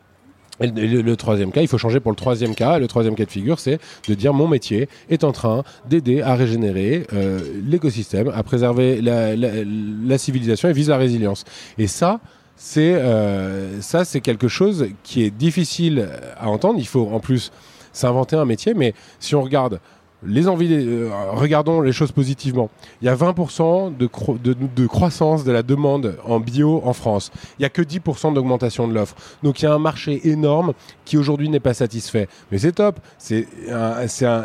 Et 0.60 0.66
le, 0.68 1.16
troisième 1.16 1.50
cas, 1.50 1.62
il 1.62 1.66
faut 1.66 1.78
changer 1.78 1.98
pour 1.98 2.12
le 2.12 2.16
troisième 2.16 2.54
cas. 2.54 2.78
Le 2.78 2.86
troisième 2.86 3.14
cas 3.14 3.24
de 3.24 3.30
figure, 3.30 3.58
c'est 3.58 3.78
de 4.06 4.14
dire 4.14 4.32
mon 4.34 4.46
métier 4.46 4.88
est 5.08 5.24
en 5.24 5.32
train 5.32 5.64
d'aider 5.88 6.20
à 6.20 6.34
régénérer 6.34 7.06
euh, 7.14 7.40
l'écosystème, 7.66 8.28
à 8.28 8.42
préserver 8.42 9.00
la, 9.00 9.34
la, 9.34 10.18
civilisation 10.18 10.68
et 10.68 10.72
vise 10.72 10.90
la 10.90 10.98
résilience. 10.98 11.44
Et 11.78 11.86
ça, 11.86 12.20
c'est 12.56 12.94
euh, 12.94 13.80
ça, 13.80 14.04
c'est 14.04 14.20
quelque 14.20 14.48
chose 14.48 14.88
qui 15.02 15.22
est 15.24 15.30
difficile 15.30 16.08
à 16.38 16.48
entendre. 16.48 16.78
Il 16.78 16.86
faut 16.86 17.08
en 17.12 17.20
plus 17.20 17.50
s'inventer 17.92 18.36
un 18.36 18.44
métier, 18.44 18.74
mais 18.74 18.94
si 19.18 19.34
on 19.34 19.42
regarde 19.42 19.80
les 20.24 20.48
envies, 20.48 20.68
euh, 20.72 21.10
regardons 21.32 21.80
les 21.80 21.92
choses 21.92 22.12
positivement. 22.12 22.70
Il 23.00 23.06
y 23.06 23.08
a 23.08 23.16
20% 23.16 23.96
de, 23.96 24.86
croissance 24.86 25.44
de 25.44 25.52
la 25.52 25.62
demande 25.62 26.16
en 26.24 26.40
bio 26.40 26.82
en 26.84 26.92
France. 26.92 27.30
Il 27.58 27.62
n'y 27.62 27.66
a 27.66 27.70
que 27.70 27.82
10% 27.82 28.34
d'augmentation 28.34 28.86
de 28.88 28.94
l'offre. 28.94 29.16
Donc 29.42 29.60
il 29.60 29.64
y 29.64 29.68
a 29.68 29.74
un 29.74 29.78
marché 29.78 30.28
énorme 30.28 30.72
qui 31.04 31.16
aujourd'hui 31.18 31.48
n'est 31.48 31.60
pas 31.60 31.74
satisfait. 31.74 32.28
Mais 32.50 32.58
c'est 32.58 32.72
top. 32.72 33.00
C'est 33.18 33.46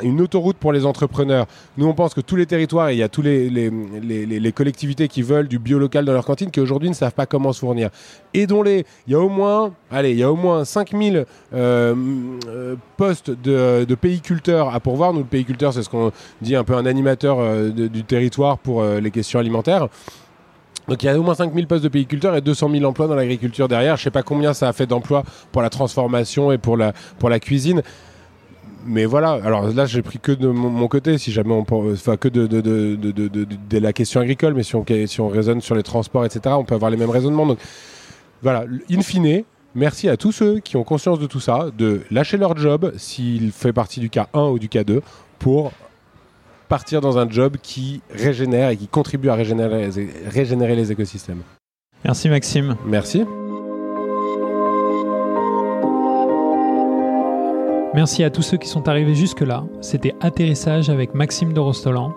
une 0.01 0.21
autoroute 0.21 0.57
pour 0.57 0.73
les 0.73 0.85
entrepreneurs. 0.85 1.47
Nous, 1.77 1.85
on 1.85 1.93
pense 1.93 2.13
que 2.13 2.21
tous 2.21 2.35
les 2.35 2.45
territoires, 2.45 2.89
et 2.89 2.93
il 2.93 2.99
y 2.99 3.03
a 3.03 3.09
tous 3.09 3.21
les, 3.21 4.51
collectivités 4.55 5.07
qui 5.07 5.21
veulent 5.21 5.47
du 5.47 5.59
bio 5.59 5.77
local 5.77 6.05
dans 6.05 6.13
leur 6.13 6.25
cantine 6.25 6.49
qui 6.49 6.59
aujourd'hui 6.59 6.89
ne 6.89 6.95
savent 6.95 7.13
pas 7.13 7.25
comment 7.25 7.53
se 7.53 7.59
fournir. 7.59 7.89
Aidons-les. 8.33 8.85
Il 9.05 9.13
y 9.13 9.15
a 9.15 9.19
au 9.19 9.29
moins, 9.29 9.73
allez, 9.91 10.11
il 10.11 10.17
y 10.17 10.23
a 10.23 10.31
au 10.31 10.35
moins 10.35 10.65
5000 10.65 11.25
euh, 11.53 11.95
euh, 12.47 12.75
postes 12.97 13.29
de, 13.29 13.85
de 13.85 13.95
pays-culteurs 13.95 14.73
à 14.73 14.79
pourvoir. 14.79 15.13
Nous, 15.13 15.19
le 15.19 15.25
c'est 15.73 15.83
ce 15.83 15.89
qu'on 15.89 16.11
dit 16.41 16.55
un 16.55 16.63
peu 16.63 16.75
un 16.75 16.85
animateur 16.85 17.37
euh, 17.39 17.69
du 17.69 18.03
territoire 18.03 18.57
pour 18.57 18.81
euh, 18.81 18.99
les 18.99 19.11
questions 19.11 19.39
alimentaires. 19.39 19.87
Donc 20.87 21.03
il 21.03 21.07
y 21.07 21.09
a 21.09 21.19
au 21.19 21.23
moins 21.23 21.35
5000 21.35 21.67
postes 21.67 21.83
de 21.83 21.89
pays-culteurs 21.89 22.35
et 22.35 22.41
200 22.41 22.69
000 22.71 22.85
emplois 22.85 23.07
dans 23.07 23.15
l'agriculture 23.15 23.67
derrière. 23.67 23.97
Je 23.97 24.01
ne 24.01 24.03
sais 24.05 24.11
pas 24.11 24.23
combien 24.23 24.53
ça 24.53 24.69
a 24.69 24.73
fait 24.73 24.85
d'emplois 24.85 25.23
pour 25.51 25.61
la 25.61 25.69
transformation 25.69 26.51
et 26.51 26.57
pour 26.57 26.77
la, 26.77 26.93
pour 27.19 27.29
la 27.29 27.39
cuisine. 27.39 27.81
Mais 28.85 29.03
voilà, 29.03 29.31
alors 29.43 29.67
là 29.67 29.85
j'ai 29.85 30.01
pris 30.01 30.17
que 30.17 30.31
de 30.31 30.47
mon, 30.47 30.87
côté, 30.87 31.17
si 31.17 31.33
jamais 31.33 31.51
on 31.51 31.65
enfin 31.69 32.15
que 32.15 32.29
de, 32.29 32.47
de, 32.47 32.61
de, 32.61 32.95
de, 32.95 33.77
la 33.79 33.91
question 33.91 34.21
agricole, 34.21 34.53
mais 34.53 34.63
si 34.63 34.77
on, 34.77 34.85
si 35.07 35.19
on 35.19 35.27
raisonne 35.27 35.59
sur 35.59 35.75
les 35.75 35.83
transports, 35.83 36.23
etc., 36.23 36.55
on 36.57 36.63
peut 36.63 36.75
avoir 36.75 36.89
les 36.89 36.95
mêmes 36.95 37.09
raisonnements. 37.09 37.45
Donc 37.45 37.59
voilà, 38.41 38.63
in 38.89 39.01
fine, 39.01 39.43
merci 39.75 40.07
à 40.07 40.15
tous 40.15 40.31
ceux 40.31 40.59
qui 40.59 40.77
ont 40.77 40.85
conscience 40.85 41.19
de 41.19 41.25
tout 41.25 41.41
ça, 41.41 41.67
de 41.77 42.01
lâcher 42.11 42.37
leur 42.37 42.55
job 42.55 42.93
s'il 42.95 43.51
fait 43.51 43.73
partie 43.73 43.99
du 43.99 44.09
cas 44.09 44.27
1 44.33 44.43
ou 44.43 44.59
du 44.59 44.69
cas 44.69 44.85
2 44.85 45.01
pour 45.39 45.71
partir 46.67 47.01
dans 47.01 47.17
un 47.17 47.29
job 47.29 47.57
qui 47.61 48.01
régénère 48.09 48.69
et 48.69 48.77
qui 48.77 48.87
contribue 48.87 49.29
à 49.29 49.35
régénérer, 49.35 49.89
régénérer 50.27 50.75
les 50.75 50.91
écosystèmes. 50.91 51.41
Merci 52.03 52.29
Maxime. 52.29 52.75
Merci. 52.85 53.23
Merci 57.93 58.23
à 58.23 58.29
tous 58.29 58.43
ceux 58.43 58.57
qui 58.57 58.67
sont 58.67 58.87
arrivés 58.87 59.15
jusque-là. 59.15 59.63
C'était 59.81 60.13
Atterrissage 60.21 60.89
avec 60.89 61.15
Maxime 61.15 61.53
de 61.53 61.59
Rostolan. 61.59 62.13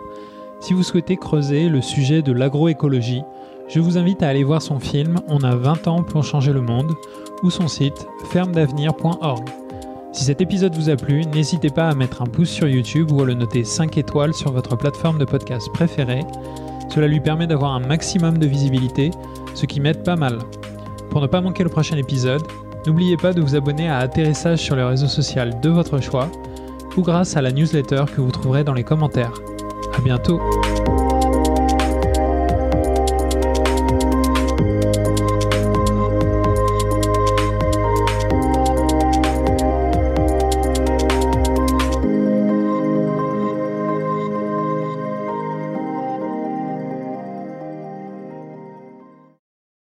Si 0.61 0.75
vous 0.75 0.83
souhaitez 0.83 1.17
creuser 1.17 1.71
le 1.71 1.81
sujet 1.81 2.21
de 2.21 2.33
l'agroécologie, 2.33 3.23
je 3.69 3.81
vous 3.81 3.97
invite 3.97 4.23
à 4.23 4.29
aller 4.29 4.45
voir 4.45 4.61
son 4.61 4.79
film 4.79 5.21
On 5.29 5.43
a 5.43 5.55
20 5.57 5.89
ans 5.89 6.03
pour 6.03 6.23
changer 6.23 6.53
le 6.53 6.61
monde 6.61 6.93
ou 7.43 7.51
son 7.51 7.69
site 7.69 8.07
fermedavenir.org. 8.31 9.49
Si 10.13 10.25
cet 10.25 10.41
épisode 10.41 10.75
vous 10.75 10.91
a 10.91 10.97
plu, 10.97 11.25
n'hésitez 11.27 11.71
pas 11.71 11.89
à 11.89 11.95
mettre 11.95 12.21
un 12.21 12.27
pouce 12.27 12.51
sur 12.51 12.67
YouTube 12.67 13.13
ou 13.13 13.23
à 13.23 13.27
le 13.27 13.35
noter 13.35 13.63
5 13.63 13.97
étoiles 13.97 14.35
sur 14.35 14.51
votre 14.53 14.77
plateforme 14.77 15.19
de 15.19 15.25
podcast 15.25 15.71
préférée. 15.73 16.25
Cela 16.93 17.07
lui 17.07 17.21
permet 17.21 17.47
d'avoir 17.47 17.73
un 17.73 17.81
maximum 17.81 18.39
de 18.39 18.47
visibilité, 18.47 19.13
ce 19.55 19.67
qui 19.67 19.81
m'aide 19.81 20.03
pas 20.03 20.17
mal. 20.17 20.39
Pour 21.11 21.21
ne 21.21 21.29
pas 21.29 21.41
manquer 21.41 21.63
le 21.63 21.69
prochain 21.69 21.97
épisode, 21.97 22.43
n'oubliez 22.87 23.17
pas 23.17 23.33
de 23.33 23.41
vous 23.41 23.55
abonner 23.55 23.89
à 23.89 23.99
Atterrissage 23.99 24.59
sur 24.59 24.75
le 24.75 24.85
réseau 24.85 25.07
social 25.07 25.61
de 25.61 25.71
votre 25.71 26.01
choix 26.03 26.29
ou 26.97 27.03
grâce 27.03 27.37
à 27.37 27.43
la 27.43 27.53
newsletter 27.53 28.05
que 28.15 28.21
vous 28.21 28.33
trouverez 28.33 28.65
dans 28.65 28.75
les 28.75 28.85
commentaires. 28.85 29.35
A 29.97 30.01
bientôt 30.01 30.41